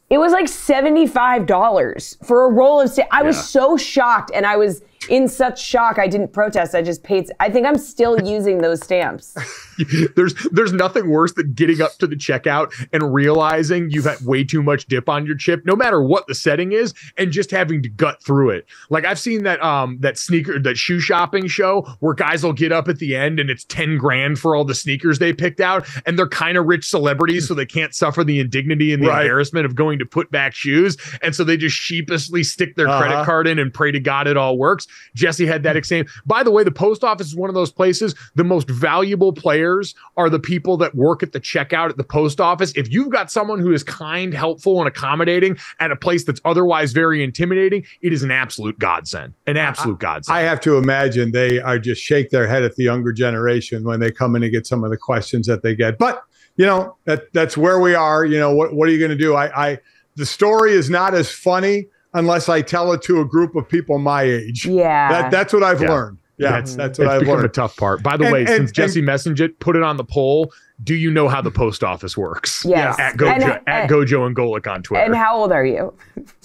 It 0.09 0.19
was 0.19 0.33
like 0.33 0.47
$75 0.47 2.25
for 2.25 2.47
a 2.47 2.51
roll 2.51 2.81
of 2.81 2.91
stamps. 2.91 3.11
I 3.13 3.23
was 3.23 3.49
so 3.49 3.77
shocked 3.77 4.31
and 4.35 4.47
I 4.47 4.57
was 4.57 4.83
in 5.09 5.29
such 5.29 5.63
shock 5.63 5.99
I 5.99 6.07
didn't 6.07 6.33
protest. 6.33 6.75
I 6.75 6.83
just 6.83 7.03
paid 7.03 7.31
I 7.41 7.51
think 7.51 7.67
I'm 7.67 7.79
still 7.79 8.21
using 8.25 8.59
those 8.59 8.83
stamps. 8.83 9.37
there's 10.17 10.35
there's 10.51 10.73
nothing 10.73 11.11
worse 11.11 11.33
than 11.35 11.53
getting 11.53 11.81
up 11.81 11.97
to 11.99 12.07
the 12.07 12.17
checkout 12.17 12.73
and 12.93 13.15
realizing 13.15 13.91
you've 13.91 14.05
had 14.05 14.21
way 14.23 14.45
too 14.45 14.63
much 14.63 14.87
dip 14.87 15.09
on 15.09 15.27
your 15.27 15.37
chip, 15.37 15.65
no 15.65 15.77
matter 15.77 16.03
what 16.03 16.27
the 16.27 16.35
setting 16.35 16.73
is, 16.73 16.95
and 17.17 17.33
just 17.33 17.51
having 17.51 17.83
to 17.83 17.89
gut 17.89 18.23
through 18.23 18.51
it. 18.51 18.67
Like 18.91 19.05
I've 19.05 19.19
seen 19.19 19.45
that 19.45 19.63
um 19.63 19.99
that 20.01 20.19
sneaker 20.19 20.59
that 20.59 20.77
shoe 20.77 21.01
shopping 21.01 21.47
show 21.47 21.83
where 22.01 22.15
guys 22.15 22.43
will 22.43 22.53
get 22.53 22.73
up 22.73 22.89
at 22.89 22.99
the 22.99 23.17
end 23.17 23.41
and 23.41 23.51
it's 23.51 23.65
10 23.65 23.99
grand 23.99 24.39
for 24.39 24.55
all 24.57 24.65
the 24.65 24.75
sneakers 24.75 25.19
they 25.19 25.33
picked 25.33 25.61
out, 25.61 25.87
and 26.07 26.19
they're 26.19 26.29
kind 26.29 26.57
of 26.57 26.67
rich 26.67 26.89
celebrities, 26.89 27.49
so 27.49 27.55
they 27.55 27.67
can't 27.67 27.95
suffer 27.95 28.25
the 28.25 28.41
indignity 28.41 28.93
and 28.93 29.03
the 29.03 29.09
right. 29.09 29.23
embarrassment 29.23 29.67
of 29.67 29.75
going 29.75 29.99
to 29.99 30.07
put 30.07 30.31
back 30.31 30.55
shoes. 30.55 30.97
And 31.23 31.35
so 31.35 31.45
they 31.45 31.57
just 31.57 31.77
sheepishly 31.77 32.43
stick 32.43 32.77
their 32.77 32.89
uh-huh. 32.89 33.01
credit 33.01 33.25
card 33.25 33.47
in 33.47 33.59
and 33.59 33.73
pray 33.73 33.93
to 33.93 34.01
God 34.01 34.27
it 34.27 34.37
all 34.37 34.59
works. 34.59 34.87
Jesse 35.15 35.47
had 35.47 35.63
that 35.65 35.83
same. 35.85 36.07
By 36.27 36.43
the 36.43 36.51
way, 36.51 36.65
the 36.65 36.71
post 36.71 37.03
office 37.03 37.29
is 37.29 37.37
one 37.37 37.51
of 37.51 37.55
those 37.55 37.73
places, 37.73 38.15
the 38.35 38.45
most 38.45 38.69
valuable 38.69 39.33
players 39.33 39.95
are 40.17 40.31
the 40.31 40.39
people 40.39 40.77
that 40.79 40.95
work 40.95 41.23
at 41.23 41.33
the 41.33 41.41
checkout 41.41 41.91
at 41.91 41.97
the 41.97 42.05
post 42.05 42.41
office. 42.41 42.73
If 42.77 42.93
you've 42.93 43.11
got 43.11 43.31
someone 43.31 43.59
who 43.59 43.73
is 43.73 43.83
kind, 43.83 44.33
helpful, 44.35 44.79
and 44.79 44.89
accommodating 44.89 45.59
at 45.81 45.91
a 45.91 45.97
place 45.97 46.25
that's 46.25 46.41
otherwise 46.45 46.93
very 46.93 47.23
intimidating, 47.23 47.85
it 48.01 48.13
is 48.13 48.23
an 48.23 48.31
absolute 48.31 48.79
godsend. 48.79 49.35
An 49.47 49.57
absolute 49.57 49.99
godsend. 49.99 50.37
I 50.37 50.43
have 50.43 50.61
to 50.63 50.77
imagine 50.77 51.33
they 51.33 51.61
are 51.61 51.79
just 51.79 52.03
shake 52.03 52.31
their 52.31 52.47
head 52.47 52.63
at 52.63 52.77
the 52.77 52.85
younger 52.85 53.13
generation 53.13 53.85
when 53.85 54.01
they 54.01 54.11
come 54.11 54.37
in 54.37 54.43
and 54.43 54.53
get 54.53 54.67
some 54.67 54.85
of 54.85 54.91
the 54.91 54.97
questions 54.97 55.47
that 55.47 55.63
they 55.63 55.75
get. 55.75 55.99
But 55.99 56.23
you 56.57 56.67
know 56.67 56.97
that 57.05 57.33
that's 57.33 57.57
where 57.57 57.81
we 57.81 57.95
are. 57.95 58.25
You 58.25 58.39
know 58.39 58.55
what? 58.55 58.75
What 58.75 58.89
are 58.89 58.93
you 58.93 58.99
going 58.99 59.11
to 59.11 59.17
do? 59.17 59.35
I, 59.35 59.71
I 59.71 59.79
the 60.17 60.27
story 60.27 60.73
is 60.73 60.91
not 60.91 61.15
as 61.15 61.31
funny 61.31 61.87
unless 62.15 62.49
I 62.49 62.63
tell 62.63 62.93
it 62.93 63.03
to 63.03 63.21
a 63.21 63.25
group 63.25 63.55
of 63.57 63.69
people 63.69 63.99
my 63.99 64.23
age. 64.23 64.67
Yeah, 64.67 65.11
that, 65.11 65.31
that's 65.31 65.53
what 65.53 65.63
I've 65.63 65.83
yeah. 65.83 65.91
learned. 65.91 66.19
Yeah, 66.39 66.53
that's 66.53 66.75
that's 66.75 66.99
what 66.99 67.09
I've 67.09 67.23
learned. 67.23 67.45
A 67.45 67.49
tough 67.49 67.77
part. 67.77 68.03
By 68.03 68.17
the 68.17 68.25
and, 68.25 68.33
way, 68.33 68.41
and, 68.41 68.49
since 68.49 68.73
Jesse 68.73 69.01
and, 69.01 69.07
Messenger 69.07 69.51
put 69.61 69.77
it 69.77 69.83
on 69.83 69.97
the 69.97 70.05
poll, 70.05 70.53
do 70.83 70.95
you 70.95 71.11
know 71.11 71.29
how 71.29 71.41
the 71.41 71.51
post 71.51 71.85
office 71.85 72.17
works? 72.17 72.65
Yes. 72.65 72.99
At 72.99 73.17
Gojo 73.17 73.35
and, 73.35 73.69
at 73.69 73.89
Gojo 73.89 74.27
and 74.27 74.35
Golic 74.35 74.67
on 74.67 74.83
Twitter. 74.83 75.05
And 75.05 75.15
how 75.15 75.37
old 75.37 75.53
are 75.53 75.65
you? 75.65 75.95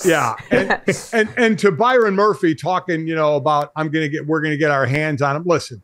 yeah. 0.05 0.36
And, 0.51 0.82
and 1.13 1.30
and 1.38 1.59
to 1.59 1.72
Byron 1.72 2.15
Murphy 2.15 2.53
talking, 2.53 3.07
you 3.07 3.15
know, 3.15 3.36
about 3.36 3.72
I'm 3.76 3.89
gonna 3.89 4.09
get 4.09 4.28
we're 4.28 4.41
gonna 4.41 4.57
get 4.57 4.72
our 4.72 4.86
hands 4.86 5.22
on 5.22 5.36
him. 5.36 5.43
Listen, 5.45 5.82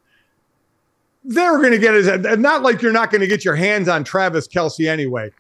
they're 1.24 1.62
gonna 1.62 1.78
get 1.78 1.94
his 1.94 2.08
not 2.40 2.62
like 2.62 2.82
you're 2.82 2.92
not 2.92 3.10
gonna 3.10 3.28
get 3.28 3.44
your 3.44 3.56
hands 3.56 3.88
on 3.88 4.04
Travis 4.04 4.48
Kelce 4.48 4.88
anyway. 4.88 5.32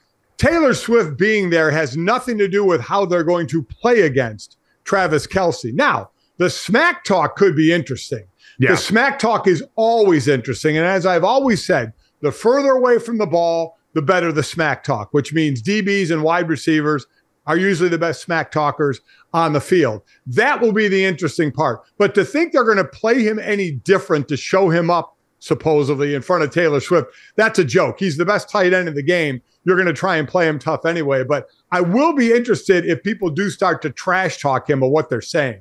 Taylor 0.43 0.73
Swift 0.73 1.17
being 1.17 1.49
there 1.49 1.71
has 1.71 1.95
nothing 1.95 2.37
to 2.37 2.47
do 2.47 2.65
with 2.65 2.81
how 2.81 3.05
they're 3.05 3.23
going 3.23 3.47
to 3.47 3.63
play 3.63 4.01
against 4.01 4.57
Travis 4.83 5.25
Kelce. 5.25 5.73
Now, 5.73 6.09
the 6.37 6.49
smack 6.49 7.03
talk 7.03 7.35
could 7.35 7.55
be 7.55 7.71
interesting 7.71 8.27
yeah. 8.59 8.71
The 8.71 8.77
smack 8.77 9.19
talk 9.19 9.47
is 9.47 9.63
always 9.75 10.27
interesting. 10.27 10.77
And 10.77 10.85
as 10.85 11.05
I've 11.05 11.23
always 11.23 11.65
said, 11.65 11.93
the 12.21 12.31
further 12.31 12.71
away 12.71 12.99
from 12.99 13.17
the 13.17 13.25
ball, 13.25 13.77
the 13.93 14.01
better 14.01 14.31
the 14.31 14.43
smack 14.43 14.83
talk, 14.83 15.13
which 15.13 15.33
means 15.33 15.61
DBs 15.61 16.11
and 16.11 16.23
wide 16.23 16.49
receivers 16.49 17.05
are 17.45 17.57
usually 17.57 17.89
the 17.89 17.97
best 17.97 18.21
smack 18.21 18.51
talkers 18.51 19.01
on 19.33 19.53
the 19.53 19.59
field. 19.59 20.01
That 20.25 20.61
will 20.61 20.71
be 20.71 20.87
the 20.87 21.03
interesting 21.03 21.51
part. 21.51 21.81
But 21.97 22.15
to 22.15 22.23
think 22.23 22.53
they're 22.53 22.63
going 22.63 22.77
to 22.77 22.85
play 22.85 23.21
him 23.21 23.37
any 23.39 23.71
different 23.71 24.27
to 24.29 24.37
show 24.37 24.69
him 24.69 24.89
up, 24.89 25.12
supposedly, 25.43 26.15
in 26.15 26.21
front 26.21 26.41
of 26.41 26.51
Taylor 26.51 26.79
Swift, 26.79 27.13
that's 27.35 27.59
a 27.59 27.65
joke. 27.65 27.99
He's 27.99 28.15
the 28.15 28.23
best 28.23 28.49
tight 28.49 28.71
end 28.71 28.87
in 28.87 28.95
the 28.95 29.03
game. 29.03 29.41
You're 29.65 29.75
going 29.75 29.87
to 29.87 29.93
try 29.93 30.15
and 30.15 30.25
play 30.25 30.47
him 30.47 30.57
tough 30.57 30.85
anyway. 30.85 31.25
But 31.25 31.47
I 31.69 31.81
will 31.81 32.13
be 32.13 32.31
interested 32.31 32.85
if 32.85 33.03
people 33.03 33.29
do 33.29 33.49
start 33.49 33.81
to 33.81 33.89
trash 33.89 34.41
talk 34.41 34.69
him 34.69 34.81
of 34.81 34.89
what 34.89 35.09
they're 35.09 35.21
saying. 35.21 35.59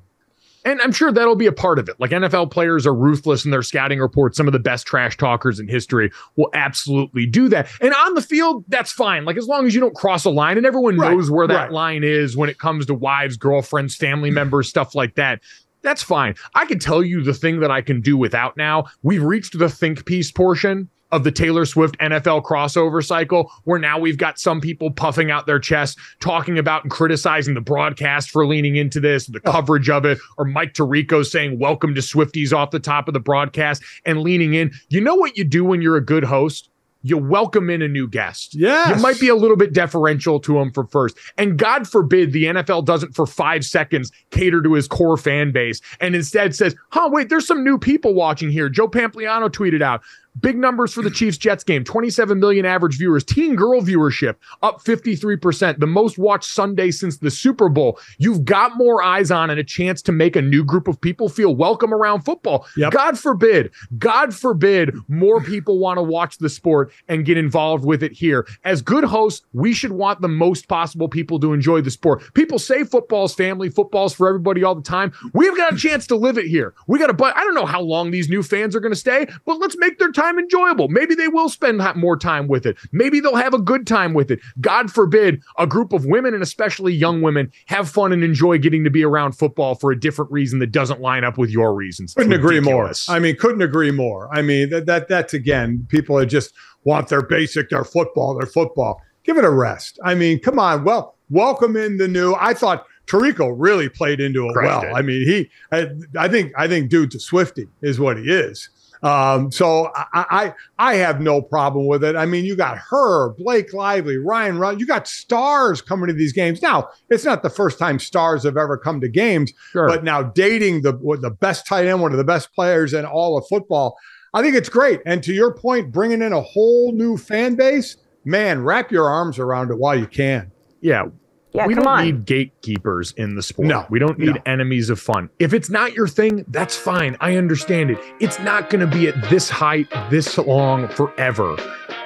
And 0.65 0.81
I'm 0.81 0.93
sure 0.93 1.11
that'll 1.11 1.35
be 1.35 1.47
a 1.47 1.53
part 1.53 1.81
of 1.81 1.89
it. 1.89 1.97
Like 1.99 2.13
NFL 2.13 2.53
players 2.53 2.87
are 2.87 2.95
ruthless 2.95 3.45
in 3.45 3.51
their 3.51 3.63
scouting 3.63 3.99
reports. 3.99 4.37
Some 4.37 4.47
of 4.47 4.53
the 4.53 4.61
best 4.61 4.87
trash 4.87 5.17
talkers 5.17 5.59
in 5.59 5.67
history 5.67 6.13
will 6.37 6.51
absolutely 6.55 7.27
do 7.27 7.49
that. 7.49 7.69
And 7.81 7.93
on 7.93 8.15
the 8.15 8.23
field, 8.23 8.65
that's 8.69 8.93
fine. 8.93 9.25
Like 9.25 9.37
as 9.37 9.49
long 9.49 9.67
as 9.67 9.75
you 9.75 9.81
don't 9.81 9.97
cross 9.97 10.25
a 10.25 10.31
line 10.31 10.59
and 10.59 10.65
everyone 10.65 10.97
right, 10.97 11.11
knows 11.11 11.29
where 11.29 11.49
that 11.49 11.55
right. 11.55 11.73
line 11.73 12.05
is 12.05 12.37
when 12.37 12.49
it 12.49 12.59
comes 12.59 12.87
to 12.87 12.95
wives, 12.95 13.37
girlfriends, 13.37 13.97
family 13.97 14.31
members, 14.31 14.69
stuff 14.69 14.95
like 14.95 15.17
that. 15.17 15.41
That's 15.83 16.03
fine. 16.03 16.35
I 16.55 16.65
can 16.65 16.79
tell 16.79 17.03
you 17.03 17.23
the 17.23 17.35
thing 17.35 17.61
that 17.61 17.71
I 17.71 17.83
can 17.83 18.01
do 18.01 18.17
without 18.17 18.57
now. 18.57 18.87
We've 19.03 19.23
reached 19.23 19.59
the 19.59 19.69
think 19.69 20.07
piece 20.07 20.31
portion 20.31 20.89
of 21.13 21.25
the 21.25 21.31
Taylor 21.31 21.67
Swift 21.67 21.97
NFL 21.99 22.43
crossover 22.43 23.05
cycle, 23.05 23.53
where 23.65 23.79
now 23.79 23.99
we've 23.99 24.17
got 24.17 24.39
some 24.39 24.61
people 24.61 24.91
puffing 24.91 25.31
out 25.31 25.47
their 25.47 25.59
chest, 25.59 25.99
talking 26.21 26.59
about 26.59 26.85
and 26.85 26.91
criticizing 26.91 27.55
the 27.55 27.61
broadcast 27.61 28.31
for 28.31 28.47
leaning 28.47 28.77
into 28.77 28.99
this, 28.99 29.27
the 29.27 29.41
oh. 29.45 29.53
coverage 29.53 29.91
of 29.91 30.07
it, 30.07 30.19
or 30.39 30.47
Mike 30.47 30.73
Tirico 30.73 31.25
saying, 31.25 31.59
Welcome 31.59 31.95
to 31.95 32.01
Swifties 32.01 32.53
off 32.53 32.71
the 32.71 32.81
top 32.81 33.09
of 33.09 33.15
the 33.15 33.21
broadcast 33.21 33.83
and 34.07 34.23
leaning 34.23 34.55
in. 34.55 34.73
You 34.89 35.03
know 35.03 35.15
what 35.15 35.37
you 35.37 35.45
do 35.45 35.65
when 35.65 35.83
you're 35.83 35.97
a 35.97 36.05
good 36.05 36.25
host? 36.25 36.71
You 37.03 37.19
welcome 37.19 37.69
in 37.69 37.83
a 37.83 37.89
new 37.89 38.09
guest. 38.09 38.55
Yeah. 38.55 38.95
You 38.95 39.03
might 39.03 39.19
be 39.19 39.29
a 39.29 39.35
little 39.35 39.57
bit 39.57 39.73
deferential 39.73 40.39
to 40.41 40.59
him 40.59 40.71
for 40.73 40.87
first. 40.87 41.19
And 41.37 41.59
God 41.59 41.89
forbid 41.89 42.33
the 42.33 42.45
NFL 42.45 42.85
doesn't 42.85 43.15
for 43.15 43.27
five 43.27 43.65
seconds 43.65 44.13
cater 44.31 44.63
to 44.63 44.75
his 44.75 44.87
core 44.87 45.17
fan 45.17 45.53
base 45.53 45.81
and 46.01 46.15
instead 46.15 46.55
says, 46.55 46.77
huh, 46.91 47.09
wait, 47.13 47.29
there's 47.29 47.47
some 47.47 47.65
new 47.65 47.79
people 47.79 48.15
watching 48.15 48.51
here. 48.51 48.69
Joe 48.69 48.89
Pompliano 48.89 49.49
tweeted 49.49 49.83
out, 49.83 50.03
Big 50.41 50.57
numbers 50.57 50.95
for 50.95 51.03
the 51.03 51.11
Chiefs 51.11 51.37
Jets 51.37 51.63
game 51.63 51.85
27 51.85 52.41
million 52.41 52.65
average 52.65 52.97
viewers. 52.97 53.23
Teen 53.23 53.55
girl 53.55 53.83
viewership 53.83 54.37
up 54.63 54.83
53%, 54.83 55.79
the 55.79 55.87
most 55.87 56.17
watched 56.17 56.51
Sunday 56.51 56.91
since 56.91 57.19
the 57.19 57.31
Super 57.31 57.69
Bowl. 57.69 57.99
You've 58.17 58.45
got 58.47 58.77
more 58.77 59.03
eyes 59.03 59.31
on 59.31 59.51
and 59.51 59.61
a 59.61 59.65
chance 59.65 60.01
to 60.03 60.13
make 60.13 60.35
a 60.35 60.43
new 60.43 60.65
group 60.65 60.89
of 60.89 60.99
people 60.99 61.29
feel 61.29 61.55
welcome 61.55 61.93
around 61.93 62.23
football. 62.23 62.67
Yep. 62.79 62.93
God 62.93 63.19
forbid, 63.19 63.73
God 63.99 64.35
forbid 64.35 64.95
more 65.09 65.43
people 65.43 65.79
want 65.79 65.99
to 65.99 66.03
watch 66.03 66.39
the 66.39 66.49
sport 66.49 66.93
and 67.09 67.27
get 67.27 67.37
involved 67.37 67.85
with 67.85 68.03
it 68.03 68.13
here. 68.13 68.47
As 68.65 68.81
good 68.81 69.05
hosts, 69.05 69.45
we 69.53 69.75
should 69.75 69.93
want 69.93 70.23
the 70.23 70.29
most 70.29 70.67
possible 70.67 71.09
people 71.09 71.39
to 71.41 71.53
enjoy 71.53 71.83
the 71.83 71.91
sport. 71.91 72.23
People 72.33 72.59
say 72.59 72.85
football's 72.85 73.35
family, 73.35 73.69
football's 73.69 74.15
for 74.15 74.29
everybody 74.29 74.65
all 74.65 74.75
the 74.75 74.81
time. 74.81 75.13
We've 75.35 75.57
got 75.57 75.75
a 75.75 75.77
chance 75.77 76.07
to 76.07 76.17
live 76.17 76.39
it 76.39 76.47
here. 76.47 76.73
We 76.87 76.99
got 76.99 77.11
a 77.11 77.13
but 77.13 77.37
I 77.37 77.45
don't 77.45 77.55
know 77.55 77.67
how 77.67 77.83
long 77.83 78.11
these 78.11 78.31
new 78.31 78.43
fans 78.43 78.75
are 78.75 78.81
going 78.81 78.93
to 78.93 78.99
stay, 78.99 79.27
but 79.45 79.59
let's 79.59 79.77
make 79.77 79.99
their 79.99 80.11
time 80.11 80.22
time 80.23 80.39
enjoyable. 80.39 80.89
Maybe 80.89 81.15
they 81.15 81.29
will 81.29 81.49
spend 81.49 81.83
more 81.97 82.17
time 82.17 82.49
with 82.49 82.67
it. 82.67 82.77
Maybe 82.93 83.21
they'll 83.21 83.37
have 83.37 83.55
a 83.55 83.59
good 83.59 83.87
time 83.87 84.15
with 84.15 84.31
it. 84.31 84.41
God 84.61 84.91
forbid 84.91 85.43
a 85.59 85.67
group 85.67 85.93
of 85.93 86.07
women 86.07 86.35
and 86.35 86.43
especially 86.43 86.93
young 86.93 87.23
women 87.23 87.51
have 87.67 87.89
fun 87.89 88.13
and 88.13 88.23
enjoy 88.23 88.59
getting 88.59 88.85
to 88.85 88.91
be 88.91 89.05
around 89.05 89.33
football 89.33 89.75
for 89.75 89.91
a 89.91 89.99
different 89.99 90.31
reason 90.31 90.59
that 90.61 90.73
doesn't 90.73 91.01
line 91.01 91.25
up 91.25 91.39
with 91.39 91.51
your 91.51 91.75
reasons. 91.75 92.15
Couldn't 92.15 92.33
agree 92.33 92.61
more. 92.61 92.93
I 93.09 93.19
mean, 93.19 93.37
couldn't 93.37 93.63
agree 93.63 93.91
more. 93.91 94.29
I 94.33 94.43
mean, 94.43 94.71
that, 94.71 94.87
that 94.87 95.09
that's 95.09 95.35
again, 95.35 95.87
people 95.89 96.17
that 96.17 96.27
just 96.27 96.53
want 96.85 97.09
their 97.09 97.23
basic, 97.23 97.71
their 97.71 97.85
football, 97.85 98.39
their 98.39 98.47
football. 98.47 99.01
Give 99.25 99.39
it 99.39 99.45
a 99.45 99.51
rest. 99.51 99.99
I 100.05 100.15
mean, 100.15 100.41
come 100.41 100.59
on. 100.59 100.85
Well, 100.85 101.17
welcome 101.31 101.77
in 101.77 101.97
the 101.99 102.09
new. 102.09 102.35
I 102.35 102.55
thought 102.55 102.87
Tirico 103.07 103.55
really 103.57 103.89
played 103.89 104.21
into 104.21 104.49
it 104.49 104.57
well. 104.57 104.83
It. 104.83 104.93
I 104.93 105.03
mean, 105.03 105.27
he, 105.27 105.51
I, 105.71 105.89
I 106.19 106.29
think, 106.29 106.53
I 106.57 106.67
think, 106.67 106.91
dude, 106.91 107.11
to 107.13 107.21
Swifty 107.21 107.69
is 107.83 108.01
what 108.01 108.17
he 108.17 108.25
is. 108.25 108.69
Um, 109.03 109.51
so 109.51 109.91
I, 109.95 110.05
I, 110.31 110.55
I 110.79 110.95
have 110.95 111.21
no 111.21 111.43
problem 111.43 111.87
with 111.87 112.05
it. 112.05 112.15
I 112.15 112.25
mean, 112.25 112.45
you 112.45 112.55
got 112.55 112.79
her, 112.79 113.31
Blake 113.35 113.73
Lively, 113.73 114.17
Ryan 114.17 114.59
Run. 114.59 114.79
You 114.79 114.87
got 114.87 115.09
stars 115.09 115.83
coming 115.83 116.07
to 116.07 116.13
these 116.13 116.33
games. 116.33 116.63
Now, 116.63 116.89
it's 117.11 117.25
not 117.25 117.43
the 117.43 117.51
first 117.51 117.79
time 117.79 117.99
stars 117.99 118.45
have 118.45 118.57
ever 118.57 118.79
come 118.79 119.01
to 119.01 119.09
games, 119.09 119.53
sure. 119.73 119.89
but 119.89 120.05
now 120.05 120.23
dating 120.23 120.83
the 120.83 120.93
the 121.21 121.31
best 121.31 121.67
tight 121.67 121.87
end, 121.87 122.01
one 122.01 122.13
of 122.13 122.19
the 122.19 122.25
best 122.25 122.55
players 122.55 122.95
in 122.95 123.05
all 123.05 123.37
of 123.37 123.47
football. 123.49 123.97
I 124.35 124.43
think 124.43 124.55
it's 124.55 124.69
great. 124.69 125.01
And 125.05 125.23
to 125.25 125.33
your 125.33 125.53
point, 125.53 125.93
bringing 125.93 126.23
in 126.23 126.33
a 126.33 126.41
whole 126.41 126.93
new 126.93 127.17
fan 127.17 127.55
base, 127.55 127.97
man, 128.25 128.63
wrap 128.63 128.91
your 128.91 129.09
arms 129.09 129.39
around 129.39 129.71
it 129.71 129.79
while 129.79 129.99
you 129.99 130.07
can. 130.07 130.51
Yeah, 130.81 131.07
yeah, 131.53 131.67
we 131.67 131.75
don't 131.75 131.87
on. 131.87 132.05
need 132.05 132.25
gatekeepers 132.25 133.13
in 133.17 133.35
the 133.35 133.43
sport. 133.43 133.69
No, 133.69 133.87
we 133.91 133.99
don't 133.99 134.19
need 134.19 134.35
no. 134.35 134.43
enemies 134.47 134.91
of 134.91 134.99
fun. 134.99 135.29
If 135.39 135.53
it's 135.53 135.69
not 135.69 135.93
your 135.93 136.09
thing, 136.09 136.45
that's 136.49 136.77
fine. 136.77 137.17
I 137.21 137.37
understand 137.37 137.91
it. 137.91 137.99
It's 138.21 138.39
not 138.41 138.71
going 138.71 138.81
to 138.81 138.87
be 138.87 139.09
at 139.09 139.31
this 139.31 139.51
height, 139.51 139.89
this 140.11 140.39
long, 140.39 140.89
forever. 140.89 141.57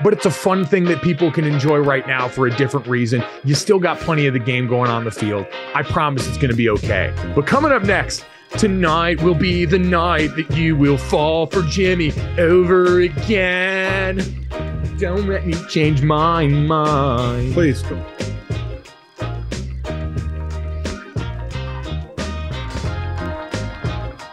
But 0.02 0.12
it's 0.12 0.26
a 0.26 0.30
fun 0.30 0.64
thing 0.64 0.84
that 0.84 1.02
people 1.02 1.30
can 1.30 1.44
enjoy 1.44 1.78
right 1.78 2.06
now 2.06 2.28
for 2.28 2.46
a 2.46 2.50
different 2.56 2.86
reason. 2.86 3.24
You 3.44 3.54
still 3.54 3.78
got 3.78 3.98
plenty 3.98 4.26
of 4.26 4.34
the 4.34 4.40
game 4.40 4.66
going 4.66 4.90
on 4.90 5.04
the 5.04 5.10
field. 5.10 5.46
I 5.74 5.82
promise 5.82 6.26
it's 6.26 6.38
going 6.38 6.50
to 6.50 6.56
be 6.56 6.68
okay. 6.70 7.14
But 7.34 7.46
coming 7.46 7.72
up 7.72 7.82
next, 7.82 8.24
Tonight 8.58 9.20
will 9.22 9.34
be 9.34 9.66
the 9.66 9.78
night 9.78 10.34
that 10.36 10.56
you 10.56 10.76
will 10.76 10.96
fall 10.96 11.46
for 11.46 11.62
Jimmy 11.62 12.12
over 12.38 13.00
again. 13.00 14.16
Don't 14.98 15.28
let 15.28 15.46
me 15.46 15.52
change 15.68 16.00
my 16.00 16.46
mind. 16.46 17.52
Please 17.52 17.82
don't. 17.82 18.25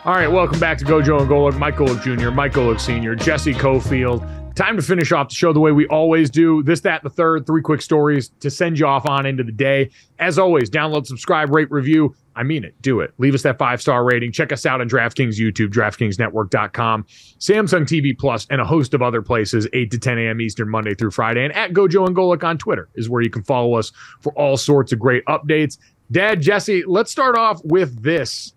All 0.05 0.13
right, 0.13 0.27
welcome 0.27 0.59
back 0.59 0.77
to 0.79 0.83
Gojo 0.83 1.21
and 1.21 1.29
Golic. 1.29 1.57
Michael 1.57 1.95
Jr., 1.95 2.29
Michael 2.29 2.77
Sr., 2.77 3.15
Jesse 3.15 3.53
Cofield. 3.53 4.53
Time 4.53 4.75
to 4.75 4.83
finish 4.83 5.13
off 5.13 5.29
the 5.29 5.33
show 5.35 5.53
the 5.53 5.61
way 5.61 5.71
we 5.71 5.87
always 5.87 6.29
do. 6.29 6.61
This, 6.61 6.81
that, 6.81 7.03
the 7.03 7.09
third, 7.09 7.47
three 7.47 7.61
quick 7.61 7.81
stories 7.81 8.27
to 8.41 8.49
send 8.49 8.77
you 8.77 8.85
off 8.85 9.07
on 9.07 9.25
into 9.25 9.45
the 9.45 9.53
day. 9.53 9.89
As 10.19 10.37
always, 10.37 10.69
download, 10.69 11.05
subscribe, 11.05 11.55
rate, 11.55 11.71
review. 11.71 12.13
I 12.35 12.43
mean 12.43 12.65
it. 12.65 12.75
Do 12.81 12.99
it. 12.99 13.13
Leave 13.17 13.33
us 13.33 13.43
that 13.43 13.57
five 13.57 13.81
star 13.81 14.03
rating. 14.03 14.33
Check 14.33 14.51
us 14.51 14.65
out 14.65 14.81
on 14.81 14.89
DraftKings 14.89 15.39
YouTube, 15.39 15.69
DraftKingsNetwork.com, 15.69 17.05
Samsung 17.39 17.83
TV 17.83 18.17
Plus, 18.17 18.45
and 18.49 18.59
a 18.59 18.65
host 18.65 18.93
of 18.93 19.01
other 19.01 19.21
places, 19.21 19.69
8 19.71 19.89
to 19.89 19.97
10 19.97 20.17
a.m. 20.17 20.41
Eastern, 20.41 20.69
Monday 20.69 20.95
through 20.95 21.11
Friday. 21.11 21.45
And 21.45 21.55
at 21.55 21.71
Gojo 21.71 22.05
and 22.05 22.13
Golic 22.13 22.43
on 22.43 22.57
Twitter 22.57 22.89
is 22.95 23.09
where 23.09 23.21
you 23.21 23.29
can 23.29 23.43
follow 23.43 23.75
us 23.75 23.93
for 24.19 24.33
all 24.33 24.57
sorts 24.57 24.91
of 24.91 24.99
great 24.99 25.23
updates. 25.27 25.77
Dad, 26.11 26.41
Jesse, 26.41 26.83
let's 26.85 27.09
start 27.09 27.37
off 27.37 27.61
with 27.63 28.03
this 28.03 28.53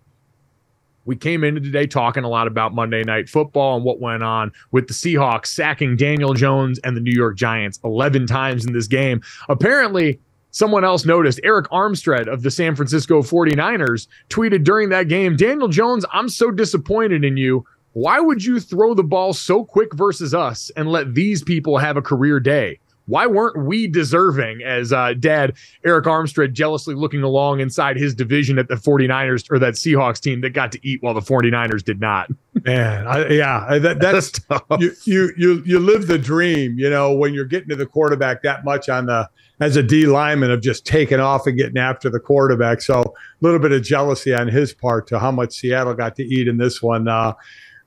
we 1.07 1.15
came 1.15 1.45
into 1.45 1.61
today 1.61 1.87
talking 1.87 2.25
a 2.25 2.29
lot 2.29 2.47
about 2.47 2.75
Monday 2.75 3.01
Night 3.01 3.29
Football 3.29 3.77
and 3.77 3.85
what 3.85 4.01
went 4.01 4.23
on 4.23 4.51
with 4.71 4.87
the 4.87 4.93
Seahawks 4.93 5.47
sacking 5.47 5.95
Daniel 5.95 6.33
Jones 6.33 6.79
and 6.83 6.97
the 6.97 7.01
New 7.01 7.15
York 7.15 7.37
Giants 7.37 7.79
11 7.85 8.27
times 8.27 8.65
in 8.65 8.73
this 8.73 8.87
game. 8.87 9.21
Apparently, 9.47 10.19
someone 10.51 10.83
else 10.83 11.05
noticed 11.05 11.39
Arik 11.45 11.67
Armstead 11.71 12.27
of 12.27 12.43
the 12.43 12.51
San 12.51 12.75
Francisco 12.75 13.21
49ers 13.21 14.07
tweeted 14.29 14.65
during 14.65 14.89
that 14.89 15.07
game 15.07 15.37
Daniel 15.37 15.69
Jones, 15.69 16.05
I'm 16.11 16.27
so 16.27 16.51
disappointed 16.51 17.23
in 17.23 17.37
you. 17.37 17.63
Why 17.93 18.19
would 18.19 18.43
you 18.43 18.59
throw 18.59 18.93
the 18.93 19.03
ball 19.03 19.31
so 19.31 19.63
quick 19.63 19.93
versus 19.95 20.33
us 20.33 20.69
and 20.75 20.89
let 20.89 21.15
these 21.15 21.41
people 21.41 21.77
have 21.77 21.95
a 21.95 22.01
career 22.01 22.41
day? 22.41 22.79
Why 23.07 23.25
weren't 23.25 23.65
we 23.65 23.87
deserving 23.87 24.61
as 24.63 24.93
uh, 24.93 25.13
dad 25.13 25.55
Arik 25.85 26.03
Armstead 26.03 26.53
jealously 26.53 26.93
looking 26.93 27.23
along 27.23 27.59
inside 27.59 27.97
his 27.97 28.13
division 28.13 28.59
at 28.59 28.67
the 28.67 28.75
49ers 28.75 29.49
or 29.49 29.59
that 29.59 29.73
Seahawks 29.73 30.19
team 30.19 30.41
that 30.41 30.51
got 30.51 30.71
to 30.73 30.87
eat 30.87 31.01
while 31.01 31.13
the 31.13 31.21
49ers 31.21 31.83
did 31.83 31.99
not? 31.99 32.29
Man, 32.63 33.07
I, 33.07 33.27
yeah, 33.29 33.79
that, 33.79 33.99
that's, 34.01 34.31
tough. 34.31 34.63
You, 34.79 34.91
you 35.05 35.31
you 35.37 35.63
you 35.65 35.79
live 35.79 36.07
the 36.07 36.17
dream, 36.17 36.77
you 36.77 36.89
know, 36.89 37.15
when 37.15 37.33
you're 37.33 37.45
getting 37.45 37.69
to 37.69 37.75
the 37.75 37.85
quarterback 37.85 38.43
that 38.43 38.65
much 38.65 38.89
on 38.89 39.05
the 39.05 39.29
as 39.59 39.75
a 39.75 39.83
D 39.83 40.05
lineman 40.05 40.51
of 40.51 40.61
just 40.61 40.85
taking 40.85 41.19
off 41.19 41.47
and 41.47 41.57
getting 41.57 41.77
after 41.77 42.09
the 42.09 42.19
quarterback. 42.19 42.81
So 42.81 43.01
a 43.01 43.11
little 43.41 43.59
bit 43.59 43.71
of 43.71 43.83
jealousy 43.83 44.33
on 44.33 44.47
his 44.47 44.73
part 44.73 45.07
to 45.07 45.19
how 45.19 45.31
much 45.31 45.53
Seattle 45.53 45.93
got 45.93 46.15
to 46.17 46.23
eat 46.23 46.47
in 46.47 46.57
this 46.57 46.81
one. 46.81 47.07
Uh, 47.07 47.33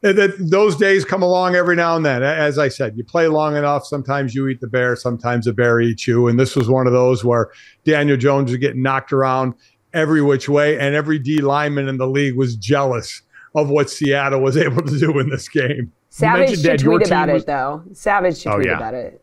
that 0.03 0.35
those 0.39 0.77
days 0.77 1.05
come 1.05 1.23
along 1.23 1.55
every 1.55 1.77
now 1.77 1.97
and 1.97 2.05
then. 2.05 2.23
As 2.23 2.59
I 2.59 2.69
said, 2.69 2.97
you 2.97 3.05
play 3.05 3.29
long 3.29 3.57
enough. 3.57 3.85
Sometimes 3.85 4.35
you 4.35 4.49
eat 4.49 4.61
the 4.61 4.67
bear, 4.67 4.97
sometimes 4.97 5.45
the 5.45 5.53
bear 5.53 5.81
eats 5.81 6.07
you. 6.07 6.29
And 6.29 6.41
this 6.41 6.57
was 6.57 6.69
one 6.69 6.87
of 6.87 6.93
those 6.93 7.25
where 7.25 7.51
Daniel 7.85 8.17
Jones 8.17 8.51
was 8.51 8.59
getting 8.59 8.83
knocked 8.83 9.13
around 9.13 9.55
every 9.93 10.23
which 10.23 10.49
way, 10.49 10.79
and 10.79 10.95
every 10.95 11.19
D 11.19 11.41
lineman 11.41 11.89
in 11.89 11.99
the 11.99 12.07
league 12.07 12.37
was 12.37 12.57
jealous 12.57 13.23
of 13.55 13.69
what 13.69 13.91
Seattle 13.91 14.41
was 14.41 14.57
able 14.57 14.83
to 14.83 14.99
do 14.99 15.19
in 15.19 15.29
this 15.29 15.49
game. 15.49 15.93
Savage 16.09 16.61
should 16.61 16.79
tweet 16.79 17.07
about 17.07 17.29
was- 17.29 17.43
it, 17.43 17.47
though. 17.47 17.83
Savage 17.93 18.39
should 18.39 18.53
oh, 18.53 18.57
tweet 18.57 18.69
yeah. 18.69 18.77
about 18.77 18.95
it 18.95 19.21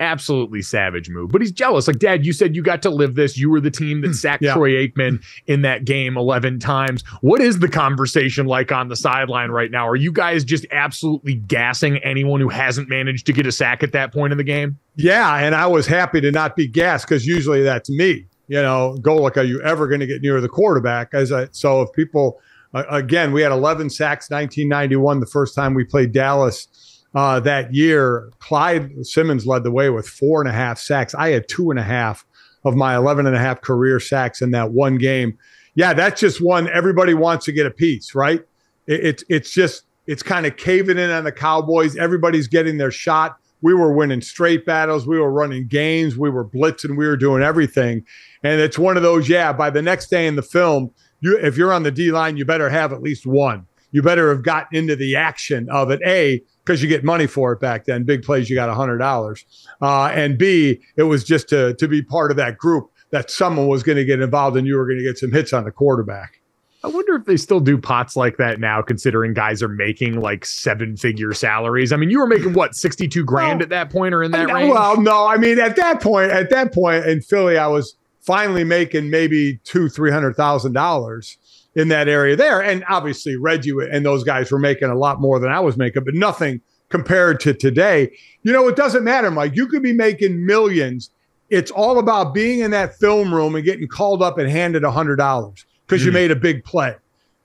absolutely 0.00 0.62
savage 0.62 1.08
move. 1.08 1.30
But 1.30 1.42
he's 1.42 1.52
jealous. 1.52 1.86
Like, 1.86 1.98
Dad, 1.98 2.24
you 2.24 2.32
said 2.32 2.56
you 2.56 2.62
got 2.62 2.82
to 2.82 2.90
live 2.90 3.14
this. 3.14 3.38
You 3.38 3.50
were 3.50 3.60
the 3.60 3.70
team 3.70 4.00
that 4.00 4.08
hmm. 4.08 4.14
sacked 4.14 4.42
yeah. 4.42 4.54
Troy 4.54 4.70
Aikman 4.70 5.22
in 5.46 5.62
that 5.62 5.84
game 5.84 6.16
11 6.16 6.58
times. 6.58 7.02
What 7.20 7.40
is 7.40 7.60
the 7.60 7.68
conversation 7.68 8.46
like 8.46 8.72
on 8.72 8.88
the 8.88 8.96
sideline 8.96 9.50
right 9.50 9.70
now? 9.70 9.86
Are 9.86 9.96
you 9.96 10.10
guys 10.10 10.44
just 10.44 10.66
absolutely 10.72 11.34
gassing 11.34 11.98
anyone 11.98 12.40
who 12.40 12.48
hasn't 12.48 12.88
managed 12.88 13.26
to 13.26 13.32
get 13.32 13.46
a 13.46 13.52
sack 13.52 13.82
at 13.82 13.92
that 13.92 14.12
point 14.12 14.32
in 14.32 14.38
the 14.38 14.44
game? 14.44 14.78
Yeah. 14.96 15.36
And 15.36 15.54
I 15.54 15.66
was 15.66 15.86
happy 15.86 16.20
to 16.22 16.32
not 16.32 16.56
be 16.56 16.66
gassed 16.66 17.06
because 17.06 17.26
usually 17.26 17.62
that's 17.62 17.90
me. 17.90 18.26
You 18.48 18.60
know, 18.60 18.96
Golic, 19.00 19.36
are 19.36 19.44
you 19.44 19.62
ever 19.62 19.86
going 19.86 20.00
to 20.00 20.06
get 20.06 20.22
near 20.22 20.40
the 20.40 20.48
quarterback? 20.48 21.14
As 21.14 21.30
I, 21.30 21.46
so 21.52 21.82
if 21.82 21.92
people, 21.92 22.40
uh, 22.74 22.82
again, 22.90 23.32
we 23.32 23.42
had 23.42 23.52
11 23.52 23.90
sacks 23.90 24.28
1991, 24.28 25.20
the 25.20 25.26
first 25.26 25.54
time 25.54 25.74
we 25.74 25.84
played 25.84 26.10
Dallas 26.10 26.66
uh, 27.14 27.40
that 27.40 27.74
year, 27.74 28.30
Clyde 28.38 29.04
Simmons 29.04 29.46
led 29.46 29.64
the 29.64 29.70
way 29.70 29.90
with 29.90 30.08
four 30.08 30.40
and 30.40 30.48
a 30.48 30.52
half 30.52 30.78
sacks. 30.78 31.14
I 31.14 31.30
had 31.30 31.48
two 31.48 31.70
and 31.70 31.78
a 31.78 31.82
half 31.82 32.24
of 32.64 32.76
my 32.76 32.96
11 32.96 33.26
and 33.26 33.34
a 33.34 33.38
half 33.38 33.60
career 33.60 33.98
sacks 33.98 34.42
in 34.42 34.52
that 34.52 34.72
one 34.72 34.98
game. 34.98 35.36
Yeah, 35.74 35.92
that's 35.92 36.20
just 36.20 36.44
one 36.44 36.68
everybody 36.68 37.14
wants 37.14 37.44
to 37.46 37.52
get 37.52 37.66
a 37.66 37.70
piece, 37.70 38.14
right? 38.14 38.44
It, 38.86 39.00
it's 39.04 39.24
it's 39.28 39.50
just 39.52 39.84
it's 40.06 40.22
kind 40.22 40.46
of 40.46 40.56
caving 40.56 40.98
in 40.98 41.10
on 41.10 41.24
the 41.24 41.32
Cowboys. 41.32 41.96
Everybody's 41.96 42.48
getting 42.48 42.78
their 42.78 42.90
shot. 42.90 43.36
We 43.62 43.74
were 43.74 43.92
winning 43.92 44.20
straight 44.22 44.64
battles. 44.64 45.06
We 45.06 45.18
were 45.18 45.30
running 45.30 45.66
games. 45.68 46.16
We 46.16 46.30
were 46.30 46.44
blitzing. 46.44 46.96
We 46.96 47.06
were 47.06 47.16
doing 47.16 47.42
everything. 47.42 48.04
And 48.42 48.60
it's 48.60 48.78
one 48.78 48.96
of 48.96 49.02
those, 49.02 49.28
yeah, 49.28 49.52
by 49.52 49.70
the 49.70 49.82
next 49.82 50.08
day 50.08 50.26
in 50.26 50.36
the 50.36 50.42
film, 50.42 50.92
you 51.20 51.38
if 51.38 51.56
you're 51.56 51.72
on 51.72 51.82
the 51.82 51.90
D 51.90 52.10
line, 52.10 52.36
you 52.36 52.44
better 52.44 52.68
have 52.68 52.92
at 52.92 53.02
least 53.02 53.26
one. 53.26 53.66
You 53.92 54.02
better 54.02 54.30
have 54.30 54.42
gotten 54.42 54.76
into 54.76 54.96
the 54.96 55.16
action 55.16 55.68
of 55.70 55.90
it. 55.90 56.00
A, 56.04 56.42
because 56.64 56.82
you 56.82 56.88
get 56.88 57.02
money 57.02 57.26
for 57.26 57.52
it 57.52 57.60
back 57.60 57.86
then. 57.86 58.04
Big 58.04 58.22
plays, 58.22 58.48
you 58.48 58.54
got 58.56 58.68
a 58.68 58.74
hundred 58.74 58.98
dollars, 58.98 59.44
uh, 59.82 60.06
and 60.06 60.38
B, 60.38 60.80
it 60.96 61.04
was 61.04 61.24
just 61.24 61.48
to 61.48 61.74
to 61.74 61.88
be 61.88 62.02
part 62.02 62.30
of 62.30 62.36
that 62.36 62.58
group 62.58 62.90
that 63.10 63.30
someone 63.30 63.66
was 63.66 63.82
going 63.82 63.96
to 63.96 64.04
get 64.04 64.20
involved 64.20 64.56
and 64.56 64.66
you 64.66 64.76
were 64.76 64.86
going 64.86 64.98
to 64.98 65.04
get 65.04 65.18
some 65.18 65.32
hits 65.32 65.52
on 65.52 65.64
the 65.64 65.72
quarterback. 65.72 66.40
I 66.82 66.88
wonder 66.88 67.14
if 67.16 67.26
they 67.26 67.36
still 67.36 67.60
do 67.60 67.76
pots 67.76 68.16
like 68.16 68.38
that 68.38 68.58
now, 68.58 68.80
considering 68.80 69.34
guys 69.34 69.62
are 69.62 69.68
making 69.68 70.18
like 70.18 70.46
seven 70.46 70.96
figure 70.96 71.34
salaries. 71.34 71.92
I 71.92 71.96
mean, 71.96 72.08
you 72.08 72.18
were 72.18 72.26
making 72.26 72.54
what, 72.54 72.74
62 72.74 73.22
grand 73.24 73.58
well, 73.58 73.64
at 73.64 73.68
that 73.68 73.90
point 73.90 74.14
or 74.14 74.22
in 74.22 74.30
that 74.30 74.50
range? 74.50 74.72
Well, 74.72 74.98
no, 75.00 75.26
I 75.26 75.36
mean, 75.36 75.58
at 75.58 75.76
that 75.76 76.00
point, 76.00 76.30
at 76.30 76.48
that 76.50 76.72
point 76.72 77.04
in 77.04 77.20
Philly, 77.20 77.58
I 77.58 77.66
was 77.66 77.96
finally 78.20 78.64
making 78.64 79.10
maybe 79.10 79.60
two, 79.64 79.88
three 79.90 80.10
hundred 80.10 80.36
thousand 80.36 80.72
dollars 80.72 81.36
in 81.74 81.88
that 81.88 82.08
area 82.08 82.36
there. 82.36 82.62
And 82.62 82.84
obviously, 82.88 83.36
Reggie 83.36 83.72
and 83.90 84.04
those 84.04 84.24
guys 84.24 84.50
were 84.50 84.58
making 84.58 84.88
a 84.88 84.96
lot 84.96 85.20
more 85.20 85.38
than 85.38 85.50
I 85.50 85.60
was 85.60 85.76
making, 85.76 86.04
but 86.04 86.14
nothing 86.14 86.60
compared 86.88 87.40
to 87.40 87.54
today. 87.54 88.16
You 88.42 88.52
know, 88.52 88.68
it 88.68 88.76
doesn't 88.76 89.04
matter, 89.04 89.30
Mike. 89.30 89.54
You 89.54 89.66
could 89.66 89.82
be 89.82 89.92
making 89.92 90.44
millions. 90.44 91.10
It's 91.48 91.70
all 91.70 91.98
about 91.98 92.34
being 92.34 92.60
in 92.60 92.70
that 92.72 92.96
film 92.96 93.34
room 93.34 93.54
and 93.54 93.64
getting 93.64 93.88
called 93.88 94.22
up 94.22 94.38
and 94.38 94.48
handed 94.50 94.84
a 94.84 94.90
hundred 94.90 95.16
dollars 95.16 95.64
because 95.86 96.02
mm. 96.02 96.06
you 96.06 96.12
made 96.12 96.30
a 96.30 96.36
big 96.36 96.64
play. 96.64 96.96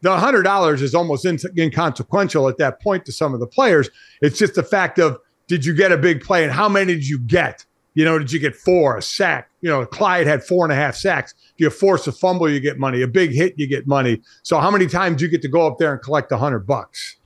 The 0.01 0.17
hundred 0.17 0.43
dollars 0.43 0.81
is 0.81 0.93
almost 0.93 1.25
in- 1.25 1.39
inconsequential 1.57 2.47
at 2.47 2.57
that 2.57 2.81
point 2.81 3.05
to 3.05 3.11
some 3.11 3.33
of 3.33 3.39
the 3.39 3.47
players. 3.47 3.89
It's 4.21 4.37
just 4.37 4.55
the 4.55 4.63
fact 4.63 4.99
of 4.99 5.17
did 5.47 5.65
you 5.65 5.73
get 5.75 5.91
a 5.91 5.97
big 5.97 6.21
play 6.21 6.43
and 6.43 6.51
how 6.51 6.67
many 6.67 6.93
did 6.93 7.07
you 7.07 7.19
get? 7.19 7.65
You 7.95 8.05
know, 8.05 8.19
did 8.19 8.31
you 8.31 8.39
get 8.39 8.55
four, 8.55 8.97
a 8.97 9.01
sack? 9.01 9.49
You 9.61 9.69
know, 9.69 9.85
Clyde 9.85 10.27
had 10.27 10.43
four 10.43 10.63
and 10.65 10.71
a 10.71 10.75
half 10.75 10.95
sacks. 10.95 11.33
If 11.33 11.53
you 11.57 11.69
force 11.69 12.05
a 12.07 12.11
fumble, 12.11 12.49
you 12.49 12.59
get 12.59 12.77
money. 12.77 13.01
A 13.01 13.07
big 13.07 13.31
hit, 13.31 13.55
you 13.57 13.67
get 13.67 13.87
money. 13.87 14.21
So 14.43 14.59
how 14.59 14.69
many 14.69 14.85
times 14.85 15.17
do 15.17 15.25
you 15.25 15.31
get 15.31 15.41
to 15.41 15.47
go 15.47 15.65
up 15.65 15.77
there 15.79 15.93
and 15.93 16.01
collect 16.01 16.31
a 16.31 16.37
hundred 16.37 16.67
bucks? 16.67 17.17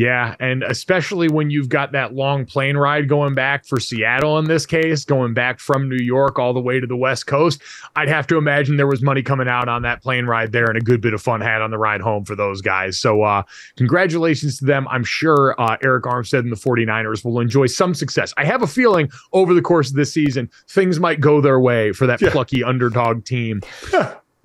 Yeah, 0.00 0.34
and 0.40 0.62
especially 0.62 1.28
when 1.28 1.50
you've 1.50 1.68
got 1.68 1.92
that 1.92 2.14
long 2.14 2.46
plane 2.46 2.78
ride 2.78 3.06
going 3.06 3.34
back 3.34 3.66
for 3.66 3.78
Seattle 3.78 4.38
in 4.38 4.46
this 4.46 4.64
case, 4.64 5.04
going 5.04 5.34
back 5.34 5.60
from 5.60 5.90
New 5.90 6.02
York 6.02 6.38
all 6.38 6.54
the 6.54 6.60
way 6.60 6.80
to 6.80 6.86
the 6.86 6.96
West 6.96 7.26
Coast, 7.26 7.60
I'd 7.96 8.08
have 8.08 8.26
to 8.28 8.38
imagine 8.38 8.78
there 8.78 8.86
was 8.86 9.02
money 9.02 9.22
coming 9.22 9.46
out 9.46 9.68
on 9.68 9.82
that 9.82 10.02
plane 10.02 10.24
ride 10.24 10.52
there 10.52 10.64
and 10.70 10.78
a 10.78 10.80
good 10.80 11.02
bit 11.02 11.12
of 11.12 11.20
fun 11.20 11.42
had 11.42 11.60
on 11.60 11.70
the 11.70 11.76
ride 11.76 12.00
home 12.00 12.24
for 12.24 12.34
those 12.34 12.62
guys. 12.62 12.98
So, 12.98 13.24
uh, 13.24 13.42
congratulations 13.76 14.58
to 14.60 14.64
them. 14.64 14.88
I'm 14.88 15.04
sure 15.04 15.54
uh, 15.60 15.76
Arik 15.82 16.04
Armstead 16.04 16.38
and 16.38 16.50
the 16.50 16.56
49ers 16.56 17.22
will 17.22 17.38
enjoy 17.38 17.66
some 17.66 17.92
success. 17.92 18.32
I 18.38 18.46
have 18.46 18.62
a 18.62 18.66
feeling 18.66 19.10
over 19.34 19.52
the 19.52 19.60
course 19.60 19.90
of 19.90 19.96
this 19.96 20.14
season, 20.14 20.48
things 20.66 20.98
might 20.98 21.20
go 21.20 21.42
their 21.42 21.60
way 21.60 21.92
for 21.92 22.06
that 22.06 22.22
yeah. 22.22 22.30
plucky 22.30 22.64
underdog 22.64 23.26
team. 23.26 23.60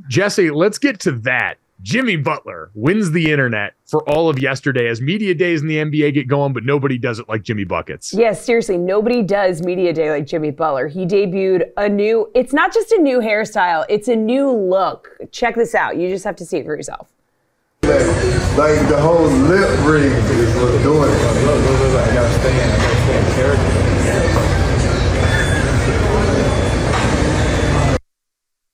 Jesse, 0.10 0.52
let's 0.52 0.78
get 0.78 1.00
to 1.00 1.14
that. 1.14 1.60
Jimmy 1.82 2.16
Butler 2.16 2.72
wins 2.74 3.12
the 3.12 3.32
internet 3.32 3.74
for 3.86 4.08
all 4.10 4.30
of 4.30 4.40
yesterday 4.40 4.88
as 4.88 5.02
media 5.02 5.36
days 5.36 5.62
in 5.62 5.68
the 5.68 5.76
NBA 5.78 6.14
get 6.14 6.28
going, 6.28 6.54
but 6.54 6.64
nobody 6.64 6.98
does 6.98 7.20
it 7.20 7.28
like 7.28 7.44
Jimmy 7.44 7.66
Buckets. 7.66 8.14
Yes, 8.14 8.44
seriously, 8.44 8.78
nobody 8.78 9.22
does 9.22 9.62
media 9.62 9.92
day 9.92 10.10
like 10.10 10.26
Jimmy 10.26 10.52
Butler. 10.52 10.88
He 10.88 11.06
debuted 11.06 11.72
a 11.76 11.90
new, 11.90 12.32
it's 12.34 12.54
not 12.54 12.74
just 12.74 12.94
a 12.94 13.02
new 13.02 13.20
hairstyle, 13.20 13.86
it's 13.90 14.08
a 14.08 14.16
new 14.16 14.50
look. 14.50 15.10
Check 15.32 15.56
this 15.56 15.76
out. 15.76 15.98
You 15.98 16.08
just 16.08 16.24
have 16.24 16.38
to 16.38 16.46
see 16.46 16.58
it 16.60 16.66
for 16.66 16.76
yourself. 16.76 17.10
Like 17.84 18.88
the 18.88 19.00
whole 19.00 19.28
lip 19.28 19.70
ring 19.86 20.04
is 20.04 20.56
what's 20.56 20.82
doing 20.82 21.12
it. 21.12 21.20
I 21.20 22.14
gotta 22.14 22.34
stay 22.40 22.54
in, 22.64 22.70
I 22.72 22.78
gotta 22.78 22.96
stay 23.04 23.18
in 23.18 23.26
character. 23.36 23.96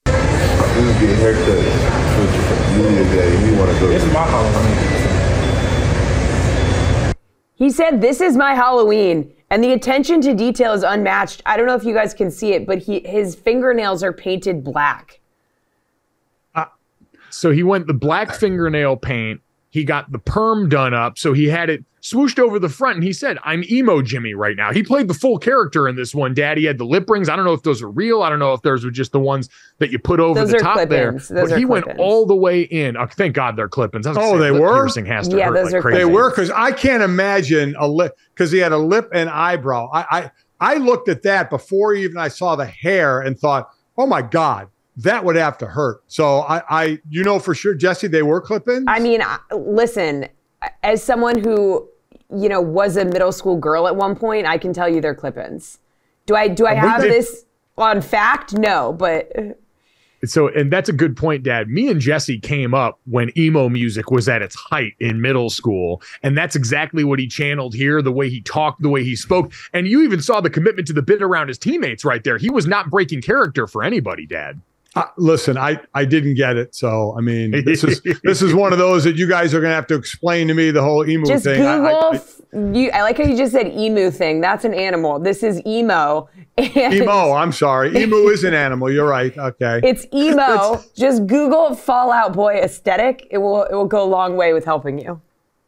This 0.06 1.02
is 1.02 1.12
a 1.12 1.16
haircut 1.16 1.61
He 7.62 7.70
said, 7.70 8.02
"This 8.02 8.22
is 8.22 8.36
my 8.36 8.56
Halloween." 8.56 9.32
And 9.52 9.64
the 9.64 9.74
attention 9.74 10.20
to 10.22 10.34
detail 10.34 10.74
is 10.74 10.82
unmatched. 10.82 11.44
I 11.46 11.58
don't 11.58 11.68
know 11.68 11.76
if 11.76 11.84
you 11.84 11.94
guys 11.94 12.12
can 12.12 12.32
see 12.32 12.54
it, 12.54 12.66
but 12.66 12.80
he 12.80 13.02
his 13.02 13.36
fingernails 13.36 14.02
are 14.02 14.12
painted 14.12 14.64
black. 14.64 15.20
Uh, 16.56 16.66
so 17.30 17.52
he 17.52 17.62
went 17.62 17.86
the 17.86 17.94
black 17.94 18.34
fingernail 18.34 18.98
paint 18.98 19.42
He 19.72 19.84
got 19.84 20.12
the 20.12 20.20
perm 20.20 20.70
done 20.70 20.94
up, 20.94 21.18
so 21.18 21.34
he 21.34 21.48
had 21.48 21.70
it 21.70 21.84
swooshed 22.04 22.40
over 22.40 22.60
the 22.60 22.68
front, 22.68 22.96
and 22.96 23.04
he 23.04 23.14
said, 23.14 23.38
"I'm 23.44 23.64
emo 23.70 24.02
Jimmy 24.02 24.34
right 24.34 24.56
now." 24.58 24.72
He 24.74 24.84
played 24.84 25.08
the 25.08 25.14
full 25.14 25.38
character 25.38 25.88
in 25.88 25.96
this 25.96 26.14
one. 26.14 26.34
Daddy 26.34 26.66
had 26.66 26.78
the 26.78 26.84
lip 26.86 27.10
rings. 27.10 27.30
I 27.30 27.36
don't 27.38 27.46
know 27.46 27.54
if 27.54 27.64
those 27.64 27.82
are 27.82 27.90
real. 27.90 28.22
I 28.22 28.30
don't 28.30 28.40
know 28.40 28.54
if 28.54 28.62
those 28.64 28.84
were 28.84 28.92
just 28.92 29.12
the 29.14 29.20
ones 29.20 29.48
that 29.80 29.90
you 29.92 29.98
put 30.00 30.20
over 30.20 30.40
those 30.40 30.52
the 30.52 30.60
top 30.60 30.74
clip-ins. 30.74 31.30
there. 31.30 31.42
Those 31.44 31.52
but 31.52 31.58
he 31.58 31.66
clip-ins. 31.66 31.88
went 31.88 32.00
all 32.00 32.26
the 32.26 32.36
way 32.36 32.62
in. 32.64 32.98
Oh, 32.98 33.06
thank 33.08 33.34
God 33.34 33.56
they're 33.56 33.70
clip-ins. 33.70 34.06
I 34.06 34.10
was 34.10 34.18
Oh, 34.18 34.22
gonna 34.22 34.34
say, 34.44 34.52
they 34.54 34.60
were? 34.60 34.74
Piercing 34.76 35.06
has 35.06 35.30
to 35.30 35.38
Yeah, 35.38 35.46
hurt 35.48 35.54
those 35.54 35.66
like 35.68 35.76
are 35.76 35.82
crazy. 35.82 35.98
They 36.00 36.06
were 36.06 36.30
because 36.32 36.52
I 36.52 36.72
can't 36.74 37.02
imagine 37.04 37.76
a 37.80 37.88
lip 37.88 38.14
because 38.36 38.52
he 38.52 38.58
had 38.60 38.74
a 38.74 38.78
lip 38.78 39.08
and 39.14 39.30
eyebrow. 39.30 39.90
I, 39.94 40.06
I 40.12 40.32
I 40.60 40.76
looked 40.76 41.08
at 41.08 41.24
that 41.24 41.50
before 41.50 41.94
even 41.96 42.18
I 42.18 42.28
saw 42.28 42.56
the 42.58 42.66
hair 42.66 43.22
and 43.22 43.40
thought, 43.40 43.70
oh 43.98 44.06
my 44.06 44.22
god, 44.22 44.68
that 44.98 45.24
would 45.24 45.36
have 45.36 45.58
to 45.60 45.66
hurt. 45.68 46.04
So 46.08 46.40
I, 46.40 46.62
I 46.70 47.00
you 47.10 47.24
know 47.24 47.40
for 47.40 47.56
sure, 47.56 47.74
Jesse, 47.74 48.08
they 48.08 48.24
were 48.24 48.42
clip-ins. 48.42 48.86
I 48.88 49.00
mean, 49.00 49.22
listen, 49.56 50.28
as 50.84 51.04
someone 51.04 51.40
who, 51.40 51.88
you 52.36 52.50
know, 52.50 52.62
was 52.62 52.98
a 52.98 53.06
middle 53.06 53.32
school 53.32 53.58
girl 53.58 53.88
at 53.88 53.96
one 53.96 54.16
point, 54.16 54.46
I 54.46 54.58
can 54.58 54.74
tell 54.74 54.90
you 54.90 55.02
they're 55.02 55.16
clip-ins. 55.16 55.80
Do 56.26 56.36
I 56.36 56.48
do 56.48 56.68
I 56.68 56.76
have 56.76 57.02
did- 57.02 57.12
this 57.12 57.46
on 57.78 58.02
fact? 58.02 58.54
No, 58.54 58.94
but 58.94 59.32
So, 60.24 60.50
and 60.50 60.72
that's 60.72 60.88
a 60.88 60.94
good 60.94 61.18
point, 61.18 61.42
Dad. 61.42 61.68
Me 61.68 61.90
and 61.90 62.00
Jesse 62.00 62.38
came 62.40 62.76
up 62.76 63.00
when 63.06 63.32
emo 63.36 63.70
music 63.70 64.12
was 64.12 64.30
at 64.30 64.44
its 64.44 64.56
height 64.56 64.94
in 65.00 65.20
middle 65.20 65.50
school. 65.50 66.00
And 66.22 66.38
that's 66.38 66.56
exactly 66.56 67.04
what 67.04 67.18
he 67.18 67.28
channeled 67.28 67.74
here 67.74 68.04
the 68.04 68.12
way 68.12 68.30
he 68.30 68.40
talked, 68.42 68.84
the 68.84 68.90
way 68.90 69.04
he 69.04 69.16
spoke. 69.16 69.52
And 69.74 69.88
you 69.88 70.04
even 70.04 70.22
saw 70.22 70.40
the 70.40 70.50
commitment 70.52 70.88
to 70.90 70.94
the 70.94 71.02
bit 71.02 71.24
around 71.24 71.48
his 71.48 71.58
teammates 71.58 72.06
right 72.06 72.24
there. 72.24 72.38
He 72.38 72.52
was 72.52 72.68
not 72.68 72.92
breaking 72.92 73.24
character 73.24 73.66
for 73.66 73.84
anybody, 73.84 74.28
Dad. 74.28 74.62
Uh, 74.94 75.04
listen, 75.18 75.58
I 75.58 75.80
I 75.94 76.04
didn't 76.04 76.34
get 76.36 76.58
it. 76.58 76.76
So 76.76 77.16
I 77.18 77.22
mean, 77.22 77.64
this 77.64 77.84
is 77.84 78.02
this 78.24 78.42
is 78.42 78.54
one 78.54 78.74
of 78.74 78.80
those 78.80 79.06
that 79.06 79.16
you 79.16 79.28
guys 79.28 79.54
are 79.54 79.62
gonna 79.62 79.74
have 79.74 79.88
to 79.88 79.96
explain 79.96 80.50
to 80.50 80.54
me 80.54 80.70
the 80.72 80.82
whole 80.82 81.08
emu 81.10 81.26
just 81.26 81.46
thing. 81.46 81.66
I- 81.66 81.76
Google. 81.78 81.96
I- 81.96 82.10
I- 82.12 82.16
f- 82.16 82.36
you, 82.54 82.92
I 82.92 83.02
like 83.04 83.18
how 83.18 83.24
you 83.24 83.38
just 83.38 83.54
said 83.54 83.68
emu 83.68 84.12
thing. 84.12 84.42
That's 84.42 84.66
an 84.66 84.74
animal. 84.74 85.20
This 85.20 85.42
is 85.44 85.62
emo. 85.66 86.28
And 86.58 86.94
emo. 86.94 87.32
I'm 87.32 87.54
sorry, 87.54 87.96
emu 88.04 88.28
is 88.28 88.44
an 88.44 88.54
animal. 88.54 88.92
You're 88.92 89.08
right. 89.08 89.36
Okay. 89.38 89.80
It's 89.82 90.06
emo. 90.14 90.84
just 90.94 91.26
Google 91.26 91.74
Fall 91.76 92.12
Out 92.12 92.34
Boy 92.34 92.56
aesthetic. 92.62 93.26
It 93.32 93.38
will 93.38 93.64
it 93.64 93.74
will 93.74 93.86
go 93.88 94.04
a 94.04 94.10
long 94.10 94.36
way 94.36 94.52
with 94.52 94.66
helping 94.66 95.00
you. 95.00 95.22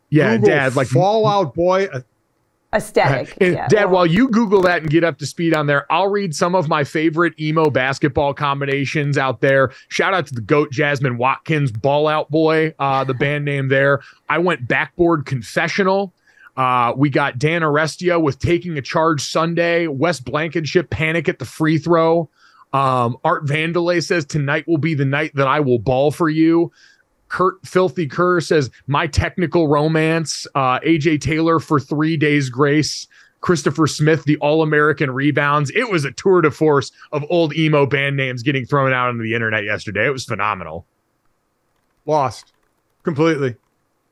Yeah, 0.09 0.35
Google 0.35 0.49
Dad, 0.49 0.75
like 0.75 0.87
Fall 0.89 1.25
Out 1.25 1.53
Boy. 1.55 1.87
Aesthetic. 2.73 3.37
Yeah, 3.43 3.67
Dad, 3.67 3.91
while 3.91 4.05
you 4.05 4.29
Google 4.29 4.61
that 4.63 4.81
and 4.81 4.89
get 4.89 5.03
up 5.03 5.17
to 5.19 5.25
speed 5.25 5.53
on 5.53 5.67
there, 5.67 5.85
I'll 5.91 6.07
read 6.07 6.35
some 6.35 6.55
of 6.55 6.67
my 6.69 6.83
favorite 6.83 7.39
emo 7.39 7.69
basketball 7.69 8.33
combinations 8.33 9.17
out 9.17 9.41
there. 9.41 9.71
Shout 9.89 10.13
out 10.13 10.27
to 10.27 10.33
the 10.33 10.41
GOAT 10.41 10.71
Jasmine 10.71 11.17
Watkins, 11.17 11.71
Ball 11.71 12.07
Out 12.07 12.31
Boy, 12.31 12.73
uh, 12.79 13.03
the 13.03 13.13
band 13.13 13.45
name 13.45 13.67
there. 13.67 14.01
I 14.29 14.39
went 14.39 14.67
backboard 14.67 15.25
confessional. 15.25 16.13
Uh, 16.55 16.93
we 16.95 17.09
got 17.09 17.37
Dan 17.37 17.61
Arestia 17.61 18.21
with 18.21 18.39
Taking 18.39 18.77
a 18.77 18.81
Charge 18.81 19.21
Sunday, 19.21 19.87
West 19.87 20.23
Blankenship 20.25 20.89
Panic 20.89 21.27
at 21.27 21.39
the 21.39 21.45
Free 21.45 21.77
Throw. 21.77 22.29
Um, 22.71 23.17
Art 23.23 23.45
Vandalay 23.45 24.03
says, 24.03 24.25
Tonight 24.25 24.67
will 24.67 24.77
be 24.77 24.95
the 24.95 25.05
night 25.05 25.31
that 25.35 25.47
I 25.47 25.59
will 25.59 25.79
ball 25.79 26.11
for 26.11 26.29
you. 26.29 26.71
Kurt 27.33 27.65
Filthy 27.65 28.05
Kerr 28.05 28.39
says, 28.41 28.69
My 28.85 29.07
technical 29.07 29.67
romance. 29.67 30.45
Uh, 30.53 30.79
AJ 30.81 31.19
Taylor 31.19 31.59
for 31.59 31.79
three 31.79 32.15
days 32.15 32.49
grace. 32.49 33.07
Christopher 33.41 33.87
Smith, 33.87 34.23
the 34.23 34.37
All 34.37 34.61
American 34.61 35.11
rebounds. 35.11 35.71
It 35.71 35.89
was 35.91 36.05
a 36.05 36.11
tour 36.11 36.41
de 36.41 36.51
force 36.51 36.91
of 37.11 37.25
old 37.29 37.53
emo 37.55 37.85
band 37.87 38.15
names 38.15 38.43
getting 38.43 38.65
thrown 38.65 38.93
out 38.93 39.09
on 39.09 39.17
the 39.17 39.33
internet 39.33 39.65
yesterday. 39.65 40.05
It 40.05 40.11
was 40.11 40.25
phenomenal. 40.25 40.85
lost 42.05 42.53
completely 43.03 43.55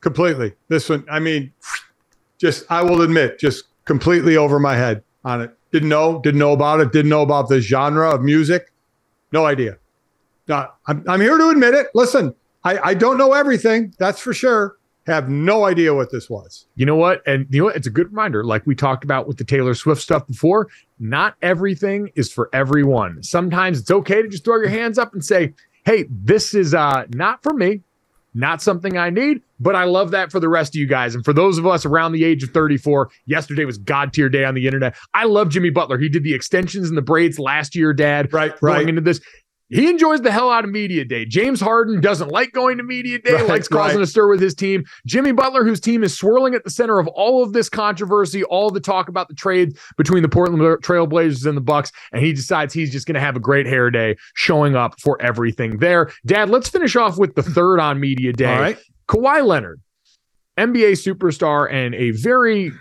completely 0.01 0.53
this 0.67 0.89
one 0.89 1.05
i 1.09 1.19
mean 1.19 1.51
just 2.37 2.69
i 2.69 2.81
will 2.81 3.01
admit 3.01 3.39
just 3.39 3.65
completely 3.85 4.35
over 4.35 4.59
my 4.59 4.75
head 4.75 5.03
on 5.23 5.41
it 5.41 5.55
didn't 5.71 5.89
know 5.89 6.19
didn't 6.19 6.39
know 6.39 6.51
about 6.51 6.81
it 6.81 6.91
didn't 6.91 7.09
know 7.09 7.21
about 7.21 7.47
the 7.47 7.61
genre 7.61 8.09
of 8.09 8.21
music 8.21 8.73
no 9.31 9.45
idea 9.45 9.77
no, 10.47 10.67
I'm, 10.87 11.05
I'm 11.07 11.21
here 11.21 11.37
to 11.37 11.49
admit 11.49 11.73
it 11.73 11.87
listen 11.93 12.35
I, 12.63 12.77
I 12.89 12.93
don't 12.93 13.17
know 13.17 13.33
everything 13.33 13.93
that's 13.97 14.19
for 14.19 14.33
sure 14.33 14.77
have 15.07 15.29
no 15.29 15.65
idea 15.65 15.93
what 15.93 16.11
this 16.11 16.29
was 16.29 16.67
You 16.75 16.85
know 16.85 16.95
what? 16.95 17.25
And 17.27 17.47
you 17.49 17.59
know 17.61 17.65
what? 17.65 17.75
It's 17.75 17.87
a 17.87 17.91
good 17.91 18.07
reminder, 18.11 18.43
like 18.43 18.65
we 18.67 18.75
talked 18.75 19.03
about 19.03 19.27
with 19.27 19.37
the 19.37 19.43
Taylor 19.43 19.73
Swift 19.73 20.01
stuff 20.01 20.27
before. 20.27 20.67
Not 20.99 21.35
everything 21.41 22.11
is 22.15 22.31
for 22.31 22.49
everyone. 22.53 23.23
Sometimes 23.23 23.79
it's 23.79 23.91
okay 23.91 24.21
to 24.21 24.27
just 24.27 24.43
throw 24.43 24.57
your 24.57 24.69
hands 24.69 24.99
up 24.99 25.13
and 25.13 25.25
say, 25.25 25.53
"Hey, 25.85 26.05
this 26.09 26.53
is 26.53 26.73
uh 26.75 27.05
not 27.09 27.41
for 27.41 27.53
me, 27.53 27.81
not 28.35 28.61
something 28.61 28.97
I 28.97 29.09
need." 29.09 29.41
But 29.59 29.75
I 29.75 29.83
love 29.85 30.11
that 30.11 30.31
for 30.31 30.39
the 30.39 30.49
rest 30.49 30.75
of 30.75 30.79
you 30.79 30.87
guys, 30.87 31.15
and 31.15 31.25
for 31.25 31.33
those 31.33 31.57
of 31.57 31.65
us 31.65 31.85
around 31.85 32.11
the 32.11 32.23
age 32.23 32.43
of 32.43 32.49
34. 32.51 33.09
Yesterday 33.25 33.65
was 33.65 33.77
God 33.77 34.13
tier 34.13 34.29
day 34.29 34.43
on 34.43 34.53
the 34.53 34.65
internet. 34.65 34.95
I 35.13 35.25
love 35.25 35.49
Jimmy 35.49 35.69
Butler. 35.71 35.97
He 35.97 36.09
did 36.09 36.23
the 36.23 36.33
extensions 36.33 36.89
and 36.89 36.97
the 36.97 37.01
braids 37.01 37.39
last 37.39 37.75
year, 37.75 37.93
Dad. 37.93 38.31
right 38.33 38.53
right. 38.61 38.75
Going 38.77 38.89
into 38.89 39.01
this, 39.01 39.19
he 39.71 39.89
enjoys 39.89 40.21
the 40.21 40.31
hell 40.31 40.49
out 40.51 40.63
of 40.63 40.69
media 40.69 41.05
day. 41.05 41.25
James 41.25 41.59
Harden 41.61 42.01
doesn't 42.01 42.29
like 42.29 42.51
going 42.51 42.77
to 42.77 42.83
media 42.83 43.19
day, 43.19 43.33
Right, 43.33 43.47
likes 43.47 43.67
causing 43.67 43.97
right. 43.97 44.03
a 44.03 44.07
stir 44.07 44.27
with 44.29 44.39
his 44.41 44.53
team. 44.53 44.83
Jimmy 45.05 45.31
Butler, 45.31 45.63
whose 45.63 45.79
team 45.79 46.03
is 46.03 46.17
swirling 46.17 46.53
at 46.53 46.63
the 46.63 46.69
center 46.69 46.99
of 46.99 47.07
all 47.07 47.43
of 47.43 47.53
this 47.53 47.69
controversy, 47.69 48.43
all 48.43 48.69
the 48.69 48.79
talk 48.79 49.09
about 49.09 49.27
the 49.27 49.33
trade 49.35 49.77
between 49.97 50.21
the 50.23 50.29
Portland 50.29 50.61
Trailblazers 50.83 51.45
and 51.45 51.55
the 51.57 51.61
Bucks, 51.61 51.91
and 52.11 52.23
he 52.23 52.33
decides 52.33 52.73
he's 52.73 52.91
just 52.91 53.07
going 53.07 53.15
to 53.15 53.21
have 53.21 53.35
a 53.35 53.39
great 53.39 53.65
hair 53.65 53.89
day, 53.89 54.15
showing 54.33 54.75
up 54.75 54.99
for 54.99 55.21
everything 55.21 55.77
there. 55.77 56.11
Dad, 56.25 56.49
let's 56.49 56.69
finish 56.69 56.95
off 56.95 57.17
with 57.17 57.35
the 57.35 57.43
third 57.43 57.79
on 57.79 57.99
media 57.99 58.33
day. 58.33 58.53
all 58.53 58.59
right 58.61 58.77
Kawhi 59.07 59.45
Leonard, 59.45 59.81
NBA 60.57 60.91
superstar 60.93 61.71
and 61.71 61.93
a 61.95 62.11
very 62.11 62.71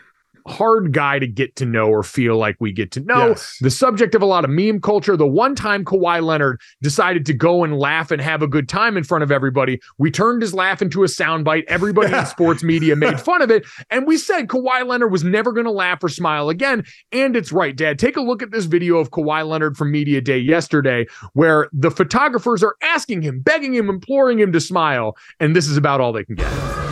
hard 0.51 0.93
guy 0.93 1.19
to 1.19 1.27
get 1.27 1.57
to 1.57 1.65
know 1.65 1.89
or 1.89 2.03
feel 2.03 2.37
like 2.37 2.57
we 2.61 2.73
get 2.73 2.91
to 2.93 3.01
know. 3.01 3.29
Yes. 3.29 3.57
The 3.61 3.71
subject 3.71 4.15
of 4.15 4.23
a 4.23 4.27
lot 4.27 4.45
of 4.45 4.51
meme 4.51 4.81
culture. 4.81 5.17
The 5.17 5.27
one 5.27 5.55
time 5.55 5.85
Kawhi 5.85 6.23
Leonard 6.23 6.61
decided 6.83 7.25
to 7.27 7.33
go 7.33 7.65
and 7.65 7.79
laugh 7.79 8.11
and 8.11 8.21
have 8.21 8.43
a 8.43 8.47
good 8.47 8.69
time 8.69 8.97
in 8.97 9.05
front 9.05 9.25
of 9.25 9.33
everybody, 9.33 9.81
we 9.99 10.11
turned 10.11 10.43
his 10.43 10.53
laugh 10.53 10.83
into 10.83 11.03
a 11.05 11.07
soundbite. 11.07 11.65
Everybody 11.69 12.15
in 12.15 12.27
sports 12.27 12.63
media 12.63 12.97
made 12.97 13.21
fun 13.21 13.43
of 13.43 13.51
it. 13.51 13.65
And 13.91 14.07
we 14.07 14.17
said 14.17 14.49
Kawhi 14.49 14.87
Leonard 14.87 15.13
was 15.13 15.25
never 15.25 15.53
going 15.53 15.67
to 15.67 15.71
laugh 15.71 16.03
or 16.03 16.09
smile 16.09 16.49
again. 16.49 16.85
And 17.13 17.37
it's 17.37 17.53
right, 17.53 17.75
Dad. 17.75 17.99
Take 17.99 18.17
a 18.17 18.21
look 18.21 18.43
at 18.43 18.51
this 18.51 18.65
video 18.65 18.99
of 18.99 19.11
Kawhi 19.11 19.47
Leonard 19.47 19.77
from 19.77 19.91
Media 19.91 20.21
Day 20.21 20.39
yesterday, 20.39 21.07
where 21.33 21.69
the 21.73 21.91
photographers 21.91 22.63
are 22.63 22.77
asking 22.83 23.23
him, 23.23 23.41
begging 23.41 23.75
him, 23.75 23.89
imploring 23.89 24.39
him 24.39 24.53
to 24.53 24.61
smile. 24.61 25.17
And 25.39 25.55
this 25.55 25.69
is 25.69 25.77
about 25.77 26.01
all 26.01 26.13
they 26.13 26.25
can 26.25 26.35
get. 26.35 26.90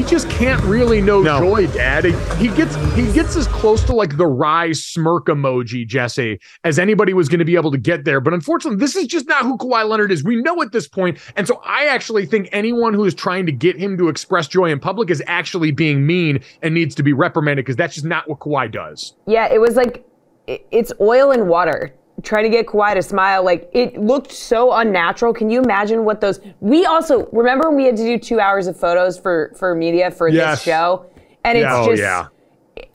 He 0.00 0.06
just 0.06 0.30
can't 0.30 0.62
really 0.64 1.02
know 1.02 1.20
No. 1.20 1.38
joy, 1.40 1.66
Dad. 1.66 2.06
He, 2.06 2.12
he 2.36 2.48
gets 2.56 2.74
he 2.94 3.12
gets 3.12 3.36
as 3.36 3.46
close 3.48 3.84
to 3.84 3.92
like 3.94 4.16
the 4.16 4.26
wry 4.26 4.72
smirk 4.72 5.26
emoji, 5.26 5.86
Jesse, 5.86 6.40
as 6.64 6.78
anybody 6.78 7.12
was 7.12 7.28
going 7.28 7.40
to 7.40 7.44
be 7.44 7.54
able 7.54 7.70
to 7.70 7.76
get 7.76 8.04
there. 8.06 8.18
But 8.18 8.32
unfortunately, 8.32 8.78
this 8.78 8.96
is 8.96 9.06
just 9.06 9.28
not 9.28 9.42
who 9.42 9.58
Kawhi 9.58 9.86
Leonard 9.86 10.10
is. 10.10 10.24
We 10.24 10.36
know 10.36 10.62
at 10.62 10.72
this 10.72 10.88
point, 10.88 11.18
and 11.36 11.46
so 11.46 11.60
I 11.66 11.84
actually 11.84 12.24
think 12.24 12.48
anyone 12.50 12.94
who 12.94 13.04
is 13.04 13.14
trying 13.14 13.44
to 13.44 13.52
get 13.52 13.76
him 13.76 13.98
to 13.98 14.08
express 14.08 14.48
joy 14.48 14.70
in 14.70 14.80
public 14.80 15.10
is 15.10 15.22
actually 15.26 15.70
being 15.70 16.06
mean 16.06 16.42
and 16.62 16.72
needs 16.72 16.94
to 16.94 17.02
be 17.02 17.12
reprimanded 17.12 17.66
because 17.66 17.76
that's 17.76 17.94
just 17.94 18.06
not 18.06 18.26
what 18.26 18.38
Kawhi 18.38 18.72
does. 18.72 19.14
yeah, 19.26 19.52
it 19.52 19.60
was 19.60 19.76
like 19.76 20.06
it's 20.46 20.92
oil 20.98 21.30
and 21.30 21.46
water. 21.46 21.94
Trying 22.22 22.44
to 22.44 22.50
get 22.50 22.66
Kawhi 22.66 22.94
to 22.94 23.02
smile, 23.02 23.44
like 23.44 23.70
it 23.72 23.96
looked 23.96 24.32
so 24.32 24.72
unnatural. 24.72 25.32
Can 25.32 25.48
you 25.48 25.60
imagine 25.62 26.04
what 26.04 26.20
those? 26.20 26.40
We 26.60 26.84
also 26.84 27.26
remember 27.32 27.70
we 27.70 27.84
had 27.84 27.96
to 27.96 28.02
do 28.02 28.18
two 28.18 28.40
hours 28.40 28.66
of 28.66 28.76
photos 28.78 29.18
for 29.18 29.52
for 29.58 29.74
media 29.74 30.10
for 30.10 30.28
Yes. 30.28 30.58
this 30.58 30.64
show, 30.64 31.06
and 31.44 31.56
it's 31.56 31.62
Yeah. 31.64 31.76
Oh, 31.80 31.86
just 31.88 32.02
yeah. 32.02 32.26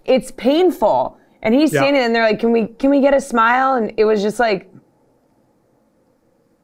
it's 0.05 0.31
painful. 0.31 1.17
And 1.41 1.53
he's 1.55 1.71
Yeah. 1.73 1.81
standing 1.81 2.01
and 2.03 2.13
they're 2.13 2.23
like, 2.23 2.39
"Can 2.39 2.51
we 2.51 2.67
can 2.67 2.89
we 2.89 2.99
get 2.99 3.13
a 3.13 3.21
smile?" 3.21 3.75
And 3.75 3.93
it 3.97 4.05
was 4.05 4.21
just 4.21 4.39
like, 4.39 4.69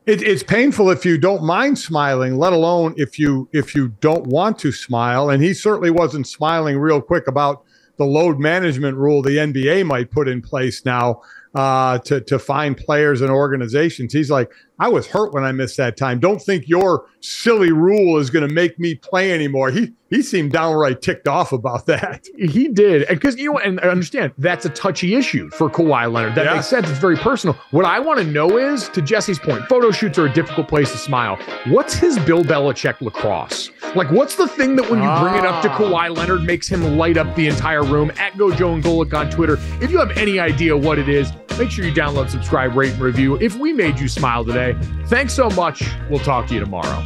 it, 0.05 0.21
it's 0.23 0.43
painful 0.43 0.89
if 0.89 1.05
you 1.05 1.17
don't 1.17 1.43
mind 1.43 1.77
smiling 1.77 2.35
let 2.35 2.53
alone 2.53 2.93
if 2.97 3.19
you 3.19 3.47
if 3.53 3.75
you 3.75 3.89
don't 4.01 4.25
want 4.25 4.57
to 4.57 4.71
smile 4.71 5.29
and 5.29 5.43
he 5.43 5.53
certainly 5.53 5.91
wasn't 5.91 6.25
smiling 6.27 6.79
real 6.79 6.99
quick 6.99 7.27
about 7.27 7.63
the 7.97 8.03
load 8.03 8.39
management 8.39 8.97
rule 8.97 9.21
the 9.21 9.37
nba 9.37 9.85
might 9.85 10.09
put 10.09 10.27
in 10.27 10.41
place 10.41 10.83
now 10.85 11.21
uh, 11.53 11.99
to 11.99 12.21
to 12.21 12.39
find 12.39 12.77
players 12.77 13.21
and 13.21 13.29
organizations. 13.29 14.13
He's 14.13 14.31
like, 14.31 14.51
I 14.79 14.87
was 14.87 15.07
hurt 15.07 15.33
when 15.33 15.43
I 15.43 15.51
missed 15.51 15.77
that 15.77 15.97
time. 15.97 16.19
Don't 16.19 16.41
think 16.41 16.67
your 16.67 17.05
silly 17.19 17.71
rule 17.71 18.17
is 18.17 18.29
going 18.29 18.47
to 18.47 18.53
make 18.53 18.79
me 18.79 18.95
play 18.95 19.31
anymore. 19.31 19.69
He 19.69 19.93
he 20.09 20.21
seemed 20.21 20.51
downright 20.51 21.01
ticked 21.01 21.27
off 21.27 21.53
about 21.53 21.85
that. 21.85 22.25
He 22.35 22.67
did, 22.67 23.03
And 23.03 23.19
because 23.19 23.37
you 23.37 23.53
know, 23.53 23.59
and 23.59 23.79
I 23.81 23.89
understand 23.89 24.33
that's 24.37 24.65
a 24.65 24.69
touchy 24.69 25.15
issue 25.15 25.49
for 25.51 25.69
Kawhi 25.69 26.11
Leonard. 26.11 26.35
That 26.35 26.45
yeah. 26.45 26.55
makes 26.55 26.67
sense. 26.67 26.89
It's 26.89 26.99
very 26.99 27.15
personal. 27.15 27.55
What 27.71 27.85
I 27.85 27.99
want 27.99 28.19
to 28.19 28.25
know 28.25 28.57
is, 28.57 28.89
to 28.89 29.01
Jesse's 29.01 29.39
point, 29.39 29.65
photo 29.67 29.91
shoots 29.91 30.17
are 30.17 30.25
a 30.25 30.33
difficult 30.33 30.67
place 30.67 30.91
to 30.91 30.97
smile. 30.97 31.37
What's 31.67 31.93
his 31.93 32.17
Bill 32.19 32.43
Belichick 32.43 33.01
lacrosse? 33.01 33.69
Like, 33.95 34.09
what's 34.11 34.35
the 34.35 34.47
thing 34.47 34.75
that 34.77 34.89
when 34.89 35.01
you 35.03 35.09
bring 35.21 35.35
it 35.35 35.45
up 35.45 35.61
to 35.63 35.69
ah. 35.69 35.77
Kawhi 35.77 36.15
Leonard 36.15 36.43
makes 36.43 36.67
him 36.67 36.97
light 36.97 37.17
up 37.17 37.35
the 37.35 37.47
entire 37.47 37.83
room? 37.83 38.11
At 38.17 38.33
Gojo 38.33 38.73
and 38.73 38.83
Golic 38.83 39.13
on 39.13 39.29
Twitter. 39.29 39.57
If 39.81 39.91
you 39.91 39.99
have 39.99 40.11
any 40.17 40.39
idea 40.39 40.75
what 40.75 40.97
it 40.97 41.07
is, 41.07 41.31
make 41.57 41.71
sure 41.71 41.85
you 41.85 41.93
download, 41.93 42.29
subscribe, 42.29 42.75
rate, 42.75 42.93
and 42.93 43.01
review. 43.01 43.37
If 43.41 43.55
we 43.57 43.73
made 43.73 43.99
you 43.99 44.07
smile 44.07 44.45
today, 44.45 44.75
thanks 45.07 45.33
so 45.33 45.49
much. 45.49 45.83
We'll 46.09 46.19
talk 46.19 46.47
to 46.47 46.53
you 46.53 46.59
tomorrow. 46.59 47.05